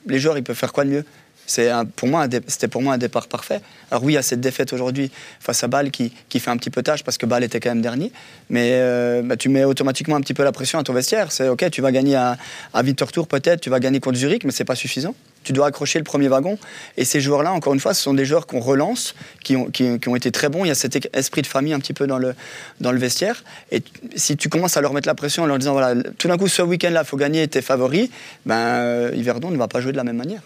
les 0.07 0.19
joueurs, 0.19 0.37
ils 0.37 0.43
peuvent 0.43 0.55
faire 0.55 0.71
quoi 0.71 0.85
de 0.85 0.89
mieux? 0.91 1.05
C'est 1.47 1.71
pour 1.95 2.07
moi, 2.07 2.27
c'était 2.47 2.67
pour 2.67 2.81
moi 2.81 2.93
un 2.93 2.97
départ 2.97 3.27
parfait. 3.27 3.61
Alors 3.91 4.03
oui, 4.03 4.13
il 4.13 4.15
y 4.15 4.19
a 4.19 4.21
cette 4.21 4.41
défaite 4.41 4.73
aujourd'hui 4.73 5.11
face 5.39 5.63
à 5.63 5.67
Bâle 5.67 5.91
qui, 5.91 6.13
qui 6.29 6.39
fait 6.39 6.51
un 6.51 6.57
petit 6.57 6.69
peu 6.69 6.83
tâche 6.83 7.03
parce 7.03 7.17
que 7.17 7.25
Bâle 7.25 7.43
était 7.43 7.59
quand 7.59 7.69
même 7.69 7.81
dernier. 7.81 8.11
Mais 8.49 8.71
euh, 8.73 9.21
bah, 9.23 9.37
tu 9.37 9.49
mets 9.49 9.63
automatiquement 9.63 10.15
un 10.15 10.21
petit 10.21 10.33
peu 10.33 10.43
la 10.43 10.51
pression 10.51 10.79
à 10.79 10.83
ton 10.83 10.93
vestiaire. 10.93 11.31
C'est 11.31 11.47
ok, 11.47 11.69
tu 11.69 11.81
vas 11.81 11.91
gagner 11.91 12.15
à, 12.15 12.37
à 12.73 12.81
Victor 12.81 13.11
Tour 13.11 13.27
peut-être, 13.27 13.61
tu 13.61 13.69
vas 13.69 13.79
gagner 13.79 13.99
contre 13.99 14.17
Zurich, 14.17 14.43
mais 14.43 14.51
c'est 14.51 14.65
pas 14.65 14.75
suffisant. 14.75 15.15
Tu 15.43 15.53
dois 15.53 15.67
accrocher 15.67 15.99
le 15.99 16.03
premier 16.03 16.27
wagon. 16.27 16.57
Et 16.97 17.05
ces 17.05 17.21
joueurs-là, 17.21 17.51
encore 17.51 17.75
une 17.75 17.79
fois, 17.79 17.93
ce 17.93 18.01
sont 18.01 18.15
des 18.15 18.25
joueurs 18.25 18.47
qu'on 18.47 18.59
relance, 18.59 19.13
qui 19.43 19.55
ont, 19.55 19.65
qui, 19.65 19.99
ont 20.07 20.15
été 20.15 20.31
très 20.31 20.49
bons. 20.49 20.65
Il 20.65 20.69
y 20.69 20.71
a 20.71 20.75
cet 20.75 21.07
esprit 21.15 21.43
de 21.43 21.47
famille 21.47 21.73
un 21.73 21.79
petit 21.79 21.93
peu 21.93 22.07
dans 22.07 22.17
le, 22.17 22.33
dans 22.81 22.91
le 22.91 22.97
vestiaire. 22.97 23.43
Et 23.71 23.83
si 24.15 24.37
tu 24.37 24.49
commences 24.49 24.75
à 24.75 24.81
leur 24.81 24.93
mettre 24.93 25.07
la 25.07 25.13
pression 25.13 25.43
en 25.43 25.45
leur 25.45 25.59
disant, 25.59 25.73
voilà, 25.73 26.01
tout 26.17 26.27
d'un 26.27 26.37
coup, 26.37 26.47
ce 26.47 26.63
week-end-là, 26.63 27.01
il 27.03 27.07
faut 27.07 27.17
gagner 27.17 27.47
tes 27.47 27.61
favoris, 27.61 28.09
ben, 28.47 28.55
euh, 28.55 29.11
Yverdon 29.13 29.51
ne 29.51 29.57
va 29.57 29.67
pas 29.67 29.81
jouer 29.81 29.91
de 29.91 29.97
la 29.97 30.03
même 30.03 30.17
manière. 30.17 30.41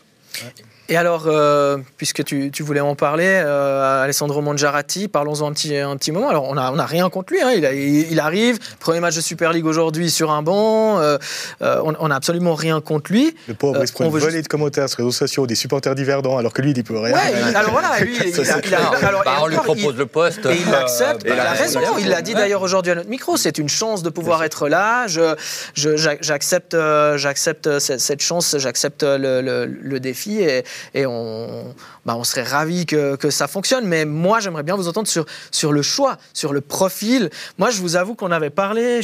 Et 0.91 0.97
alors, 0.97 1.25
euh, 1.27 1.77
puisque 1.97 2.23
tu, 2.23 2.49
tu 2.49 2.63
voulais 2.63 2.79
en 2.79 2.95
parler, 2.95 3.27
euh, 3.27 4.03
Alessandro 4.03 4.41
Mangiarati, 4.41 5.07
parlons-en 5.07 5.47
un 5.49 5.53
petit, 5.53 5.77
un 5.77 5.95
petit 5.97 6.11
moment. 6.11 6.29
Alors, 6.29 6.45
on 6.49 6.55
n'a 6.55 6.71
on 6.73 6.79
a 6.79 6.85
rien 6.87 7.07
contre 7.11 7.31
lui. 7.31 7.39
hein. 7.43 7.51
Il, 7.55 7.63
a- 7.63 7.73
il- 7.73 8.11
il 8.11 8.19
arrive, 8.19 8.57
premier 8.79 8.99
match 8.99 9.15
de 9.15 9.21
Super 9.21 9.53
League 9.53 9.67
aujourd'hui 9.67 10.09
sur 10.09 10.31
un 10.31 10.41
banc. 10.41 10.99
euh, 10.99 11.19
on 11.61 12.07
n'a 12.07 12.15
absolument 12.15 12.55
rien 12.55 12.81
contre 12.81 13.11
lui. 13.11 13.35
Le 13.47 13.53
pauvre, 13.53 13.77
Euh, 13.77 13.83
il 13.83 13.87
se 13.87 13.93
prend 13.93 14.05
on 14.05 14.07
une 14.07 14.13
veut 14.15 14.19
volée 14.19 14.31
juste- 14.37 14.45
de 14.45 14.47
commentaires 14.49 14.89
sur 14.89 15.01
les 15.01 15.05
réseaux 15.05 15.15
sociaux 15.15 15.45
des 15.45 15.53
supporters 15.53 15.93
d'Yverdon, 15.93 16.39
alors 16.39 16.53
que 16.53 16.63
lui, 16.63 16.71
il 16.71 16.73
dit 16.73 16.81
peut 16.81 16.97
rien. 16.97 17.13
Ouais, 17.13 17.19
il- 17.51 17.55
alors 17.55 17.69
voilà, 17.71 17.99
lui, 17.99 18.15
il, 18.25 18.39
a- 18.49 18.59
il 18.65 18.73
a- 18.73 18.79
alors, 19.07 19.21
bah, 19.23 19.31
on 19.43 19.45
lui 19.45 19.57
propose 19.57 19.93
il- 19.93 19.97
le 19.99 20.05
poste. 20.07 20.43
Et 20.47 20.55
il 20.65 20.71
l'accepte, 20.71 21.23
euh, 21.23 21.33
il 21.35 21.39
a 21.39 21.43
bah, 21.43 21.51
raison, 21.51 21.79
il 21.99 22.09
l'a 22.09 22.23
dit 22.23 22.33
d'ailleurs 22.33 22.63
aujourd'hui 22.63 22.93
à 22.93 22.95
notre 22.95 23.09
micro, 23.09 23.37
c'est 23.37 23.59
une 23.59 23.69
chance 23.69 24.01
de 24.01 24.09
pouvoir 24.09 24.43
être 24.43 24.67
là, 24.67 25.05
je, 25.05 25.35
je- 25.75 25.97
j'a- 25.97 26.17
j'accepte, 26.19 26.73
euh, 26.73 27.15
j'accepte 27.19 27.77
cette, 27.77 27.99
cette 27.99 28.21
chance, 28.23 28.55
j'accepte 28.57 29.03
le, 29.03 29.41
le- 29.41 29.65
le 29.67 29.99
défi 29.99 30.18
et, 30.27 31.05
on, 31.05 31.73
bah, 32.05 32.17
serait 32.23 32.43
ravis 32.43 32.85
que, 32.85 33.17
ça 33.29 33.47
fonctionne, 33.47 33.85
mais 33.85 34.05
moi 34.05 34.39
j'aimerais 34.39 34.63
bien 34.63 34.75
vous 34.75 34.87
entendre 34.87 35.07
sur, 35.07 35.71
le 35.71 35.81
choix, 35.81 36.17
sur 36.33 36.53
le 36.53 36.61
profil. 36.61 37.29
Moi 37.57 37.69
je 37.69 37.81
vous 37.81 37.95
avoue 37.95 38.15
qu'on 38.15 38.31
avait 38.31 38.49
parlé, 38.49 39.01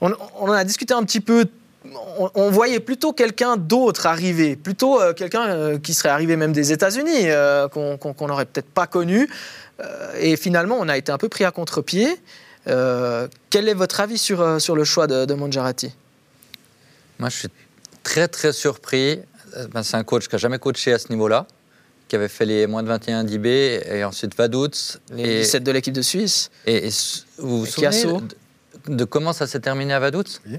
on, 0.00 0.12
en 0.38 0.52
a 0.52 0.64
discuté 0.64 0.94
un 0.94 1.04
petit 1.04 1.20
peu 1.20 1.46
on, 2.34 2.50
voyait 2.50 2.80
plutôt 2.80 3.12
quelqu'un 3.12 3.56
d'autre 3.56 4.06
arriver, 4.06 4.56
plutôt 4.56 5.00
euh, 5.00 5.12
quelqu'un 5.12 5.48
euh, 5.48 5.78
qui 5.78 5.94
serait 5.94 6.10
arrivé 6.10 6.36
même 6.36 6.52
des 6.52 6.72
États-Unis, 6.72 7.30
euh, 7.30 7.68
qu'on 7.68 8.26
n'aurait 8.26 8.46
peut-être 8.46 8.70
pas 8.70 8.86
connu. 8.86 9.28
Et 10.20 10.36
finalement, 10.36 10.76
on 10.78 10.88
a 10.88 10.96
été 10.96 11.10
un 11.10 11.18
peu 11.18 11.28
pris 11.28 11.44
à 11.44 11.50
contre-pied. 11.50 12.06
Quel 12.66 13.68
est 13.68 13.74
votre 13.74 13.98
avis 13.98 14.18
sur, 14.18 14.60
sur 14.60 14.76
le 14.76 14.84
choix 14.84 15.08
de, 15.08 15.24
de 15.24 15.34
Mangiarati? 15.34 15.92
Moi, 17.18 17.30
je 17.30 17.36
suis 17.36 17.48
très, 18.04 18.28
très 18.28 18.52
surpris. 18.52 19.20
Euh, 19.56 19.66
ben, 19.72 19.82
c'est 19.82 19.96
un 19.96 20.04
coach 20.04 20.28
qui 20.28 20.34
n'a 20.34 20.38
jamais 20.38 20.58
coaché 20.58 20.92
à 20.92 20.98
ce 20.98 21.08
niveau-là, 21.10 21.46
qui 22.08 22.16
avait 22.16 22.28
fait 22.28 22.44
les 22.46 22.66
moins 22.66 22.82
de 22.82 22.88
21 22.88 23.24
d'IB 23.24 23.46
et 23.46 24.04
ensuite 24.04 24.36
Vaduz. 24.36 24.98
Les 25.12 25.22
Et, 25.22 25.40
17 25.40 25.62
de 25.64 25.72
l'équipe 25.72 25.94
de 25.94 26.02
Suisse 26.02 26.50
et- 26.66 26.88
vous 27.38 27.60
vous 27.60 27.66
souvenez 27.66 28.02
de, 28.88 28.94
de 28.94 29.04
comment 29.04 29.32
ça 29.32 29.46
s'est 29.46 29.60
terminé 29.60 29.92
à 29.94 30.00
Vaduz? 30.00 30.40
Oui. 30.46 30.58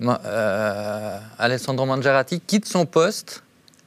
Euh, 0.00 1.18
Alessandro 1.38 1.84
Mangiarati 1.84 2.40
quitte 2.40 2.66
son 2.66 2.86
poste 2.86 3.42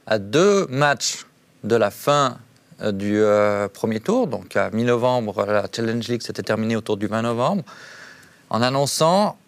à 0.06 0.18
deux 0.18 0.66
matchs 0.66 1.24
de 1.64 1.74
la 1.74 1.90
fin 1.90 2.36
euh, 2.82 2.92
du 2.92 3.16
euh, 3.18 3.66
premier 3.68 4.00
tour, 4.00 4.26
donc 4.26 4.54
à 4.56 4.68
mi-novembre, 4.70 5.46
la 5.46 5.66
Challenge 5.74 6.06
League 6.08 6.22
s'était 6.22 6.42
terminée 6.42 6.76
autour 6.76 6.98
du 6.98 7.06
20 7.06 7.22
novembre, 7.22 7.62
en 8.50 8.60
annonçant 8.60 9.38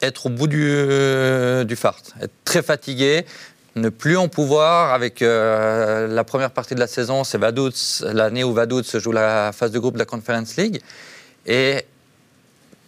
être 0.00 0.26
au 0.26 0.28
bout 0.30 0.46
du, 0.46 0.62
euh, 0.64 1.64
du 1.64 1.74
fart, 1.74 2.00
être 2.20 2.32
très 2.44 2.62
fatigué, 2.62 3.26
ne 3.76 3.88
plus 3.88 4.16
en 4.16 4.28
pouvoir 4.28 4.92
avec 4.92 5.22
euh, 5.22 6.06
la 6.08 6.24
première 6.24 6.50
partie 6.50 6.74
de 6.74 6.80
la 6.80 6.86
saison, 6.86 7.24
c'est 7.24 7.38
Vaduz, 7.38 8.04
l'année 8.12 8.44
où 8.44 8.52
Vaduz 8.52 8.98
joue 8.98 9.12
la 9.12 9.52
phase 9.52 9.70
de 9.70 9.78
groupe 9.78 9.94
de 9.94 9.98
la 10.00 10.04
Conference 10.04 10.56
League. 10.56 10.80
Et 11.46 11.84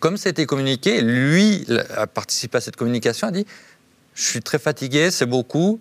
comme 0.01 0.17
c'était 0.17 0.47
communiqué, 0.47 1.01
lui 1.01 1.67
a 1.97 2.07
participé 2.07 2.59
à 2.59 2.61
cette 2.61 2.77
communication, 2.77 3.29
a 3.29 3.31
dit 3.31 3.47
Je 4.15 4.23
suis 4.23 4.43
très 4.43 4.59
fatigué, 4.59 5.11
c'est 5.11 5.27
beaucoup. 5.27 5.81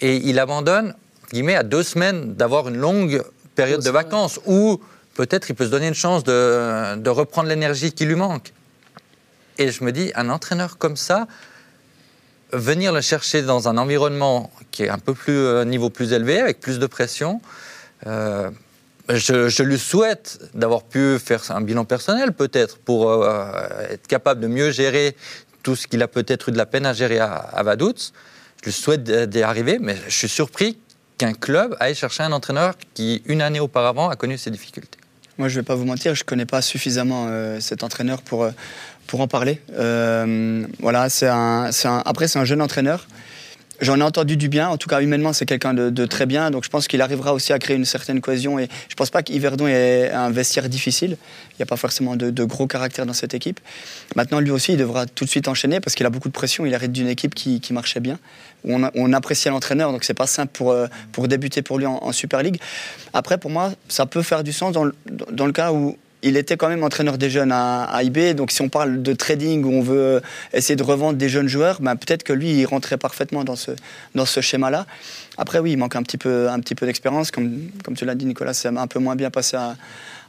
Et 0.00 0.16
il 0.16 0.38
abandonne, 0.38 0.94
guillemets, 1.32 1.56
à 1.56 1.62
deux 1.62 1.82
semaines 1.82 2.34
d'avoir 2.34 2.68
une 2.68 2.76
longue 2.76 3.22
période 3.54 3.80
Oh, 3.80 3.84
de 3.84 3.90
vrai. 3.90 4.02
vacances 4.04 4.40
où 4.46 4.80
peut-être 5.14 5.50
il 5.50 5.54
peut 5.54 5.64
se 5.64 5.70
donner 5.70 5.88
une 5.88 5.94
chance 5.94 6.24
de, 6.24 6.96
de 6.96 7.10
reprendre 7.10 7.48
l'énergie 7.48 7.92
qui 7.92 8.04
lui 8.04 8.14
manque. 8.16 8.52
Et 9.58 9.70
je 9.70 9.84
me 9.84 9.92
dis, 9.92 10.10
un 10.14 10.30
entraîneur 10.30 10.78
comme 10.78 10.96
ça, 10.96 11.26
venir 12.54 12.92
le 12.92 13.00
chercher 13.00 13.42
dans 13.42 13.68
un 13.68 13.76
environnement 13.76 14.50
qui 14.70 14.84
est 14.84 14.88
un 14.88 14.98
peu 14.98 15.14
plus 15.14 15.36
euh, 15.36 15.64
niveau 15.64 15.90
plus 15.90 16.12
élevé, 16.12 16.40
avec 16.40 16.60
plus 16.60 16.78
de 16.78 16.86
pression. 16.86 17.40
Euh, 18.06 18.50
je, 19.08 19.62
lui 19.62 19.78
souhaite 19.78 20.38
d'avoir 20.54 20.82
pu 20.82 21.18
faire 21.18 21.42
un 21.50 21.60
bilan 21.60 21.84
personnel 21.84 22.32
peut-être 22.32 22.78
pour 22.78 23.10
euh, 23.10 23.52
être 23.90 24.06
capable 24.06 24.40
de 24.40 24.46
mieux 24.46 24.70
gérer 24.70 25.14
tout 25.62 25.76
ce 25.76 25.86
qu'il 25.86 26.02
a 26.02 26.08
peut-être 26.08 26.48
eu 26.48 26.52
de 26.52 26.56
la 26.56 26.66
peine 26.66 26.86
à 26.86 26.92
gérer 26.92 27.18
à, 27.18 27.34
à 27.34 27.62
Vaduz. 27.62 28.12
Je 28.60 28.66
lui 28.66 28.72
souhaite 28.72 29.02
d'y 29.02 29.42
arriver, 29.42 29.78
mais 29.80 29.96
je 30.08 30.14
suis 30.14 30.28
surpris 30.28 30.78
qu'un 31.18 31.34
club 31.34 31.76
aille 31.80 31.94
chercher 31.94 32.22
un 32.22 32.32
entraîneur 32.32 32.74
qui, 32.94 33.22
une 33.26 33.42
année 33.42 33.60
auparavant, 33.60 34.08
a 34.08 34.16
connu 34.16 34.38
ces 34.38 34.50
difficultés. 34.50 34.98
Moi, 35.36 35.48
je 35.48 35.56
ne 35.56 35.60
vais 35.60 35.66
pas 35.66 35.74
vous 35.74 35.84
mentir, 35.84 36.14
je 36.14 36.22
ne 36.22 36.26
connais 36.26 36.46
pas 36.46 36.62
suffisamment 36.62 37.28
cet 37.60 37.82
entraîneur 37.82 38.22
pour, 38.22 38.48
pour 39.06 39.20
en 39.20 39.28
parler. 39.28 39.60
Euh, 39.72 40.66
voilà, 40.80 41.08
c'est 41.08 41.28
un, 41.28 41.70
un, 41.84 42.02
après, 42.04 42.28
c'est 42.28 42.38
un 42.38 42.44
jeune 42.44 42.62
entraîneur. 42.62 43.06
J'en 43.80 43.98
ai 43.98 44.02
entendu 44.02 44.36
du 44.36 44.48
bien, 44.48 44.68
en 44.68 44.76
tout 44.76 44.88
cas 44.88 45.00
humainement 45.00 45.32
c'est 45.32 45.46
quelqu'un 45.46 45.74
de, 45.74 46.06
très 46.06 46.26
bien, 46.26 46.52
donc 46.52 46.62
je 46.64 46.70
pense 46.70 46.86
qu'il 46.86 47.02
arrivera 47.02 47.34
aussi 47.34 47.52
à 47.52 47.58
créer 47.58 47.76
une 47.76 47.84
certaine 47.84 48.20
cohésion 48.20 48.56
et 48.58 48.68
je 48.88 48.94
pense 48.94 49.10
pas 49.10 49.24
qu'Yverdon 49.24 49.66
ait 49.66 50.12
un 50.12 50.30
vestiaire 50.30 50.68
difficile, 50.68 51.16
il 51.50 51.54
n'y 51.58 51.64
a 51.64 51.66
pas 51.66 51.76
forcément 51.76 52.14
de, 52.14 52.44
gros 52.44 52.68
caractères 52.68 53.04
dans 53.04 53.12
cette 53.12 53.34
équipe. 53.34 53.58
Maintenant 54.14 54.38
lui 54.38 54.52
aussi 54.52 54.72
il 54.72 54.78
devra 54.78 55.06
tout 55.06 55.24
de 55.24 55.30
suite 55.30 55.48
enchaîner 55.48 55.80
parce 55.80 55.96
qu'il 55.96 56.06
a 56.06 56.10
beaucoup 56.10 56.28
de 56.28 56.32
pression, 56.32 56.64
il 56.64 56.74
arrive 56.74 56.92
d'une 56.92 57.08
équipe 57.08 57.34
qui, 57.34 57.60
marchait 57.72 57.98
bien, 57.98 58.20
où 58.62 58.76
on, 58.94 59.12
appréciait 59.12 59.50
l'entraîneur, 59.50 59.90
donc 59.90 60.04
c'est 60.04 60.14
pas 60.14 60.28
simple 60.28 60.52
pour, 60.52 60.70
euh, 60.70 60.86
pour 61.10 61.26
débuter 61.26 61.62
pour 61.62 61.78
lui 61.78 61.86
en, 61.86 62.12
Super 62.12 62.44
League. 62.44 62.60
Après 63.12 63.38
pour 63.38 63.50
moi 63.50 63.72
ça 63.88 64.06
peut 64.06 64.22
faire 64.22 64.44
du 64.44 64.52
sens 64.52 64.72
dans 64.72 64.86
dans 65.32 65.46
le 65.46 65.52
cas 65.52 65.72
où 65.72 65.98
il 66.24 66.36
était 66.36 66.56
quand 66.56 66.68
même 66.68 66.82
entraîneur 66.82 67.18
des 67.18 67.30
jeunes 67.30 67.52
à, 67.52 67.84
à, 67.84 68.02
IB. 68.02 68.34
Donc, 68.34 68.50
si 68.50 68.62
on 68.62 68.68
parle 68.68 69.02
de 69.02 69.12
trading 69.12 69.62
où 69.64 69.72
on 69.72 69.82
veut 69.82 70.22
essayer 70.52 70.74
de 70.74 70.82
revendre 70.82 71.18
des 71.18 71.28
jeunes 71.28 71.48
joueurs, 71.48 71.80
ben, 71.80 71.96
peut-être 71.96 72.22
que 72.22 72.32
lui, 72.32 72.60
il 72.60 72.64
rentrait 72.66 72.96
parfaitement 72.96 73.44
dans 73.44 73.56
ce, 73.56 73.72
dans 74.14 74.26
ce 74.26 74.40
schéma-là. 74.40 74.86
Après, 75.36 75.58
oui, 75.58 75.72
il 75.72 75.76
manque 75.76 75.96
un 75.96 76.02
petit 76.02 76.18
peu, 76.18 76.48
un 76.48 76.58
petit 76.60 76.74
peu 76.74 76.86
d'expérience. 76.86 77.30
Comme, 77.30 77.70
comme 77.84 77.94
tu 77.94 78.04
l'as 78.04 78.14
dit, 78.14 78.24
Nicolas, 78.24 78.54
c'est 78.54 78.68
un 78.68 78.86
peu 78.86 78.98
moins 78.98 79.16
bien 79.16 79.30
passé 79.30 79.56
à, 79.56 79.76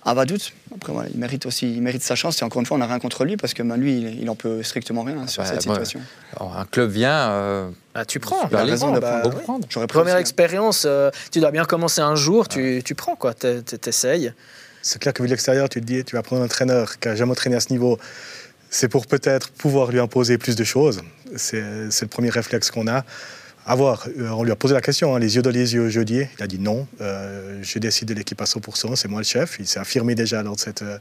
à 0.04 0.14
Vaduz. 0.14 0.52
Après, 0.76 0.92
voilà, 0.92 1.10
il 1.14 1.20
mérite 1.20 1.46
aussi 1.46 1.74
il 1.74 1.82
mérite 1.82 2.04
sa 2.04 2.16
chance. 2.16 2.42
Et 2.42 2.46
encore 2.46 2.60
une 2.60 2.66
fois, 2.66 2.76
on 2.76 2.80
n'a 2.80 2.88
rien 2.88 3.00
contre 3.00 3.24
lui 3.24 3.38
parce 3.38 3.54
que 3.54 3.64
ben, 3.64 3.78
lui, 3.78 3.98
il, 3.98 4.22
il 4.22 4.30
en 4.30 4.36
peut 4.36 4.64
strictement 4.64 5.04
rien 5.04 5.20
hein, 5.20 5.28
sur 5.28 5.44
bah, 5.44 5.50
cette 5.50 5.62
situation. 5.62 6.02
Un 6.40 6.66
club 6.66 6.92
vient. 6.92 7.30
Euh... 7.30 7.70
Ah, 7.94 8.04
tu 8.06 8.20
prends. 8.20 8.48
Tu 8.48 8.56
as 8.56 8.64
raison 8.64 8.92
de 8.92 9.00
bah, 9.00 9.22
prendre. 9.44 9.66
Ouais. 9.78 9.88
Première 9.88 10.18
expérience, 10.18 10.84
euh, 10.86 11.10
tu 11.32 11.40
dois 11.40 11.52
bien 11.52 11.66
commencer 11.66 12.02
un 12.02 12.16
jour, 12.16 12.48
tu, 12.48 12.82
tu 12.84 12.96
prends 12.96 13.16
quoi, 13.16 13.34
t'essayes. 13.34 14.34
C'est 14.88 15.00
clair 15.00 15.15
que 15.15 15.24
vu 15.24 15.28
de 15.28 15.34
l'extérieur, 15.34 15.67
tu 15.67 15.82
te 15.82 15.86
dis, 15.86 16.04
tu 16.04 16.15
vas 16.15 16.21
prendre 16.21 16.43
un 16.43 16.45
entraîneur 16.45 17.00
qui 17.00 17.08
n'a 17.08 17.15
jamais 17.15 17.32
entraîné 17.32 17.56
à 17.56 17.60
ce 17.60 17.74
niveau. 17.74 17.98
C'est 18.69 18.88
pour 18.88 19.08
peut-être 19.08 19.50
pouvoir 19.50 19.91
lui 19.91 20.00
imposer 20.00 20.38
plus 20.38 20.56
de 20.56 20.63
choses. 20.63 21.02
C'est 21.36 21.60
le 21.60 22.08
premier 22.08 22.30
réflexe 22.30 22.69
qu'on 22.69 22.86
a. 22.88 23.04
À. 23.65 23.76
Euh, 23.76 24.30
on 24.30 24.43
lui 24.43 24.52
a 24.52 24.56
posé 24.56 24.76
la 24.76 24.82
question, 24.82 25.15
hein, 25.15 25.19
les 25.19 25.38
yeux 25.38 25.41
dans 25.41 25.50
les 25.50 25.74
yeux 25.74 25.89
jeudi. 25.89 26.28
Il 26.38 26.43
a 26.43 26.45
dit 26.45 26.60
non. 26.60 26.88
Euh, 27.02 27.58
je 27.63 27.80
décide 27.80 28.10
de 28.10 28.13
l'équipe 28.13 28.39
à 28.39 28.45
100%. 28.45 28.95
C'est 28.95 29.08
moi 29.08 29.21
le 29.21 29.26
chef. 29.26 29.58
Il 29.60 29.65
s'est 29.65 29.80
affirmé 29.80 30.13
déjà 30.13 30.43
lors 30.43 30.56
de 30.56 30.62
cette 30.62 30.84
euh, 30.84 31.00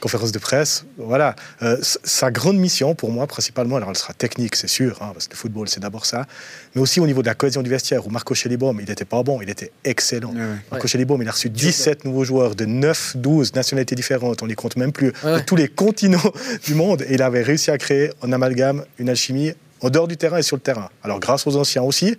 conférence 0.00 0.30
de 0.32 0.38
presse. 0.38 0.84
Voilà. 0.98 1.34
Euh, 1.62 1.78
sa 1.82 2.30
grande 2.30 2.58
mission 2.58 2.94
pour 2.94 3.10
moi, 3.10 3.26
principalement, 3.26 3.76
alors 3.76 3.88
elle 3.90 3.96
sera 3.96 4.12
technique, 4.12 4.54
c'est 4.56 4.68
sûr, 4.68 4.98
hein, 5.02 5.10
parce 5.14 5.26
que 5.26 5.32
le 5.32 5.38
football, 5.38 5.68
c'est 5.68 5.80
d'abord 5.80 6.04
ça, 6.06 6.26
mais 6.74 6.80
aussi 6.82 7.00
au 7.00 7.06
niveau 7.06 7.22
de 7.22 7.26
la 7.26 7.34
cohésion 7.34 7.62
du 7.62 7.70
vestiaire, 7.70 8.06
où 8.06 8.10
Marco 8.10 8.34
Schellibaum, 8.34 8.78
il 8.80 8.88
n'était 8.88 9.04
pas 9.06 9.22
bon, 9.22 9.40
il 9.40 9.48
était 9.48 9.72
excellent. 9.84 10.32
Ouais, 10.34 10.40
ouais. 10.40 10.56
Marco 10.70 10.86
Schellibaum, 10.86 11.20
il 11.22 11.28
a 11.28 11.32
reçu 11.32 11.48
17 11.48 12.04
nouveaux 12.04 12.24
joueurs 12.24 12.54
de 12.54 12.66
9, 12.66 13.16
12 13.16 13.54
nationalités 13.54 13.94
différentes, 13.94 14.42
on 14.42 14.46
les 14.46 14.54
compte 14.54 14.76
même 14.76 14.92
plus, 14.92 15.12
Ouais. 15.24 15.36
de 15.36 15.44
tous 15.44 15.56
les 15.56 15.68
continents 15.68 16.32
du 16.64 16.74
monde, 16.74 17.02
et 17.08 17.14
il 17.14 17.22
avait 17.22 17.42
réussi 17.42 17.70
à 17.70 17.78
créer 17.78 18.10
en 18.20 18.32
amalgame 18.32 18.84
une 18.98 19.08
alchimie 19.08 19.52
en 19.80 19.90
dehors 19.90 20.08
du 20.08 20.16
terrain 20.16 20.38
et 20.38 20.42
sur 20.42 20.56
le 20.56 20.62
terrain. 20.62 20.90
Alors 21.02 21.20
grâce 21.20 21.46
aux 21.46 21.56
anciens 21.56 21.82
aussi, 21.82 22.16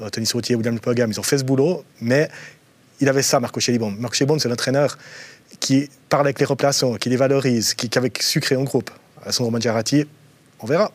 euh, 0.00 0.08
Tony 0.10 0.26
Sautier, 0.26 0.54
William 0.56 0.78
Pogam, 0.78 1.10
ils 1.10 1.18
ont 1.18 1.24
fait 1.24 1.38
ce 1.38 1.44
boulot, 1.44 1.84
mais 2.00 2.28
il 3.00 3.08
avait 3.08 3.22
ça, 3.22 3.40
Marco 3.40 3.60
Schellibaum. 3.60 3.96
Marco 3.98 4.14
Schellibaum, 4.14 4.38
c'est 4.38 4.48
l'entraîneur 4.48 4.98
qui 5.60 5.88
parle 6.08 6.26
avec 6.26 6.40
les 6.40 6.46
remplaçants, 6.46 6.94
qui 6.94 7.08
les 7.10 7.16
valorise, 7.16 7.74
qui, 7.74 7.88
qui 7.88 7.98
avait 7.98 8.12
su 8.20 8.40
créer 8.40 8.58
un 8.58 8.64
groupe. 8.64 8.90
À 9.24 9.32
son 9.32 9.50
Mangiarati, 9.50 10.06
on 10.60 10.66
verra. 10.66 10.90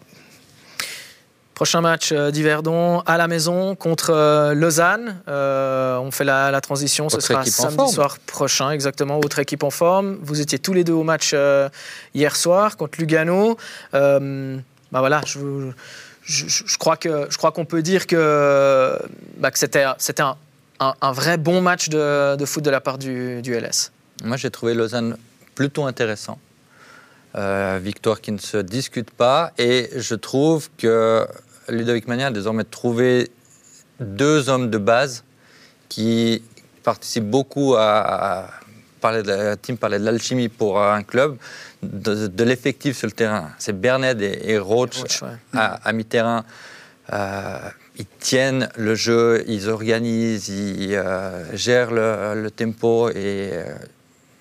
Prochain 1.54 1.80
match 1.80 2.12
euh, 2.12 2.32
d'Yverdon 2.32 3.00
à 3.06 3.18
la 3.18 3.30
maison 3.30 3.76
contre 3.76 4.10
euh, 4.10 4.54
Lausanne. 4.54 5.22
Euh, 5.30 5.98
on 6.00 6.12
fait 6.12 6.26
la, 6.26 6.52
la 6.52 6.60
transition, 6.60 7.08
ce 7.08 7.16
Autre 7.16 7.26
sera 7.28 7.40
en 7.40 7.46
samedi 7.46 7.94
soir 7.94 8.18
prochain, 8.26 8.72
exactement. 8.72 9.20
Autre 9.20 9.40
équipe 9.40 9.64
en 9.64 9.70
forme. 9.70 10.18
Vous 10.22 10.42
étiez 10.42 10.60
tous 10.60 10.74
les 10.74 10.84
deux 10.84 10.92
au 10.92 11.04
match 11.04 11.32
euh, 11.34 11.70
hier 12.14 12.36
soir 12.36 12.76
contre 12.76 13.00
Lugano. 13.00 13.58
Euh, 13.94 14.58
bah 14.92 15.00
voilà, 15.00 15.22
je, 15.26 15.40
vous- 15.40 15.74
je, 16.24 16.46
je- 16.48 16.64
je 16.66 16.78
crois 16.78 16.98
que 16.98 17.28
je 17.30 17.38
crois 17.38 17.54
qu'on 17.54 17.64
peut 17.66 17.82
dire 17.82 18.06
que, 18.06 19.00
bah, 19.38 19.50
que 19.50 19.60
c'était 19.60 19.86
c'était 19.98 20.24
un, 20.24 20.36
un- 20.82 20.96
un 21.00 21.12
vrai 21.14 21.38
bon 21.38 21.62
match 21.62 21.88
de, 21.88 22.36
de 22.36 22.46
foot 22.46 22.66
de 22.66 22.70
la 22.70 22.82
part 22.82 22.98
du, 22.98 23.42
du 23.42 23.54
LS. 23.58 23.92
Moi, 24.24 24.38
j'ai 24.38 24.50
trouvé 24.50 24.74
Lausanne 24.74 25.18
plutôt 25.56 25.86
intéressant. 25.86 26.40
Euh, 27.36 27.80
victoire 27.82 28.22
qui 28.22 28.32
ne 28.32 28.38
se 28.38 28.58
discute 28.58 29.12
pas. 29.12 29.52
Et 29.58 29.90
je 29.96 30.16
trouve 30.16 30.70
que 30.78 31.28
Ludovic 31.68 32.08
Magnin 32.08 32.28
a 32.28 32.32
désormais 32.32 32.64
trouvé 32.64 33.30
deux 34.00 34.48
hommes 34.48 34.70
de 34.70 34.78
base 34.78 35.24
qui 35.90 36.44
participent 36.84 37.30
beaucoup 37.30 37.76
à, 37.76 38.44
à 38.44 38.50
parler 39.02 39.22
de 39.22 39.32
la 39.32 39.58
team 39.58 39.78
parlait 39.78 40.00
de 40.00 40.06
l'alchimie 40.06 40.50
pour 40.50 40.82
un 40.82 41.04
club, 41.04 41.38
de, 41.84 42.28
de 42.28 42.44
l'effectif 42.44 42.98
sur 42.98 43.08
le 43.08 43.12
terrain. 43.12 43.52
C'est 43.60 43.80
Bernet 43.80 44.20
et, 44.22 44.52
et 44.52 44.58
Roach 44.58 45.00
Roach, 45.00 45.22
ouais. 45.22 45.30
à, 45.54 45.76
à 45.88 45.92
mi-terrain. 45.92 46.46
Euh, 47.14 47.58
ils 47.98 48.08
tiennent 48.20 48.70
le 48.78 48.96
jeu, 48.96 49.44
ils 49.48 49.70
organisent, 49.70 50.50
ils 50.50 50.96
euh, 50.96 51.56
gèrent 51.56 51.92
le, 51.92 52.42
le 52.42 52.50
tempo. 52.50 53.10
Et 53.10 53.52
euh, 53.54 53.76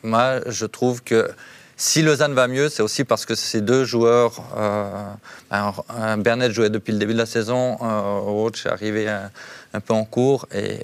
moi, 0.05 0.40
je 0.47 0.67
trouve 0.67 1.03
que 1.03 1.31
si 1.77 2.03
Lausanne 2.03 2.35
va 2.35 2.47
mieux, 2.47 2.69
c'est 2.69 2.83
aussi 2.83 3.03
parce 3.05 3.27
que 3.27 3.35
ces 3.35 3.61
deux 3.61 3.85
joueurs, 3.85 4.45
euh, 4.57 5.11
un 5.51 6.19
Bernet 6.19 6.53
jouait 6.53 6.71
depuis 6.71 6.93
le 6.93 6.99
début 6.99 7.14
de 7.14 7.19
la 7.19 7.27
saison, 7.27 7.77
euh, 7.83 8.21
Roach 8.21 8.67
est 8.67 8.69
arrivé 8.69 9.09
un, 9.09 9.81
peu 9.81 9.93
en 9.93 10.05
cours 10.05 10.47
et 10.55 10.79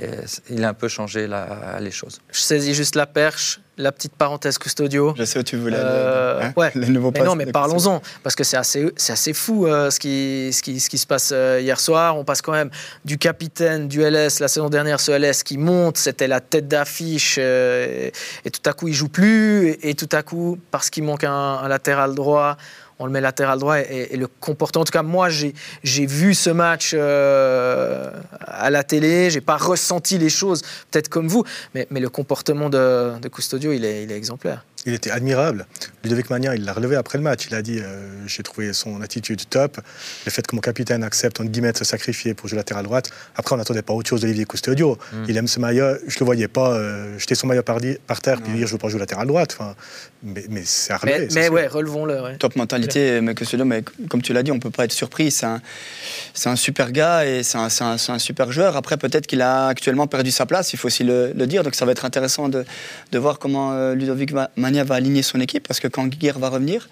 il 0.50 0.64
a 0.64 0.70
un 0.70 0.74
peu 0.74 0.88
changé 0.88 1.28
les 1.78 1.90
choses. 1.92 2.20
Je 2.32 2.40
saisis 2.40 2.74
juste 2.74 2.96
la 2.96 3.06
perche, 3.06 3.60
la 3.80 3.92
petite 3.92 4.14
parenthèse 4.14 4.58
custodio. 4.58 5.14
Je 5.16 5.24
sais 5.24 5.38
où 5.38 5.42
tu 5.42 5.56
voulais 5.56 5.76
Euh, 5.78 6.40
hein, 6.42 6.52
ouais. 6.56 6.70
Les 6.74 6.88
nouveaux 6.88 7.10
Mais 7.12 7.22
non, 7.22 7.34
mais 7.34 7.46
parlons-en, 7.46 8.00
parce 8.22 8.34
que 8.34 8.44
c'est 8.44 8.56
assez, 8.56 8.92
assez 9.08 9.32
fou 9.32 9.66
euh, 9.66 9.90
ce, 9.90 9.98
qui, 9.98 10.50
ce, 10.52 10.62
qui, 10.62 10.78
ce 10.80 10.88
qui 10.88 10.98
se 10.98 11.06
passe 11.06 11.30
euh, 11.32 11.60
hier 11.60 11.80
soir. 11.80 12.16
On 12.16 12.24
passe 12.24 12.42
quand 12.42 12.52
même 12.52 12.70
du 13.04 13.18
capitaine 13.18 13.88
du 13.88 14.02
LS, 14.02 14.40
la 14.40 14.48
saison 14.48 14.68
dernière, 14.68 15.00
ce 15.00 15.12
LS 15.12 15.42
qui 15.42 15.58
monte, 15.58 15.96
c'était 15.96 16.28
la 16.28 16.40
tête 16.40 16.68
d'affiche, 16.68 17.36
euh, 17.38 18.08
et, 18.08 18.12
et 18.44 18.50
tout 18.50 18.68
à 18.68 18.72
coup 18.72 18.88
il 18.88 18.94
joue 18.94 19.08
plus, 19.08 19.68
et, 19.68 19.90
et 19.90 19.94
tout 19.94 20.08
à 20.12 20.22
coup, 20.22 20.58
parce 20.70 20.90
qu'il 20.90 21.04
manque 21.04 21.24
un, 21.24 21.32
un 21.32 21.68
latéral 21.68 22.14
droit, 22.14 22.56
on 23.00 23.06
le 23.06 23.12
met 23.12 23.20
latéral 23.20 23.58
droit, 23.58 23.80
et, 23.80 24.16
le 24.16 24.26
comportement, 24.28 24.82
en 24.82 24.84
tout 24.84 24.92
cas 24.92 25.02
moi 25.02 25.28
j'ai 25.30 25.54
j'ai 25.82 26.06
vu 26.06 26.34
ce 26.34 26.50
match 26.50 26.92
euh, 26.94 28.10
à 28.40 28.70
la 28.70 28.84
télé, 28.84 29.30
j'ai 29.30 29.40
pas 29.40 29.56
ressenti 29.56 30.18
les 30.18 30.28
choses, 30.28 30.62
peut-être 30.90 31.08
comme 31.08 31.26
vous, 31.26 31.44
mais, 31.74 31.86
mais 31.90 31.98
le 31.98 32.10
comportement 32.10 32.68
de, 32.68 33.18
de 33.18 33.28
Custodio, 33.28 33.72
il 33.72 33.84
est, 33.84 34.04
il 34.04 34.12
est 34.12 34.16
exemplaire. 34.16 34.64
Il 34.86 34.94
était 34.94 35.10
admirable. 35.10 35.66
Ludovic 36.04 36.30
Magnin, 36.30 36.54
il 36.54 36.64
l'a 36.64 36.72
relevé 36.72 36.96
après 36.96 37.18
le 37.18 37.24
match. 37.24 37.46
Il 37.50 37.54
a 37.54 37.60
dit 37.60 37.80
euh, 37.80 38.26
J'ai 38.26 38.42
trouvé 38.42 38.72
son 38.72 39.02
attitude 39.02 39.42
top. 39.50 39.78
Le 40.24 40.30
fait 40.30 40.46
que 40.46 40.54
mon 40.54 40.62
capitaine 40.62 41.04
accepte, 41.04 41.38
entre 41.38 41.50
guillemets, 41.50 41.72
de 41.72 41.76
se 41.76 41.84
sacrifier 41.84 42.32
pour 42.32 42.48
jouer 42.48 42.56
latéral 42.56 42.84
droite. 42.84 43.10
Après, 43.36 43.54
on 43.54 43.58
n'attendait 43.58 43.82
pas 43.82 43.92
autre 43.92 44.08
chose 44.08 44.22
d'Olivier 44.22 44.46
Custodio. 44.46 44.96
Mm. 45.12 45.24
Il 45.28 45.36
aime 45.36 45.48
ce 45.48 45.60
maillot. 45.60 45.96
Je 46.06 46.18
le 46.18 46.24
voyais 46.24 46.48
pas 46.48 46.72
euh, 46.72 47.18
jeter 47.18 47.34
son 47.34 47.46
maillot 47.46 47.62
par, 47.62 47.76
par 48.06 48.20
terre 48.22 48.40
puis 48.40 48.52
dire 48.54 48.66
Je 48.66 48.72
veux 48.72 48.78
pas 48.78 48.88
jouer 48.88 49.00
latéral 49.00 49.26
droite. 49.26 49.54
Enfin, 49.60 49.74
mais 50.22 50.44
mais 50.48 50.62
c'est 50.64 50.94
à 50.94 50.96
relever. 50.96 51.28
Mais, 51.34 51.40
mais 51.42 51.48
ouais, 51.50 51.66
relevons-le. 51.66 52.22
ouais. 52.22 52.36
top 52.36 52.56
mentalité, 52.56 53.20
mais 53.20 53.34
ce 53.42 53.56
mais 53.56 53.84
comme 54.08 54.22
tu 54.22 54.32
l'as 54.32 54.42
dit, 54.42 54.50
on 54.52 54.58
peut 54.60 54.70
pas 54.70 54.84
être 54.86 54.92
surpris. 54.92 55.30
C'est 55.30 55.44
un, 55.46 55.60
c'est 56.32 56.48
un 56.48 56.56
super 56.56 56.90
gars 56.92 57.26
et 57.26 57.42
c'est 57.42 57.58
un, 57.58 57.68
c'est 57.68 57.84
un- 57.84 57.98
c'est 57.98 58.12
un 58.12 58.18
super 58.18 58.50
joueur. 58.50 58.76
Après, 58.78 58.96
peut-être 58.96 59.26
qu'il 59.26 59.42
a 59.42 59.66
actuellement 59.66 60.06
perdu 60.06 60.30
sa 60.30 60.46
place, 60.46 60.72
il 60.72 60.78
faut 60.78 60.86
aussi 60.86 61.04
le, 61.04 61.32
le 61.36 61.46
dire. 61.46 61.62
Donc, 61.64 61.74
ça 61.74 61.84
va 61.84 61.92
être 61.92 62.06
intéressant 62.06 62.48
de, 62.48 62.64
de 63.12 63.18
voir 63.18 63.38
comment 63.38 63.72
euh, 63.72 63.94
Ludovic 63.94 64.32
Va- 64.32 64.50
Magna 64.70 64.84
va 64.84 64.94
aligner 64.94 65.22
son 65.22 65.40
équipe, 65.40 65.66
parce 65.66 65.80
que 65.80 65.88
quand 65.88 66.06
Guiguer 66.06 66.32
va 66.38 66.48
revenir, 66.48 66.88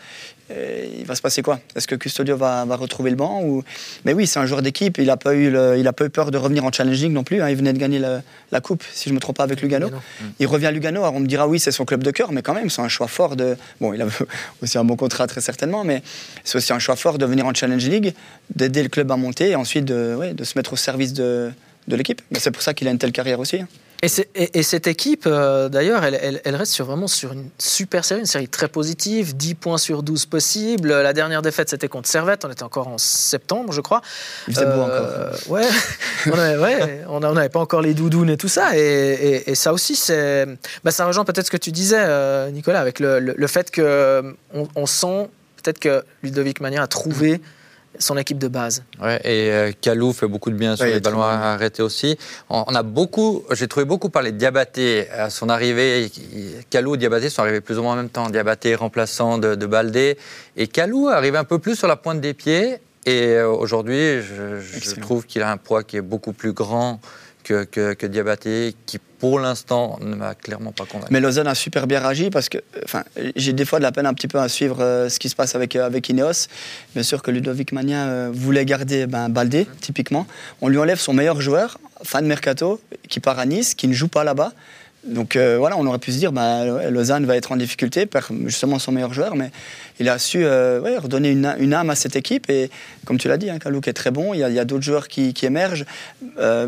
euh, 0.50 0.84
il 0.98 1.04
va 1.06 1.14
se 1.14 1.22
passer 1.22 1.42
quoi? 1.42 1.60
Est-ce 1.76 1.86
que 1.86 1.94
Custodio 1.94 2.36
va, 2.36 2.64
va 2.64 2.74
retrouver 2.74 3.10
le 3.10 3.16
banc 3.16 3.42
ou... 3.44 3.62
Mais 4.04 4.14
oui, 4.14 4.26
c'est 4.26 4.40
un 4.40 4.46
joueur 4.46 4.62
d'équipe. 4.62 4.98
Il 4.98 5.06
n'a 5.06 5.16
pas 5.16 5.34
eu, 5.34 5.48
le- 5.50 5.76
il 5.78 5.86
a 5.86 5.92
pas 5.92 6.06
eu 6.06 6.10
peur 6.10 6.32
de 6.32 6.38
revenir 6.38 6.64
en 6.64 6.72
challenging 6.72 7.12
non 7.12 7.22
plus. 7.22 7.40
hein. 7.40 7.48
Il 7.50 7.56
venait 7.56 7.72
de 7.72 7.78
gagner 7.78 8.00
la, 8.00 8.22
la 8.50 8.60
coupe, 8.60 8.82
si 8.92 9.08
je 9.08 9.14
me 9.14 9.20
trompe 9.20 9.36
pas, 9.36 9.44
avec 9.44 9.60
Lugano. 9.62 9.90
Il 10.40 10.46
revient 10.48 10.66
à 10.66 10.70
Lugano, 10.72 11.02
alors 11.02 11.14
on 11.14 11.20
me 11.20 11.26
dira 11.28 11.46
oui, 11.46 11.60
c'est 11.60 11.70
son 11.70 11.84
club 11.84 12.02
de 12.02 12.10
cœur, 12.10 12.32
mais 12.32 12.42
quand 12.42 12.54
même, 12.54 12.68
c'est 12.68 12.82
un 12.82 12.88
choix 12.88 13.06
fort 13.06 13.36
de. 13.36 13.56
Bon, 13.80 13.92
il 13.92 14.02
a 14.02 14.06
aussi 14.62 14.76
un 14.78 14.84
bon 14.84 14.96
contrat 14.96 15.28
très 15.28 15.40
certainement, 15.40 15.84
mais 15.84 16.02
c'est 16.42 16.56
aussi 16.58 16.72
un 16.72 16.80
choix 16.80 16.96
fort 16.96 17.18
de 17.18 17.26
venir 17.26 17.46
en 17.46 17.54
Challenge 17.54 17.86
League, 17.88 18.12
d'aider 18.56 18.82
le 18.82 18.88
club 18.88 19.12
à 19.12 19.16
monter 19.16 19.50
et 19.50 19.54
ensuite 19.56 19.84
de, 19.84 20.16
ouais, 20.18 20.34
de 20.34 20.42
se 20.42 20.58
mettre 20.58 20.72
au 20.72 20.76
service 20.76 21.12
de, 21.12 21.52
de 21.86 21.94
l'équipe. 21.96 22.22
C'est 22.38 22.50
pour 22.50 22.62
ça 22.62 22.74
qu'il 22.74 22.88
a 22.88 22.90
une 22.90 22.98
telle 22.98 23.12
carrière 23.12 23.38
aussi. 23.38 23.60
Et, 24.00 24.06
c'est- 24.08 24.28
et- 24.36 24.60
et 24.60 24.62
cette 24.62 24.86
équipe, 24.86 25.24
euh, 25.26 25.68
d'ailleurs, 25.68 26.04
elle, 26.04 26.16
elle- 26.22 26.40
elle 26.44 26.54
reste 26.54 26.72
sur, 26.72 26.84
vraiment 26.84 27.08
sur 27.08 27.32
une 27.32 27.48
super 27.58 28.04
série, 28.04 28.20
une 28.20 28.26
série 28.26 28.46
très 28.48 28.68
positive, 28.68 29.36
10 29.36 29.56
points 29.56 29.76
sur 29.78 30.04
12 30.04 30.24
possibles. 30.26 30.88
La 30.90 31.12
dernière 31.12 31.42
défaite, 31.42 31.68
c'était 31.68 31.88
contre 31.88 32.08
Servette, 32.08 32.44
on 32.44 32.50
était 32.50 32.62
encore 32.62 32.86
en 32.86 32.98
septembre, 32.98 33.72
je 33.72 33.80
crois. 33.80 34.00
Il 34.46 34.54
faisait 34.54 34.66
beau 34.66 34.82
encore. 34.82 34.92
Euh, 34.92 35.32
Ouais, 35.48 35.66
on 36.26 36.38
avait- 36.38 36.56
ouais, 36.62 37.04
on 37.08 37.18
n'avait 37.20 37.48
pas 37.48 37.58
encore 37.58 37.82
les 37.82 37.92
doudounes 37.94 38.30
et 38.30 38.36
tout 38.36 38.46
ça. 38.48 38.76
Et, 38.76 39.54
ça 39.56 39.72
aussi, 39.72 39.96
c'est, 39.96 40.46
bah, 40.84 40.92
ça 40.92 41.04
rejoint 41.04 41.24
peut-être 41.24 41.46
ce 41.46 41.50
que 41.50 41.56
tu 41.56 41.72
disais, 41.72 41.98
euh, 41.98 42.50
Nicolas, 42.50 42.80
avec 42.80 43.00
le, 43.00 43.18
le- 43.18 43.34
le 43.36 43.46
fait 43.48 43.70
que 43.72 44.34
on, 44.54 44.68
on 44.76 44.86
sent 44.86 45.28
peut-être 45.60 45.80
que 45.80 46.04
Ludovic 46.22 46.60
Magnin 46.60 46.82
a 46.82 46.86
trouvé 46.86 47.40
son 47.98 48.16
équipe 48.16 48.38
de 48.38 48.48
base. 48.48 48.82
Ouais, 49.02 49.16
et 49.24 49.50
euh, 49.52 49.72
Kalou 49.80 50.12
fait 50.12 50.28
beaucoup 50.28 50.50
de 50.50 50.56
bien 50.56 50.76
sur 50.76 50.84
Ouais, 50.84 50.94
les 50.94 51.00
ballons 51.00 51.22
arrêtés 51.22 51.82
aussi. 51.82 52.16
On, 52.48 52.64
on 52.66 52.74
a 52.74 52.82
beaucoup, 52.82 53.44
j'ai 53.52 53.66
trouvé 53.68 53.86
beaucoup 53.86 54.08
parler 54.08 54.32
de 54.32 54.36
Diabaté 54.36 55.08
à 55.10 55.30
son 55.30 55.48
arrivée. 55.48 56.10
Kalou 56.70 56.94
et 56.94 56.98
Diabaté 56.98 57.30
sont 57.30 57.42
arrivés 57.42 57.60
plus 57.60 57.78
ou 57.78 57.82
moins 57.82 57.94
en 57.94 57.96
même 57.96 58.08
temps. 58.10 58.30
Diabaté 58.30 58.74
remplaçant 58.74 59.38
de, 59.38 59.54
de 59.54 59.66
Baldé. 59.66 60.16
Et 60.56 60.66
Kalou 60.66 61.08
arrive 61.08 61.36
un 61.36 61.44
peu 61.44 61.58
plus 61.58 61.76
sur 61.76 61.88
la 61.88 61.96
pointe 61.96 62.20
des 62.20 62.34
pieds. 62.34 62.78
Et 63.06 63.28
euh, 63.28 63.48
aujourd'hui, 63.48 64.20
je, 64.22 64.60
je 64.60 65.00
trouve 65.00 65.24
qu'il 65.24 65.42
a 65.42 65.50
un 65.50 65.56
poids 65.56 65.82
qui 65.82 65.96
est 65.96 66.02
beaucoup 66.02 66.32
plus 66.32 66.52
grand 66.52 67.00
que, 67.48 68.06
Diabaté, 68.06 68.74
qui 68.86 68.98
pour 69.18 69.40
l'instant 69.40 69.98
ne 70.00 70.14
m'a 70.14 70.34
clairement 70.34 70.72
pas 70.72 70.84
convaincu. 70.84 71.12
Mais 71.12 71.20
Lausanne 71.20 71.48
a 71.48 71.54
super 71.54 71.86
bien 71.86 72.00
réagi 72.00 72.30
parce 72.30 72.48
que 72.48 72.58
enfin, 72.84 73.04
j'ai 73.34 73.52
des 73.52 73.64
fois 73.64 73.78
de 73.78 73.82
la 73.82 73.90
peine 73.90 74.06
un 74.06 74.14
petit 74.14 74.28
peu 74.28 74.38
à 74.38 74.48
suivre 74.48 74.80
euh, 74.80 75.08
ce 75.08 75.18
qui 75.18 75.28
se 75.28 75.34
passe 75.34 75.54
avec, 75.54 75.74
euh, 75.74 75.84
avec 75.84 76.08
Ineos. 76.08 76.46
Bien 76.94 77.02
sûr 77.02 77.22
que 77.22 77.30
Ludovic 77.30 77.72
euh, 77.72 78.30
voulait 78.32 78.64
garder 78.64 79.06
ben, 79.06 79.28
Baldé, 79.28 79.66
typiquement. 79.80 80.26
On 80.60 80.68
lui 80.68 80.78
enlève 80.78 80.98
son 80.98 81.12
meilleur 81.12 81.40
joueur, 81.40 81.78
fan 82.04 82.26
mercato, 82.26 82.80
qui 83.08 83.18
part 83.18 83.38
à 83.38 83.46
Nice, 83.46 83.74
qui 83.74 83.88
ne 83.88 83.94
joue 83.94 84.08
pas 84.08 84.24
là-bas. 84.24 84.52
Donc 85.08 85.36
euh, 85.36 85.56
voilà, 85.58 85.76
on 85.76 85.86
aurait 85.86 85.98
pu 85.98 86.12
se 86.12 86.18
dire, 86.18 86.32
ben, 86.32 86.90
Lausanne 86.90 87.24
va 87.24 87.36
être 87.36 87.52
en 87.52 87.56
difficulté, 87.56 88.06
perd 88.06 88.26
justement 88.44 88.78
son 88.78 88.92
meilleur 88.92 89.12
joueur, 89.12 89.34
mais 89.36 89.50
il 89.98 90.08
a 90.08 90.18
su 90.18 90.44
euh, 90.44 90.80
redonner 90.98 91.30
une, 91.30 91.74
âme 91.74 91.90
à 91.90 91.94
cette 91.94 92.16
équipe. 92.16 92.48
Et 92.50 92.70
comme 93.04 93.18
tu 93.18 93.28
l'as 93.28 93.38
dit, 93.38 93.50
hein, 93.50 93.58
Kalouk 93.58 93.88
est 93.88 93.92
très 93.92 94.10
bon, 94.10 94.34
il 94.34 94.40
y 94.40 94.42
a, 94.42 94.64
d'autres 94.64 94.84
joueurs 94.84 95.08
qui, 95.08 95.34
émergent. 95.42 95.84
Euh, 96.38 96.66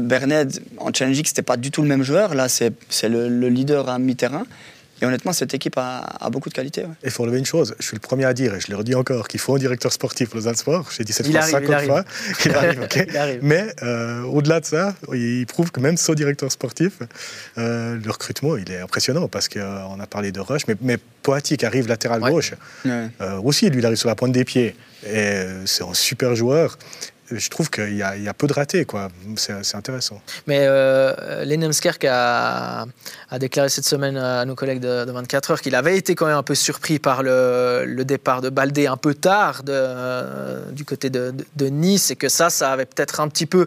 en 0.78 0.92
Challenge 0.92 1.20
c'était 1.24 1.42
pas 1.42 1.56
du 1.56 1.70
tout 1.70 1.82
le 1.82 1.88
même 1.88 2.02
joueur. 2.02 2.34
Là, 2.34 2.48
c'est 2.48 2.72
c'est 2.88 3.08
le, 3.08 3.28
le 3.28 3.48
leader 3.48 3.88
à 3.88 3.98
mi-terrain. 3.98 4.44
Et 5.02 5.06
honnêtement, 5.06 5.32
cette 5.32 5.54
équipe 5.54 5.78
a, 5.78 5.98
a 6.20 6.30
beaucoup 6.30 6.48
de 6.48 6.54
qualité. 6.54 6.82
ouais. 6.82 6.88
Et 7.02 7.06
il 7.06 7.10
faut 7.10 7.22
relever 7.22 7.38
une 7.38 7.46
chose, 7.46 7.74
je 7.78 7.86
suis 7.86 7.94
le 7.96 8.00
premier 8.00 8.24
à 8.26 8.34
dire, 8.34 8.54
et 8.54 8.60
je 8.60 8.70
le 8.70 8.76
redis 8.76 8.94
encore, 8.94 9.28
qu'il 9.28 9.40
faut 9.40 9.54
un 9.54 9.58
directeur 9.58 9.92
sportif 9.92 10.34
Lausanne 10.34 10.56
Sport. 10.56 10.88
J'ai 10.96 11.04
dit 11.04 11.12
cette 11.12 11.26
Il 11.26 11.32
fois 11.32 11.40
arrive, 11.42 11.56
il 11.62 11.66
50 11.68 11.74
arrive. 11.74 11.88
fois. 11.88 12.04
Il 12.44 12.54
arrive. 12.54 12.88
Il. 12.96 13.38
Mais 13.42 13.66
euh, 13.82 14.22
au-delà 14.24 14.60
de 14.60 14.66
ça, 14.66 14.94
il 15.12 15.46
prouve 15.46 15.70
que 15.70 15.80
même 15.80 15.96
sans 15.96 16.14
directeur 16.14 16.50
sportif, 16.52 16.98
euh, 17.58 17.98
le 18.02 18.10
recrutement, 18.10 18.56
il 18.56 18.70
est 18.70 18.80
impressionnant 18.80 19.28
parce 19.28 19.48
qu'on 19.48 19.98
a 20.00 20.06
parlé 20.06 20.32
de 20.32 20.40
Rush, 20.40 20.62
mais, 20.68 20.76
mais 20.80 20.98
Poati 21.22 21.56
qui 21.56 21.66
arrive 21.66 21.86
latéral 21.88 22.22
Ouais. 22.22 22.30
gauche, 22.30 22.52
Ouais. 22.84 23.08
euh, 23.20 23.40
aussi, 23.42 23.68
lui, 23.70 23.78
il 23.80 23.86
arrive 23.86 23.96
sur 23.98 24.08
la 24.08 24.14
pointe 24.14 24.32
des 24.32 24.44
pieds. 24.44 24.74
Et 25.04 25.08
euh, 25.16 25.64
c'est 25.66 25.82
un 25.82 25.94
super 25.94 26.34
joueur. 26.34 26.78
Je 27.30 27.48
trouve 27.48 27.70
qu'il 27.70 27.96
y, 27.96 28.02
a- 28.02 28.34
peu 28.34 28.46
de 28.46 28.52
ratés, 28.52 28.84
quoi. 28.84 29.08
C'est 29.36 29.74
intéressant. 29.76 30.20
Mais 30.46 30.60
euh, 30.62 31.12
a, 32.08 32.86
déclaré 33.38 33.68
cette 33.68 33.84
semaine 33.84 34.16
à 34.16 34.44
nos 34.44 34.54
collègues 34.54 34.80
de, 34.80 35.04
de 35.04 35.12
24 35.12 35.50
heures 35.52 35.60
qu'il 35.60 35.74
avait 35.74 35.96
été 35.96 36.14
quand 36.14 36.26
même 36.26 36.36
un 36.36 36.42
peu 36.42 36.54
surpris 36.54 36.98
par 36.98 37.22
le, 37.22 37.84
départ 38.04 38.40
de 38.40 38.48
Baldé 38.50 38.86
un 38.86 38.96
peu 38.96 39.14
tard 39.14 39.62
euh, 39.68 40.70
du 40.72 40.84
côté 40.84 41.10
de- 41.10 41.34
de 41.56 41.66
Nice 41.66 42.10
et 42.10 42.16
que 42.16 42.28
ça, 42.28 42.50
ça 42.50 42.72
avait 42.72 42.86
peut-être 42.86 43.20
un 43.20 43.28
petit 43.28 43.46
peu 43.46 43.66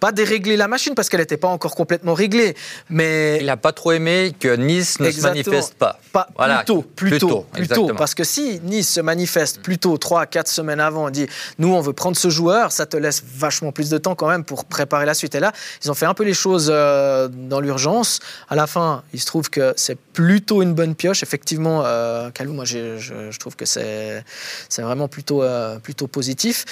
pas 0.00 0.12
déréglé 0.12 0.56
la 0.56 0.66
machine 0.66 0.94
parce 0.94 1.08
qu'elle 1.08 1.20
n'était 1.20 1.36
pas 1.36 1.48
encore 1.48 1.74
complètement 1.74 2.14
réglée, 2.14 2.56
mais 2.88 3.38
Il 3.40 3.46
n'a 3.46 3.56
pas 3.58 3.72
trop 3.72 3.92
aimé 3.92 4.34
que 4.38 4.56
Nice 4.56 4.98
ne 4.98 5.10
se 5.10 5.20
manifeste 5.20 5.74
pas. 5.74 6.00
Pas 6.12 6.28
Voilà, 6.36 6.58
plus 6.58 6.64
tôt, 6.64 6.82
plus 6.82 7.10
plus 7.10 7.18
tôt, 7.18 7.28
tôt, 7.28 7.46
plus 7.52 7.68
tôt. 7.68 7.74
exactement. 7.74 7.98
Parce 7.98 8.14
que 8.14 8.24
si 8.24 8.60
Nice 8.64 8.88
se 8.94 9.00
manifeste 9.00 9.60
plus 9.60 9.78
tôt, 9.78 9.98
3 9.98 10.26
4 10.26 10.48
semaines 10.48 10.80
avant, 10.80 11.08
et 11.08 11.12
dit 11.12 11.26
nous 11.58 11.74
on 11.74 11.80
veut 11.80 11.92
prendre 11.92 12.16
ce 12.16 12.30
joueur, 12.30 12.72
ça 12.72 12.86
te 12.86 12.96
laisse 12.96 13.22
vachement 13.26 13.72
plus 13.72 13.90
de 13.90 13.98
temps 13.98 14.14
quand 14.14 14.28
même 14.28 14.44
pour 14.44 14.64
préparer 14.64 15.04
la 15.04 15.14
suite. 15.14 15.34
Et 15.34 15.40
là, 15.40 15.52
ils 15.84 15.90
ont 15.90 15.94
fait 15.94 16.06
un 16.06 16.14
peu 16.14 16.24
les 16.24 16.34
choses 16.34 16.70
euh, 16.72 17.28
dans 17.28 17.60
l'urgence. 17.60 18.20
À 18.48 18.56
la 18.56 18.66
fin, 18.66 19.02
il 19.12 19.20
se 19.20 19.26
trouve 19.26 19.50
que 19.50 19.74
c'est 19.76 19.98
plutôt 19.98 20.62
une 20.62 20.72
bonne 20.72 20.94
pioche. 20.94 21.22
Effectivement, 21.22 21.82
euh, 21.84 22.30
Kalou, 22.30 22.54
moi 22.54 22.64
je 22.64 23.38
trouve 23.38 23.54
que 23.54 23.66
c'est 23.66 24.24
c'est 24.68 24.82
vraiment 24.82 25.08
plutôt, 25.08 25.42
euh, 25.42 25.78
plutôt 25.78 26.06
positif. 26.06 26.64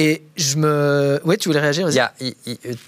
Et 0.00 0.22
je 0.36 0.56
me. 0.58 1.20
Oui, 1.24 1.36
tu 1.38 1.48
voulais 1.48 1.58
réagir 1.58 1.90
y 1.90 1.98
a, 1.98 2.12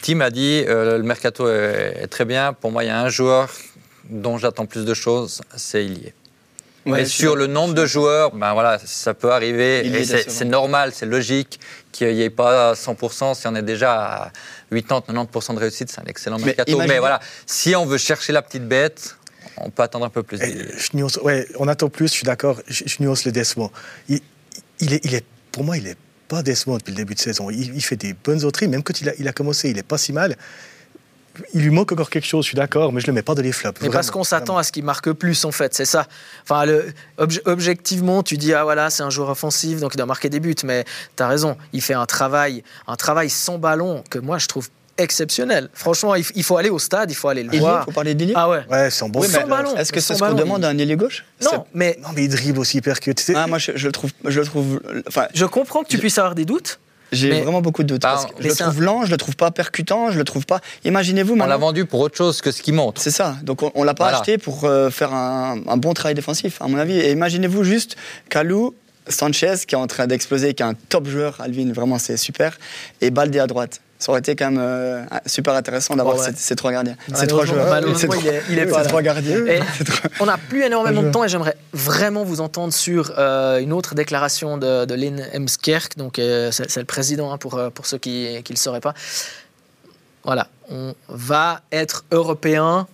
Tim 0.00 0.20
a 0.20 0.30
dit 0.30 0.64
euh, 0.68 0.96
le 0.96 1.02
mercato 1.02 1.48
est, 1.48 2.02
est 2.02 2.06
très 2.06 2.24
bien. 2.24 2.52
Pour 2.52 2.70
moi, 2.70 2.84
il 2.84 2.86
y 2.86 2.90
a 2.90 3.00
un 3.00 3.08
joueur 3.08 3.50
dont 4.08 4.38
j'attends 4.38 4.66
plus 4.66 4.84
de 4.84 4.94
choses, 4.94 5.40
c'est 5.56 5.84
Ilié. 5.84 6.14
Ouais, 6.86 7.02
et 7.02 7.04
sur 7.06 7.34
le 7.34 7.48
nombre 7.48 7.74
de 7.74 7.84
joueurs, 7.84 8.30
ben 8.32 8.52
voilà, 8.52 8.78
ça 8.84 9.12
peut 9.12 9.32
arriver. 9.32 9.84
Et 9.84 10.04
c'est 10.04 10.44
normal, 10.44 10.92
c'est 10.94 11.04
logique 11.04 11.58
qu'il 11.90 12.14
n'y 12.14 12.22
ait 12.22 12.30
pas 12.30 12.74
100%. 12.74 13.34
Si 13.34 13.46
on 13.48 13.56
est 13.56 13.62
déjà 13.62 13.92
à 13.92 14.32
80-90% 14.72 15.54
de 15.54 15.58
réussite, 15.58 15.90
c'est 15.90 16.00
un 16.00 16.04
excellent 16.04 16.38
Mais 16.38 16.46
mercato. 16.46 16.78
Mais, 16.78 17.00
voilà, 17.00 17.18
si 17.44 17.74
on 17.74 17.86
veut 17.86 17.98
chercher 17.98 18.32
la 18.32 18.40
petite 18.40 18.68
bête, 18.68 19.16
on 19.56 19.70
peut 19.70 19.82
attendre 19.82 20.06
un 20.06 20.10
peu 20.10 20.22
plus. 20.22 20.40
Et 20.40 20.46
d'Ilié. 20.46 20.64
je 20.78 20.96
nuance- 20.96 21.18
ouais, 21.18 21.48
on 21.58 21.66
attend 21.66 21.88
plus, 21.88 22.06
je 22.06 22.12
suis 22.12 22.24
d'accord. 22.24 22.60
Je, 22.68 22.84
je 22.86 22.96
nuance 23.02 23.24
le 23.24 23.32
décevant. 23.32 23.72
Il, 24.08 24.20
il 24.78 24.94
est, 24.94 25.04
il 25.04 25.14
est, 25.16 25.24
pour 25.50 25.64
moi, 25.64 25.76
il 25.76 25.88
est 25.88 25.96
pas 26.30 26.42
décevant 26.42 26.76
depuis 26.78 26.92
le 26.92 26.96
début 27.02 27.14
de 27.14 27.20
saison. 27.28 27.50
Il, 27.50 27.74
il 27.74 27.84
fait 27.88 27.96
des 28.06 28.14
bonnes 28.26 28.44
autres 28.44 28.64
même 28.66 28.82
quand 28.84 29.00
il 29.00 29.08
a, 29.08 29.12
il 29.18 29.26
a 29.28 29.32
commencé, 29.32 29.68
il 29.70 29.78
est 29.78 29.88
pas 29.94 29.98
si 29.98 30.12
mal. 30.12 30.36
Il 31.54 31.62
lui 31.62 31.70
manque 31.70 31.92
encore 31.92 32.10
quelque 32.10 32.26
chose, 32.26 32.44
je 32.44 32.48
suis 32.50 32.56
d'accord, 32.56 32.92
mais 32.92 33.00
je 33.00 33.06
le 33.06 33.12
mets 33.12 33.22
pas 33.22 33.34
dans 33.34 33.42
les 33.42 33.52
flops. 33.52 33.80
Mais 33.82 33.88
parce 33.88 34.10
qu'on 34.10 34.24
s'attend 34.24 34.58
à 34.58 34.62
ce 34.62 34.72
qu'il 34.72 34.84
marque 34.84 35.10
plus, 35.12 35.44
en 35.44 35.52
fait, 35.52 35.72
c'est 35.74 35.84
ça. 35.86 36.06
Enfin, 36.42 36.66
le, 36.66 36.92
obje- 37.18 37.40
objectivement, 37.46 38.22
tu 38.22 38.36
dis, 38.36 38.52
ah 38.52 38.64
voilà, 38.64 38.90
c'est 38.90 39.04
un 39.04 39.10
joueur 39.10 39.30
offensif, 39.30 39.80
donc 39.80 39.94
il 39.94 39.96
doit 39.96 40.06
marquer 40.06 40.28
des 40.28 40.40
buts. 40.40 40.62
Mais 40.64 40.84
tu 41.16 41.22
as 41.22 41.28
raison, 41.28 41.56
il 41.72 41.82
fait 41.82 41.94
un 41.94 42.06
travail, 42.06 42.62
un 42.86 42.96
travail 42.96 43.30
sans 43.30 43.58
ballon 43.58 44.02
que 44.10 44.18
moi, 44.18 44.38
je 44.38 44.48
trouve 44.48 44.68
exceptionnel. 45.02 45.68
Franchement, 45.74 46.14
il, 46.14 46.24
il 46.34 46.42
faut 46.42 46.56
aller 46.56 46.70
au 46.70 46.78
stade, 46.78 47.10
il 47.10 47.14
faut 47.14 47.28
aller 47.28 47.42
le 47.42 47.58
voir. 47.58 47.84
faut 47.84 47.92
parler 47.92 48.14
d'Ilié 48.14 48.32
Ah 48.36 48.48
ouais. 48.48 48.60
Ouais, 48.70 48.90
c'est 48.90 49.04
un 49.04 49.08
bon 49.08 49.20
Oui, 49.20 49.28
ballon. 49.48 49.76
Est-ce 49.76 49.92
que 49.92 50.00
c'est 50.00 50.14
ce 50.14 50.18
qu'on 50.20 50.32
demande 50.34 50.60
il- 50.62 50.66
à 50.66 50.68
un 50.68 50.78
ailier 50.78 50.96
gauche? 50.96 51.24
Non, 51.42 51.64
mais 51.74 51.98
Non, 52.02 52.08
mais 52.14 52.24
il 52.24 52.28
dribble 52.28 52.58
aussi, 52.60 52.78
il 52.78 52.82
percute. 52.82 53.22
Ah, 53.34 53.46
moi, 53.46 53.58
je, 53.58 53.72
je 53.74 53.86
le 53.86 53.92
trouve, 53.92 54.10
je 54.24 54.40
le 54.40 54.46
trouve. 54.46 54.80
Enfin, 55.08 55.26
je 55.34 55.44
comprends 55.46 55.82
que 55.82 55.88
tu 55.88 55.98
puisses 55.98 56.18
avoir 56.18 56.34
des 56.34 56.44
doutes. 56.44 56.78
j'ai 57.12 57.40
vraiment 57.42 57.60
beaucoup 57.60 57.82
de 57.82 57.88
doutes. 57.88 58.02
Bah, 58.02 58.10
parce 58.14 58.26
que 58.26 58.42
je 58.42 58.48
le 58.48 58.54
trouve 58.54 58.82
lent, 58.82 59.04
je 59.04 59.10
le 59.10 59.16
trouve 59.16 59.34
pas 59.36 59.50
percutant, 59.50 60.10
je 60.12 60.18
le 60.18 60.24
trouve 60.24 60.46
pas. 60.46 60.60
Imaginez-vous 60.84 61.34
On 61.40 61.44
l'a 61.46 61.56
vendu 61.56 61.84
pour 61.84 62.00
autre 62.00 62.16
chose 62.16 62.40
que 62.40 62.50
ce 62.52 62.62
qu'il 62.62 62.74
montre. 62.74 63.00
C'est 63.02 63.10
ça. 63.10 63.36
Donc 63.42 63.62
on, 63.64 63.72
on 63.74 63.82
l'a 63.84 63.94
pas 63.94 64.04
Voilà. 64.04 64.18
acheté 64.18 64.38
pour 64.38 64.64
euh, 64.64 64.90
faire 64.90 65.12
un, 65.12 65.58
un 65.66 65.76
bon 65.76 65.92
travail 65.92 66.14
défensif, 66.14 66.60
à 66.62 66.68
mon 66.68 66.78
avis. 66.78 66.98
Et 66.98 67.10
imaginez-vous 67.10 67.64
juste 67.64 67.96
Kalou, 68.28 68.74
Sanchez 69.08 69.54
qui 69.66 69.74
est 69.74 69.78
en 69.78 69.88
train 69.88 70.06
d'exploser, 70.06 70.54
qui 70.54 70.62
est 70.62 70.66
un 70.66 70.74
top 70.88 71.08
joueur, 71.08 71.40
Alvin, 71.40 71.72
vraiment 71.72 71.98
c'est 71.98 72.16
super, 72.16 72.56
et 73.00 73.10
Baldé 73.10 73.40
à 73.40 73.48
droite. 73.48 73.80
Ça 74.00 74.10
aurait 74.10 74.18
été 74.20 74.34
quand 74.34 74.50
même 74.50 74.58
euh, 74.60 75.04
super 75.26 75.54
intéressant 75.54 75.94
d'avoir 75.94 76.16
ouais. 76.16 76.24
ces, 76.30 76.34
ces 76.34 76.56
trois 76.56 76.72
gardiens, 76.72 76.96
ces 77.14 77.26
trois 77.26 77.44
joueurs, 77.44 77.68
ces 77.96 78.06
il 78.06 78.26
est- 78.26 78.42
il 78.50 78.58
est 78.58 78.64
ces 78.64 78.70
pas 78.72 78.78
là. 78.82 78.88
trois 78.88 79.02
gardiens. 79.02 79.36
Ces 79.78 79.84
trois- 79.84 80.10
on 80.20 80.26
n'a 80.26 80.38
plus 80.38 80.64
énormément 80.64 81.02
de 81.02 81.10
temps 81.10 81.22
et 81.22 81.28
j'aimerais 81.28 81.54
vraiment 81.74 82.24
vous 82.24 82.40
entendre 82.40 82.72
sur 82.72 83.12
euh, 83.18 83.58
une 83.60 83.72
autre 83.74 83.94
déclaration 83.94 84.56
de, 84.58 84.86
de 84.86 84.94
Lynn 84.94 85.22
Emskerk. 85.36 85.96
Donc, 85.98 86.18
euh, 86.18 86.50
c'est 86.50 86.74
le 86.78 86.84
président 86.86 87.30
hein, 87.30 87.36
pour, 87.38 87.60
pour 87.74 87.84
ceux 87.86 87.98
qui 87.98 88.26
ne 88.32 88.40
le 88.48 88.56
sauraient 88.56 88.80
pas. 88.80 88.94
Voilà, 90.24 90.48
on 90.70 90.94
va 91.08 91.60
être 91.70 92.04
européen 92.10 92.86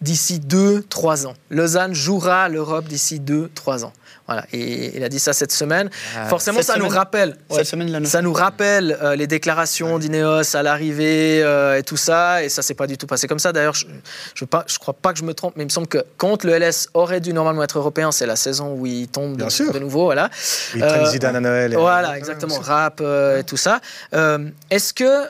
d'ici 0.00 0.38
2-3 0.40 1.26
ans. 1.26 1.34
Lausanne 1.50 1.94
jouera 1.94 2.48
l'Europe 2.48 2.86
d'ici 2.86 3.20
2-3 3.20 3.84
ans. 3.84 3.92
Voilà, 4.26 4.46
et 4.54 4.96
il 4.96 5.04
a 5.04 5.10
dit 5.10 5.18
ça 5.18 5.34
cette 5.34 5.52
semaine. 5.52 5.90
Ah, 6.16 6.26
Forcément, 6.28 6.58
cette 6.58 6.68
ça 6.68 6.78
nous 6.78 6.88
rappelle. 6.88 7.36
Cette 7.50 7.58
ouais, 7.58 7.64
semaine, 7.64 7.90
là, 7.92 8.02
ça 8.06 8.22
nous 8.22 8.32
rappelle 8.32 8.96
euh, 9.02 9.16
les 9.16 9.26
déclarations 9.26 9.98
d'Ineos 9.98 10.56
à 10.56 10.62
l'arrivée 10.62 11.42
euh, 11.42 11.76
et 11.76 11.82
tout 11.82 11.98
ça, 11.98 12.42
et 12.42 12.48
ça 12.48 12.62
s'est 12.62 12.72
pas 12.74 12.86
du 12.86 12.96
tout 12.96 13.06
passé 13.06 13.26
comme 13.28 13.38
ça. 13.38 13.52
D'ailleurs, 13.52 13.74
je 13.74 13.84
ne 13.86 14.46
crois 14.78 14.94
pas 14.94 15.12
que 15.12 15.18
je 15.18 15.24
me 15.24 15.34
trompe, 15.34 15.54
mais 15.56 15.64
il 15.64 15.66
me 15.66 15.70
semble 15.70 15.88
que 15.88 15.98
quand 16.16 16.42
le 16.44 16.52
LS 16.58 16.88
aurait 16.94 17.20
dû 17.20 17.34
normalement 17.34 17.62
être 17.62 17.76
européen, 17.78 18.12
c'est 18.12 18.26
la 18.26 18.36
saison 18.36 18.72
où 18.74 18.86
il 18.86 19.08
tombe 19.08 19.36
de, 19.36 19.44
de 19.72 19.78
nouveau. 19.78 20.04
Voilà, 20.04 20.30
Ils 20.74 20.82
Euh, 20.82 20.88
prennent 20.88 21.06
Zidane 21.06 21.36
à 21.36 21.40
Noël. 21.40 21.72
et- 21.74 21.76
voilà 21.76 22.16
exactement, 22.16 22.58
rap 22.60 23.00
euh, 23.02 23.40
et 23.40 23.44
tout 23.44 23.58
ça. 23.58 23.80
Euh, 24.14 24.48
Est-ce 24.70 24.94
que 24.94 25.04
Ouais, 25.04 25.28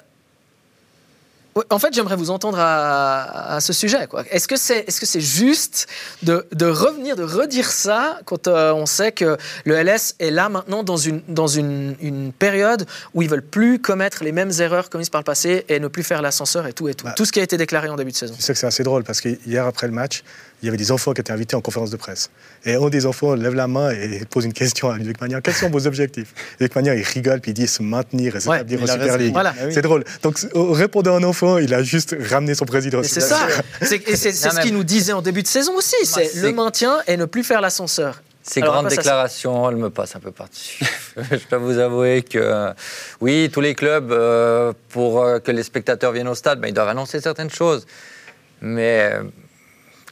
En 1.70 1.78
fait, 1.78 1.94
j'aimerais 1.94 2.16
vous 2.16 2.30
entendre 2.30 2.58
à, 2.58 3.54
à 3.54 3.60
ce 3.60 3.72
sujet. 3.72 4.08
Est-ce 4.30 4.48
que 4.48 4.56
c'est 4.56 4.78
est 4.78 4.90
-ce 4.90 5.04
c'est 5.04 5.20
juste 5.20 5.86
de, 6.22 6.46
de 6.52 6.66
revenir, 6.66 7.14
de 7.16 7.22
redire 7.22 7.70
ça 7.70 8.18
quand 8.24 8.48
euh, 8.48 8.72
on 8.72 8.86
sait 8.86 9.12
que 9.12 9.36
le 9.64 9.74
LS 9.82 10.14
est 10.18 10.30
là 10.30 10.48
maintenant 10.48 10.82
dans 10.82 10.96
une, 10.96 11.20
dans 11.28 11.46
une, 11.46 11.94
une 12.00 12.32
période 12.32 12.86
où 13.14 13.22
ils 13.22 13.28
veulent 13.28 13.48
plus 13.58 13.78
commettre 13.78 14.24
les 14.24 14.32
mêmes 14.32 14.52
erreurs 14.58 14.90
commises 14.90 15.10
par 15.10 15.20
le 15.20 15.24
passé 15.24 15.64
et 15.68 15.78
ne 15.78 15.88
plus 15.88 16.02
faire 16.02 16.22
l'ascenseur 16.22 16.66
et 16.66 16.72
tout 16.72 16.88
et 16.88 16.94
tout. 16.94 17.04
Bah. 17.04 17.14
tout 17.16 17.24
ce 17.24 17.32
qui 17.32 17.40
a 17.40 17.42
été 17.42 17.56
déclaré 17.56 17.88
en 17.88 17.96
début 17.96 18.12
de 18.12 18.16
saison. 18.16 18.34
Tu 18.34 18.42
sais 18.42 18.52
que 18.54 18.58
c'est 18.58 18.66
assez 18.66 18.82
drôle 18.82 19.04
parce 19.04 19.20
que 19.20 19.28
hier 19.46 19.64
après 19.66 19.86
le 19.86 19.92
match, 19.92 20.24
il 20.64 20.68
y 20.68 20.68
avait 20.70 20.78
des 20.78 20.92
enfants 20.92 21.12
qui 21.12 21.20
étaient 21.20 21.32
invités 21.32 21.56
en 21.56 21.60
conférence 21.60 21.90
de 21.90 21.98
presse. 21.98 22.30
Et 22.64 22.74
un 22.74 22.88
des 22.88 23.04
enfants 23.04 23.34
lève 23.34 23.52
la 23.54 23.68
main 23.68 23.90
et 23.90 24.22
pose 24.30 24.46
une 24.46 24.54
question 24.54 24.88
à 24.88 24.96
Ludovic 24.96 25.20
Magnan. 25.20 25.40
Quels 25.42 25.52
sont 25.52 25.68
vos 25.68 25.86
objectifs? 25.86 26.32
Ludovic 26.58 26.74
Magnan, 26.74 26.94
il 26.94 27.02
rigole, 27.02 27.40
puis 27.42 27.50
il 27.50 27.54
dit 27.54 27.66
se 27.66 27.82
maintenir 27.82 28.34
et 28.34 28.40
s'établir 28.40 28.80
il 28.80 28.90
en 28.90 28.94
a 28.94 28.98
Super. 28.98 29.18
League. 29.18 29.32
Voilà. 29.34 29.52
Ah 29.60 29.64
oui. 29.66 29.74
C'est 29.74 29.82
drôle. 29.82 30.04
Donc, 30.22 30.38
répondant 30.54 31.16
à 31.16 31.18
un 31.18 31.22
enfant, 31.22 31.58
il 31.58 31.74
a 31.74 31.82
juste 31.82 32.16
ramené 32.30 32.54
son 32.54 32.64
président. 32.64 33.02
C'est 33.02 33.20
ça. 33.20 33.46
C'est 33.82 34.32
ce 34.32 34.60
qu'il 34.62 34.72
nous 34.72 34.84
disait 34.84 35.12
en 35.12 35.20
début 35.20 35.42
de 35.42 35.48
saison 35.48 35.76
aussi. 35.76 35.96
C'est 36.04 36.24
c'est- 36.24 36.40
le 36.40 36.52
maintien 36.54 36.96
et 37.06 37.18
ne 37.18 37.26
plus 37.26 37.44
faire 37.44 37.60
l'ascenseur. 37.60 38.22
Ces 38.42 38.62
Alors, 38.62 38.74
grandes 38.74 38.88
déclarations, 38.88 39.68
elles 39.70 39.76
me 39.76 39.90
passent 39.90 40.16
un 40.16 40.20
peu 40.20 40.30
par-dessus. 40.30 40.82
je 41.16 41.36
dois 41.50 41.58
vous 41.58 41.78
avouer 41.78 42.22
que, 42.22 42.72
oui, 43.20 43.50
tous 43.52 43.60
les 43.60 43.74
clubs, 43.74 44.10
euh, 44.12 44.72
pour 44.88 45.22
euh, 45.22 45.40
que 45.40 45.50
les 45.50 45.62
spectateurs 45.62 46.12
viennent 46.12 46.28
au 46.28 46.34
stade, 46.34 46.60
ben, 46.60 46.68
ils 46.68 46.74
doivent 46.74 46.88
annoncer 46.88 47.20
certaines 47.20 47.50
choses. 47.50 47.86
Mais 48.60 49.10
euh, 49.12 49.22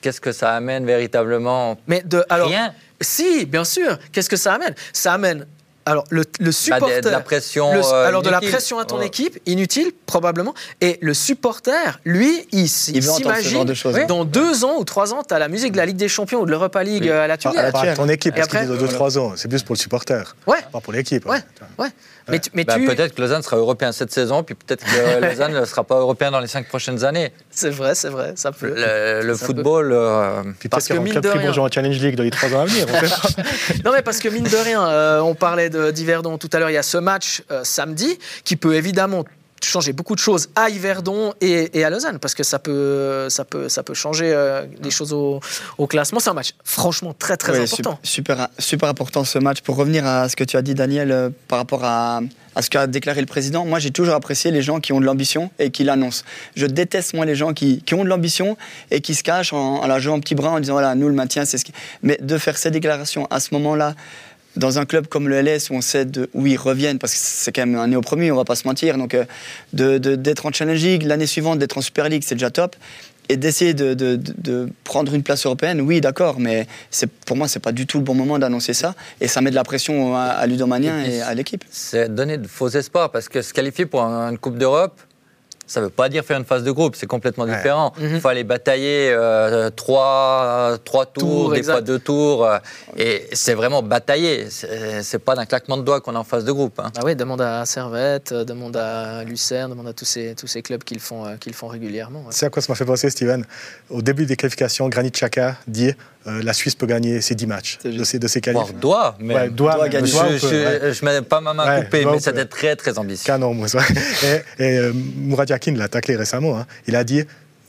qu'est-ce 0.02 0.20
que 0.20 0.32
ça 0.32 0.54
amène 0.54 0.84
véritablement? 0.84 1.78
Mais 1.86 2.02
de 2.04 2.22
alors 2.28 2.48
Rien. 2.48 2.74
si, 3.00 3.46
bien 3.46 3.64
sûr. 3.64 3.98
Qu'est-ce 4.12 4.28
que 4.28 4.36
ça 4.36 4.54
amène? 4.54 4.74
Ça 4.92 5.14
amène 5.14 5.46
alors 5.86 6.04
le, 6.10 6.22
le 6.40 6.46
Bah, 6.46 6.52
supporter. 6.52 7.00
de, 7.00 7.06
de 7.06 7.10
la 7.10 7.20
pression. 7.20 7.72
le- 7.74 7.80
euh, 7.84 8.06
alors 8.06 8.22
de 8.22 8.30
la 8.30 8.40
pression 8.40 8.78
à 8.78 8.84
ton 8.84 8.98
Ouais. 8.98 9.06
équipe, 9.06 9.38
inutile 9.46 9.92
probablement. 10.06 10.54
Et 10.80 10.98
le 11.00 11.14
supporter, 11.14 11.98
lui, 12.04 12.46
il, 12.52 12.60
Il 12.62 12.68
s'imagine 12.68 13.50
genre 13.50 13.64
de 13.64 13.74
choses. 13.74 13.96
dans 14.06 14.24
deux 14.24 14.64
ans 14.64 14.76
ou 14.78 14.84
trois 14.84 15.12
ans, 15.14 15.22
tu 15.26 15.34
as 15.34 15.38
la 15.38 15.48
musique 15.48 15.72
de 15.72 15.78
la 15.78 15.86
Ligue 15.86 15.96
des 15.96 16.08
Champions 16.08 16.40
ou 16.40 16.46
de 16.46 16.50
l'Europa 16.50 16.82
League 16.82 17.02
Oui. 17.04 17.10
euh, 17.10 17.24
à 17.24 17.26
la 17.26 17.32
Ah, 17.32 17.34
à 17.34 17.38
Tuilière. 17.38 17.72
la 17.84 17.94
ton 17.94 18.08
équipe, 18.08 18.34
parce 18.34 18.48
qu'il 18.48 18.58
après 18.58 18.70
dit 18.72 18.78
dans 18.78 18.86
2-3 18.86 19.18
ans. 19.18 19.32
C'est 19.36 19.48
plus 19.48 19.62
pour 19.62 19.74
le 19.74 19.78
supporter, 19.78 20.36
Ouais, 20.46 20.58
pas 20.72 20.80
pour 20.80 20.92
l'équipe. 20.92 21.26
ouais, 21.26 21.38
ouais. 21.78 21.88
Mais, 22.28 22.38
tu- 22.38 22.50
mais 22.54 22.62
Bah, 22.62 22.74
tu, 22.76 22.86
Peut-être 22.86 23.16
que 23.16 23.20
Lausanne 23.20 23.42
sera 23.42 23.56
européen 23.56 23.90
cette 23.90 24.12
saison, 24.12 24.44
puis 24.44 24.54
peut-être 24.54 24.84
que 24.84 25.20
Lausanne 25.20 25.54
ne 25.54 25.64
sera 25.64 25.82
pas 25.82 25.96
européen 25.96 26.30
dans 26.30 26.38
les 26.38 26.46
cinq 26.46 26.68
prochaines 26.68 27.02
années. 27.04 27.32
c'est 27.50 27.70
vrai, 27.70 27.96
c'est 27.96 28.10
vrai, 28.10 28.34
ça 28.36 28.52
peut. 28.52 28.72
Le, 28.76 29.22
le 29.26 29.34
Ça 29.34 29.44
football, 29.46 29.90
euh, 29.92 30.42
Puis 30.60 30.68
Parce 30.68 30.84
peut-être 30.86 30.86
qu'il 30.86 30.94
y 30.94 30.98
que 30.98 31.02
mine 31.14 31.20
de 31.20 31.28
rien- 31.50 31.58
en 31.64 31.68
Challenge 31.68 31.98
League 31.98 32.14
dans 32.14 32.22
les 32.22 32.30
3 32.30 32.54
ans 32.54 32.60
à 32.60 32.64
venir. 32.66 32.86
Non 33.84 33.90
mais 33.92 34.02
parce 34.02 34.18
que 34.20 34.28
mine 34.28 34.44
de 34.44 34.56
rien, 34.56 35.22
on 35.22 35.34
parlait 35.34 35.68
de- 35.72 35.90
d'Yverdon 35.90 36.38
tout 36.38 36.50
à 36.52 36.58
l'heure, 36.60 36.70
il 36.70 36.74
y 36.74 36.78
a 36.78 36.82
ce 36.84 36.98
match 36.98 37.42
euh, 37.50 37.64
samedi 37.64 38.18
qui 38.44 38.54
peut 38.56 38.74
évidemment 38.76 39.24
changer 39.64 39.92
beaucoup 39.92 40.16
de 40.16 40.20
choses 40.20 40.48
à 40.56 40.70
Yverdon 40.70 41.34
et, 41.40 41.78
et 41.78 41.84
à 41.84 41.90
Lausanne 41.90 42.18
parce 42.18 42.34
que 42.34 42.42
ça 42.42 42.58
peut, 42.58 43.28
ça 43.30 43.44
peut, 43.44 43.68
ça 43.68 43.84
peut 43.84 43.94
changer 43.94 44.32
euh, 44.34 44.66
les 44.82 44.90
choses 44.90 45.12
au, 45.12 45.38
au 45.78 45.86
classement. 45.86 46.18
C'est 46.18 46.30
un 46.30 46.34
match 46.34 46.54
franchement 46.64 47.14
très 47.16 47.36
très 47.36 47.52
Oui, 47.52 47.64
important. 47.64 47.98
sup- 48.02 48.10
Super, 48.10 48.48
super 48.58 48.88
important 48.88 49.22
ce 49.22 49.38
match. 49.38 49.60
Pour 49.60 49.76
revenir 49.76 50.04
à 50.04 50.28
ce 50.28 50.34
que 50.34 50.42
tu 50.42 50.56
as 50.56 50.62
dit, 50.62 50.74
Daniel, 50.74 51.12
euh, 51.12 51.30
par 51.46 51.58
rapport 51.60 51.84
à, 51.84 52.22
à 52.56 52.62
ce 52.62 52.70
qu'a 52.70 52.88
déclaré 52.88 53.20
le 53.20 53.28
président, 53.28 53.64
moi 53.64 53.78
j'ai 53.78 53.92
toujours 53.92 54.14
apprécié 54.16 54.50
les 54.50 54.62
gens 54.62 54.80
qui 54.80 54.92
ont 54.92 54.98
de 55.00 55.06
l'ambition 55.06 55.52
et 55.60 55.70
qui 55.70 55.84
l'annoncent. 55.84 56.24
Je 56.56 56.66
déteste 56.66 57.14
moi 57.14 57.24
les 57.24 57.36
gens 57.36 57.52
qui, 57.54 57.82
qui 57.82 57.94
ont 57.94 58.02
de 58.02 58.08
l'ambition 58.08 58.56
et 58.90 59.00
qui 59.00 59.14
se 59.14 59.22
cachent 59.22 59.52
en, 59.52 59.76
en 59.76 59.86
la 59.86 60.00
jouant 60.00 60.16
en 60.16 60.20
petit 60.20 60.34
bras 60.34 60.50
en 60.50 60.58
disant 60.58 60.72
voilà, 60.72 60.96
nous 60.96 61.06
le 61.08 61.14
maintien, 61.14 61.44
c'est 61.44 61.56
ce 61.58 61.64
qui. 61.64 61.72
Mais 62.02 62.18
de 62.20 62.36
faire 62.36 62.58
ces 62.58 62.72
déclarations 62.72 63.28
à 63.30 63.38
ce 63.38 63.50
moment-là, 63.54 63.94
dans 64.56 64.78
un 64.78 64.84
club 64.84 65.06
comme 65.06 65.28
le 65.28 65.40
LS 65.40 65.70
où 65.70 65.74
on 65.74 65.80
sait 65.80 66.04
de, 66.04 66.28
où 66.34 66.46
ils 66.46 66.56
reviennent, 66.58 66.98
parce 66.98 67.12
que 67.14 67.18
c'est 67.22 67.52
quand 67.52 67.66
même 67.66 67.76
un 67.76 67.86
néo-promu, 67.88 68.30
on 68.32 68.36
va 68.36 68.44
pas 68.44 68.54
se 68.56 68.66
mentir, 68.66 68.98
donc 68.98 69.14
euh, 69.14 69.24
de- 69.72 69.98
d'être 69.98 70.46
en 70.46 70.52
Challenge 70.52 70.80
League, 70.82 71.02
l'année 71.04 71.26
suivante 71.26 71.58
d'être 71.58 71.78
en 71.78 71.82
Super 71.82 72.08
League, 72.08 72.22
c'est 72.26 72.34
déjà 72.34 72.50
top. 72.50 72.76
Et 73.28 73.36
d'essayer 73.36 73.72
de, 73.72 73.94
de- 73.94 74.68
prendre 74.84 75.14
une 75.14 75.22
place 75.22 75.46
européenne, 75.46 75.80
oui, 75.80 76.00
d'accord, 76.00 76.38
mais 76.40 76.66
c'est- 76.90 77.06
pour 77.10 77.36
moi, 77.36 77.46
c'est 77.48 77.60
pas 77.60 77.72
du 77.72 77.86
tout 77.86 77.98
le 77.98 78.04
bon 78.04 78.14
moment 78.14 78.38
d'annoncer 78.38 78.74
ça. 78.74 78.94
Et 79.20 79.28
ça 79.28 79.40
met 79.40 79.50
de 79.50 79.54
la 79.54 79.64
pression 79.64 80.16
à, 80.16 80.22
à 80.24 80.46
Ludomanien 80.46 81.00
Et 81.00 81.04
puis, 81.04 81.12
et 81.14 81.22
à 81.22 81.32
l'équipe. 81.32 81.64
c'est 81.70 82.12
donner 82.12 82.36
de 82.36 82.46
faux 82.48 82.68
espoirs 82.68 83.10
parce 83.10 83.28
que 83.28 83.40
se 83.40 83.54
qualifier 83.54 83.86
pour 83.86 84.02
un- 84.02 84.30
une 84.32 84.38
Coupe 84.38 84.58
d'Europe, 84.58 85.00
ça 85.72 85.80
ne 85.80 85.86
veut 85.86 85.90
pas 85.90 86.10
dire 86.10 86.22
faire 86.22 86.36
une 86.38 86.44
phase 86.44 86.64
de 86.64 86.70
groupe, 86.70 86.96
c'est 86.96 87.06
complètement 87.06 87.44
Ouais. 87.44 87.54
différent. 87.56 87.94
Il 87.98 88.08
Mhm. 88.10 88.20
faut 88.20 88.28
aller 88.28 88.44
batailler 88.44 89.10
euh, 89.10 89.70
trois, 89.70 90.76
trois 90.84 91.06
tours, 91.06 91.22
Tours, 91.22 91.50
des 91.52 91.58
exact. 91.58 91.72
fois 91.72 91.80
deux 91.80 91.98
tours. 91.98 92.44
euh, 92.46 92.58
et 92.96 93.26
c'est 93.32 93.54
vraiment 93.54 93.82
batailler. 93.82 94.48
C'est 94.50 95.18
pas 95.18 95.34
d'un 95.34 95.46
claquement 95.46 95.78
de 95.78 95.82
doigts 95.82 96.00
qu'on 96.02 96.14
est 96.14 96.18
en 96.18 96.24
phase 96.24 96.44
de 96.44 96.52
groupe. 96.52 96.78
hein. 96.78 96.90
Bah 96.94 97.00
oui, 97.04 97.16
demande 97.16 97.40
à 97.40 97.64
Servette, 97.64 98.32
euh, 98.32 98.44
demande 98.44 98.76
à 98.76 99.24
Lucerne, 99.24 99.70
demande 99.70 99.88
à 99.88 99.92
tous 99.94 100.04
ces, 100.04 100.34
tous 100.34 100.46
ces 100.46 100.60
clubs 100.60 100.84
qui 100.84 100.94
le 100.94 101.00
font, 101.00 101.24
euh, 101.24 101.36
qui 101.40 101.48
le 101.48 101.54
font 101.54 101.68
régulièrement. 101.68 102.20
ouais. 102.20 102.26
C'est 102.32 102.44
à 102.46 102.50
quoi 102.50 102.60
ça 102.60 102.70
m'a 102.70 102.76
fait 102.76 102.84
penser, 102.84 103.08
Steven 103.08 103.44
Au 103.88 104.02
début 104.02 104.26
des 104.26 104.36
qualifications, 104.36 104.88
Granit 104.90 105.10
Xhaka 105.10 105.56
dit 105.66 105.92
euh, 106.26 106.42
la 106.42 106.52
Suisse 106.52 106.74
peut 106.74 106.86
gagner 106.86 107.20
ses 107.20 107.34
10 107.34 107.46
matchs 107.46 107.78
de 107.84 108.04
ses, 108.04 108.18
de 108.18 108.26
ses 108.28 108.40
Voire 108.52 108.64
qualifs. 108.66 108.80
doigt, 108.80 109.16
mais 109.18 109.34
Ouais, 109.34 109.48
doit, 109.50 109.74
doit 109.74 109.84
mais- 109.84 109.90
gagner. 109.90 110.06
je 110.06 110.12
doit, 110.12 110.24
ne 110.30 110.90
ouais. 110.90 111.20
mets 111.20 111.22
pas 111.22 111.40
ma 111.40 111.52
main 111.54 111.66
Ouais, 111.78 111.84
coupée, 111.84 112.04
mais 112.04 112.20
c'était 112.20 112.44
très 112.44 112.76
très 112.76 112.98
ambitieux. 112.98 113.26
Canon, 113.26 113.54
moi, 113.54 113.68
ça. 113.68 113.80
Et, 114.58 114.64
et 114.64 114.78
euh, 114.78 114.92
Mourad 114.94 115.48
Yakin 115.50 115.74
l'a 115.76 115.88
taclé 115.88 116.16
récemment. 116.16 116.58
hein. 116.58 116.66
Il 116.86 116.94
a 116.96 117.04
dit 117.04 117.24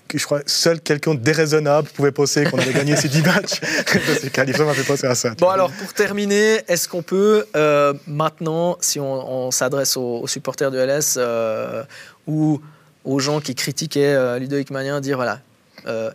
que 0.08 0.20
je 0.20 0.26
crois 0.26 0.42
seul 0.46 0.80
quelqu'un 0.82 1.16
de 1.16 1.20
déraisonnable 1.22 1.88
pouvait 1.96 2.12
penser 2.12 2.44
qu'on 2.44 2.60
allait 2.60 2.74
gagner 2.74 2.96
ces 2.96 3.08
10 3.08 3.22
matchs 3.24 3.60
de 3.96 4.14
ses 4.22 4.30
qualifs. 4.30 4.58
Ça 4.58 4.64
m'a 4.66 4.74
fait 4.76 4.84
penser 4.84 5.08
à 5.08 5.16
ça. 5.16 5.32
Bon 5.40 5.50
alors 5.50 5.72
pour 5.72 5.92
terminer, 5.94 6.62
est-ce 6.68 6.88
qu'on 6.88 7.02
peut 7.02 7.46
euh, 7.56 7.94
maintenant, 8.06 8.78
si 8.82 9.00
on, 9.00 9.48
on 9.48 9.50
s'adresse 9.52 9.98
aux, 9.98 10.20
aux 10.22 10.28
supporters 10.28 10.70
du 10.70 10.78
LS 10.78 11.16
euh, 11.18 11.84
ou 12.28 12.62
aux 13.06 13.20
gens 13.20 13.40
qui 13.42 13.56
critiquaient 13.56 14.14
euh, 14.14 14.38
Ludovic 14.38 14.70
Magnin, 14.70 15.02
dire 15.02 15.16
voilà, 15.18 15.40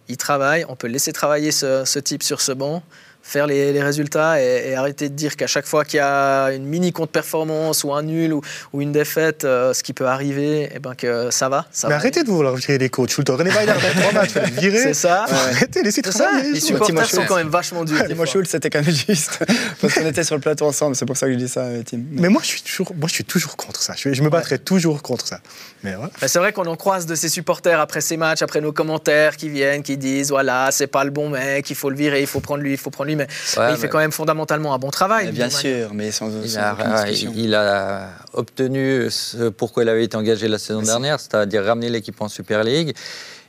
il 0.08 0.16
travaille, 0.16 0.64
on 0.68 0.76
peut 0.76 0.86
laisser 0.86 1.12
travailler 1.12 1.50
ce, 1.50 1.84
ce 1.84 1.98
type 1.98 2.22
sur 2.22 2.40
ce 2.40 2.52
banc, 2.52 2.82
faire 3.28 3.46
les, 3.46 3.72
les 3.72 3.82
résultats 3.82 4.40
et, 4.40 4.70
et 4.70 4.74
arrêter 4.74 5.08
de 5.08 5.14
dire 5.14 5.36
qu'à 5.36 5.46
chaque 5.46 5.66
fois 5.66 5.84
qu'il 5.84 5.98
y 5.98 6.00
a 6.00 6.46
une 6.52 6.64
mini 6.64 6.92
contre-performance 6.92 7.84
ou 7.84 7.92
un 7.92 8.02
nul 8.02 8.32
ou, 8.32 8.40
ou 8.72 8.80
une 8.80 8.92
défaite, 8.92 9.44
euh, 9.44 9.74
ce 9.74 9.82
qui 9.82 9.92
peut 9.92 10.06
arriver, 10.06 10.70
et 10.74 10.78
ben 10.78 10.94
que 10.94 11.30
ça 11.30 11.48
va. 11.48 11.66
Ça 11.70 11.88
Mais 11.88 11.94
va 11.94 12.00
arrêtez 12.00 12.22
de 12.22 12.28
vouloir 12.28 12.54
virer 12.56 12.78
les 12.78 12.88
coachs 12.88 13.10
tout 13.10 13.20
le 13.20 13.24
temps. 13.24 13.36
René 13.36 13.50
Weiler, 13.50 13.72
trois 14.00 14.12
matchs, 14.12 14.34
le 14.34 14.60
virer. 14.60 14.78
C'est 14.78 14.94
ça. 14.94 15.24
Arrêtez, 15.28 15.82
laissez 15.82 16.00
C'est 16.04 16.12
ça. 16.12 16.24
travailler. 16.24 16.52
Les 16.52 16.60
supporters 16.60 17.06
sont 17.06 17.24
quand 17.26 17.36
même 17.36 17.48
vachement 17.48 17.84
durs. 17.84 18.02
Moi, 18.16 18.26
c'était 18.44 18.70
quand 18.70 18.82
même 18.82 18.94
juste. 18.94 19.38
Parce 19.80 19.94
qu'on 19.94 20.06
était 20.06 20.24
sur 20.24 20.34
le 20.34 20.40
plateau 20.40 20.66
ensemble, 20.66 20.96
c'est 20.96 21.06
pour 21.06 21.16
ça 21.16 21.26
que 21.26 21.32
je 21.32 21.38
dis 21.38 21.48
ça, 21.48 21.60
euh, 21.60 21.82
Tim. 21.84 22.00
Mais 22.12 22.28
moi 22.28 22.40
je, 22.42 22.48
suis 22.48 22.62
toujours, 22.62 22.92
moi, 22.96 23.08
je 23.08 23.14
suis 23.14 23.24
toujours 23.24 23.56
contre 23.56 23.82
ça. 23.82 23.94
Je, 23.96 24.12
je 24.12 24.22
me 24.22 24.30
battrai 24.30 24.58
toujours 24.58 25.02
contre 25.02 25.26
ça. 25.26 25.40
Mais 25.82 25.94
voilà. 25.94 26.10
C'est 26.26 26.38
vrai 26.38 26.52
qu'on 26.52 26.66
en 26.66 26.76
croise 26.76 27.06
de 27.06 27.14
ces 27.14 27.28
supporters 27.28 27.80
après 27.80 28.00
ces 28.00 28.16
matchs, 28.16 28.42
après 28.42 28.60
nos 28.60 28.72
commentaires 28.72 29.36
qui 29.36 29.48
viennent, 29.48 29.82
qui 29.82 29.96
disent 29.96 30.30
voilà, 30.30 30.70
c'est 30.70 30.86
pas 30.86 31.04
le 31.04 31.10
bon 31.10 31.28
mec, 31.30 31.68
il 31.70 31.76
faut 31.76 31.90
le 31.90 31.96
virer, 31.96 32.20
il 32.20 32.26
faut 32.26 32.40
prendre 32.40 32.62
lui, 32.62 32.72
il 32.72 32.78
faut 32.78 32.90
prendre 32.90 33.10
lui. 33.10 33.17
Mais, 33.18 33.26
Ouais, 33.56 33.66
mais 33.68 33.72
il 33.74 33.78
fait 33.78 33.88
quand 33.88 33.98
même 33.98 34.12
fondamentalement 34.12 34.74
un 34.74 34.78
bon 34.78 34.90
travail. 34.90 35.30
Bien 35.32 35.50
sûr, 35.50 35.92
mais 35.92 36.10
sans, 36.10 36.30
Il 36.42 36.50
sans 36.50 36.60
a, 36.60 37.08
il 37.34 37.54
a 37.54 38.08
obtenu 38.32 39.10
ce 39.10 39.48
pourquoi 39.48 39.82
il 39.82 39.88
avait 39.88 40.04
été 40.04 40.16
engagé 40.16 40.48
la 40.48 40.58
saison 40.58 40.82
dernière, 40.82 41.20
c'est-à-dire 41.20 41.64
ramener 41.64 41.90
l'équipe 41.90 42.20
en 42.20 42.28
Super 42.28 42.64
League. 42.64 42.94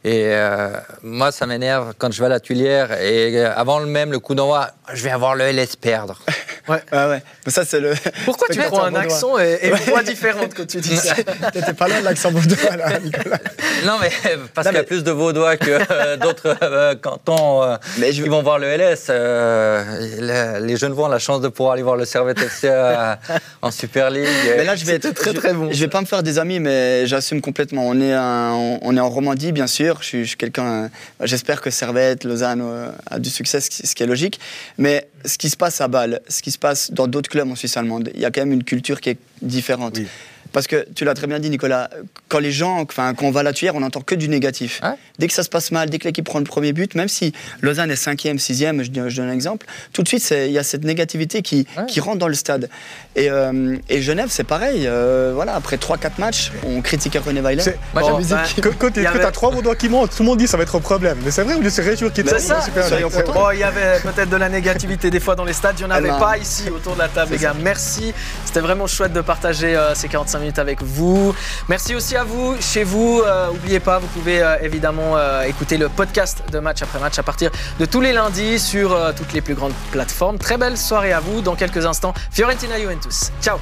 Et 0.03 0.27
euh, 0.27 0.69
moi, 1.03 1.31
ça 1.31 1.45
m'énerve 1.45 1.93
quand 1.97 2.11
je 2.11 2.19
vais 2.19 2.27
à 2.27 2.29
la 2.29 2.39
Tuilière 2.39 2.93
et 3.01 3.37
euh, 3.37 3.53
avant 3.53 3.79
le 3.79 3.85
même 3.85 4.13
le 4.13 4.19
coup 4.19 4.33
d'envoi, 4.33 4.69
je 4.93 5.03
vais 5.03 5.11
avoir 5.11 5.35
le 5.35 5.43
LS 5.51 5.75
perdre. 5.75 6.21
Ouais, 6.69 7.21
mais 7.45 7.51
ça 7.51 7.65
c'est 7.65 7.79
le. 7.79 7.93
Pourquoi 8.25 8.47
tu 8.51 8.59
prends 8.59 8.83
un 8.83 8.95
accent 8.95 9.37
et, 9.39 9.59
et 9.63 9.67
une 9.69 9.75
voix 9.75 10.03
différente 10.03 10.53
quand 10.55 10.67
tu 10.67 10.77
dis 10.79 10.95
ça 10.97 11.15
T'étais 11.53 11.73
pas 11.73 11.87
loin 11.87 11.99
de 11.99 12.05
l'accent 12.05 12.31
vaudois 12.31 12.75
là, 12.77 12.99
Nicolas. 12.99 13.39
Non, 13.85 13.97
mais 14.01 14.09
parce 14.53 14.67
qu'il 14.67 14.75
y 14.75 14.77
a 14.77 14.81
mais- 14.81 14.85
plus 14.85 15.03
de 15.03 15.11
Vaudois 15.11 15.57
que 15.57 15.69
euh, 15.91 16.17
d'autres 16.17 16.55
euh, 16.61 16.95
cantons 16.95 17.63
euh, 17.63 17.77
Mais 17.97 18.11
je- 18.11 18.23
qui 18.23 18.29
vont 18.29 18.43
voir 18.43 18.59
le 18.59 18.67
LS. 18.67 19.07
euh, 19.09 20.59
les, 20.59 20.65
les 20.67 20.77
jeunes 20.77 20.93
vont 20.93 21.07
la 21.07 21.19
chance 21.19 21.41
de 21.41 21.47
pouvoir 21.47 21.73
aller 21.73 21.83
voir 21.83 21.95
le 21.95 22.05
Servette 22.05 22.39
FC 22.41 22.67
euh, 22.69 23.15
en 23.61 23.71
Super 23.71 24.09
League. 24.09 24.27
Mais 24.57 24.63
là, 24.63 24.75
je 24.75 24.85
vais 24.85 24.93
C'était 24.93 25.09
être 25.09 25.15
très, 25.15 25.31
je- 25.33 25.37
très 25.37 25.53
bon, 25.53 25.69
Je 25.71 25.79
vais 25.79 25.87
pas 25.87 26.01
me 26.01 26.05
faire 26.05 26.23
des 26.23 26.39
amis, 26.39 26.59
mais 26.59 27.05
j'assume 27.07 27.41
complètement. 27.41 27.83
On 27.87 27.99
est, 28.01 28.13
un- 28.13 28.77
on 28.81 28.95
est 28.95 28.99
en 28.99 29.09
Romandie, 29.09 29.51
bien 29.51 29.67
sûr. 29.67 29.97
Je 30.01 30.05
suis, 30.05 30.23
je 30.23 30.27
suis 30.29 30.37
quelqu'un. 30.37 30.89
J'espère 31.23 31.61
que 31.61 31.69
Servette, 31.69 32.23
Lausanne 32.25 32.61
euh, 32.61 32.89
a 33.09 33.19
du 33.19 33.29
succès, 33.29 33.61
ce 33.61 33.69
qui, 33.69 33.87
ce 33.87 33.95
qui 33.95 34.03
est 34.03 34.07
logique. 34.07 34.39
Mais 34.77 35.07
ce 35.25 35.37
qui 35.37 35.49
se 35.49 35.57
passe 35.57 35.81
à 35.81 35.87
Bâle, 35.87 36.21
ce 36.27 36.41
qui 36.41 36.51
se 36.51 36.57
passe 36.57 36.91
dans 36.91 37.07
d'autres 37.07 37.29
clubs 37.29 37.49
en 37.49 37.55
Suisse 37.55 37.77
allemande, 37.77 38.11
il 38.13 38.21
y 38.21 38.25
a 38.25 38.31
quand 38.31 38.41
même 38.41 38.53
une 38.53 38.63
culture 38.63 39.01
qui 39.01 39.09
est 39.09 39.17
différente. 39.41 39.97
Parce 40.51 40.67
que 40.67 40.85
tu 40.95 41.05
l'as 41.05 41.13
très 41.13 41.27
bien 41.27 41.39
dit, 41.39 41.49
Nicolas, 41.49 41.89
quand 42.27 42.39
les 42.39 42.51
gens, 42.51 42.79
enfin, 42.81 43.13
quand 43.13 43.25
on 43.25 43.31
va 43.31 43.41
à 43.41 43.43
la 43.43 43.53
tuyère, 43.53 43.75
on 43.75 43.81
n'entend 43.81 44.01
que 44.01 44.15
du 44.15 44.29
négatif. 44.29 44.79
Ouais. 44.83 44.89
Dès 45.19 45.27
que 45.27 45.33
ça 45.33 45.43
se 45.43 45.49
passe 45.49 45.71
mal, 45.71 45.89
dès 45.89 45.99
que 45.99 46.05
l'équipe 46.05 46.25
prend 46.25 46.39
le 46.39 46.45
premier 46.45 46.73
but, 46.73 46.95
même 46.95 47.07
si 47.07 47.33
Lausanne 47.61 47.91
est 47.91 47.95
cinquième, 47.95 48.39
sixième, 48.39 48.81
je, 48.83 48.89
je 49.09 49.15
donne 49.17 49.29
un 49.29 49.33
exemple, 49.33 49.65
tout 49.93 50.01
de 50.03 50.07
suite, 50.07 50.27
il 50.31 50.51
y 50.51 50.57
a 50.57 50.63
cette 50.63 50.83
négativité 50.83 51.41
qui, 51.41 51.67
Ouais. 51.77 51.85
qui 51.87 51.99
rentre 51.99 52.17
dans 52.17 52.27
le 52.27 52.33
stade. 52.33 52.69
Et, 53.15 53.29
euh, 53.29 53.75
et 53.89 54.01
Genève, 54.01 54.29
c'est 54.31 54.43
pareil. 54.43 54.85
euh, 54.87 55.31
voilà, 55.35 55.55
après 55.55 55.77
3-4 55.77 56.19
matchs, 56.19 56.51
on 56.65 56.81
critiquait 56.81 57.19
René 57.19 57.41
Weiler. 57.41 57.61
C'est- 57.63 57.77
Moi, 57.93 58.01
Bon, 58.03 58.19
bah, 58.21 58.43
Quand, 58.61 58.69
quand 58.77 58.87
Il 58.95 59.01
y 59.01 59.05
tu 59.05 59.07
avait- 59.07 59.23
as 59.25 59.31
trois 59.31 59.51
Vaudois 59.51 59.75
qui 59.75 59.87
montent, 59.89 60.11
tout 60.15 60.23
le 60.23 60.29
monde 60.29 60.39
dit 60.39 60.47
ça 60.47 60.57
va 60.57 60.63
être 60.63 60.75
un 60.75 60.79
problème. 60.79 61.17
Mais 61.23 61.31
c'est 61.31 61.43
vrai, 61.43 61.59
de 61.59 61.69
se 61.69 61.81
réjouir 61.81 62.11
qu'il 62.11 62.27
C'est 62.27 62.35
est 62.37 62.39
ça. 62.39 62.59
il 63.53 63.59
y 63.59 63.63
avait 63.63 63.99
peut-être 63.99 64.29
de 64.29 64.35
la 64.37 64.49
négativité 64.49 65.09
des 65.11 65.19
fois 65.19 65.35
dans 65.35 65.43
les 65.45 65.53
stades, 65.53 65.75
il 65.79 65.85
n'y 65.85 65.91
en 65.91 65.95
avait 65.95 66.07
Elle 66.07 66.13
m'a- 66.13 66.19
pas 66.19 66.37
ici 66.37 66.69
autour 66.69 66.93
de 66.95 66.99
la 66.99 67.07
table, 67.07 67.31
les 67.33 67.37
gars. 67.37 67.53
Merci, 67.61 68.13
c'était 68.45 68.59
vraiment 68.61 68.87
chouette 68.87 69.13
de 69.13 69.21
partager 69.21 69.75
euh, 69.75 69.93
ces 69.95 70.07
45 70.07 70.38
avec 70.57 70.81
vous. 70.81 71.35
Merci 71.67 71.95
aussi 71.95 72.15
à 72.15 72.23
vous, 72.23 72.55
chez 72.59 72.83
vous. 72.83 73.21
Euh, 73.25 73.47
N'oubliez 73.51 73.79
pas, 73.79 73.99
vous 73.99 74.07
pouvez 74.07 74.41
euh, 74.41 74.55
évidemment 74.61 75.17
euh, 75.17 75.43
écouter 75.43 75.77
le 75.77 75.89
podcast 75.89 76.43
de 76.51 76.59
match 76.59 76.81
après 76.81 76.99
match 76.99 77.19
à 77.19 77.23
partir 77.23 77.51
de 77.79 77.85
tous 77.85 78.01
les 78.01 78.13
lundis 78.13 78.59
sur 78.59 78.93
euh, 78.93 79.11
toutes 79.15 79.33
les 79.33 79.41
plus 79.41 79.53
grandes 79.55 79.73
plateformes. 79.91 80.37
Très 80.37 80.57
belle 80.57 80.77
soirée 80.77 81.13
à 81.13 81.19
vous. 81.19 81.41
Dans 81.41 81.55
quelques 81.55 81.85
instants, 81.85 82.13
Fiorentina 82.31 82.79
Juventus. 82.79 83.31
Ciao 83.41 83.59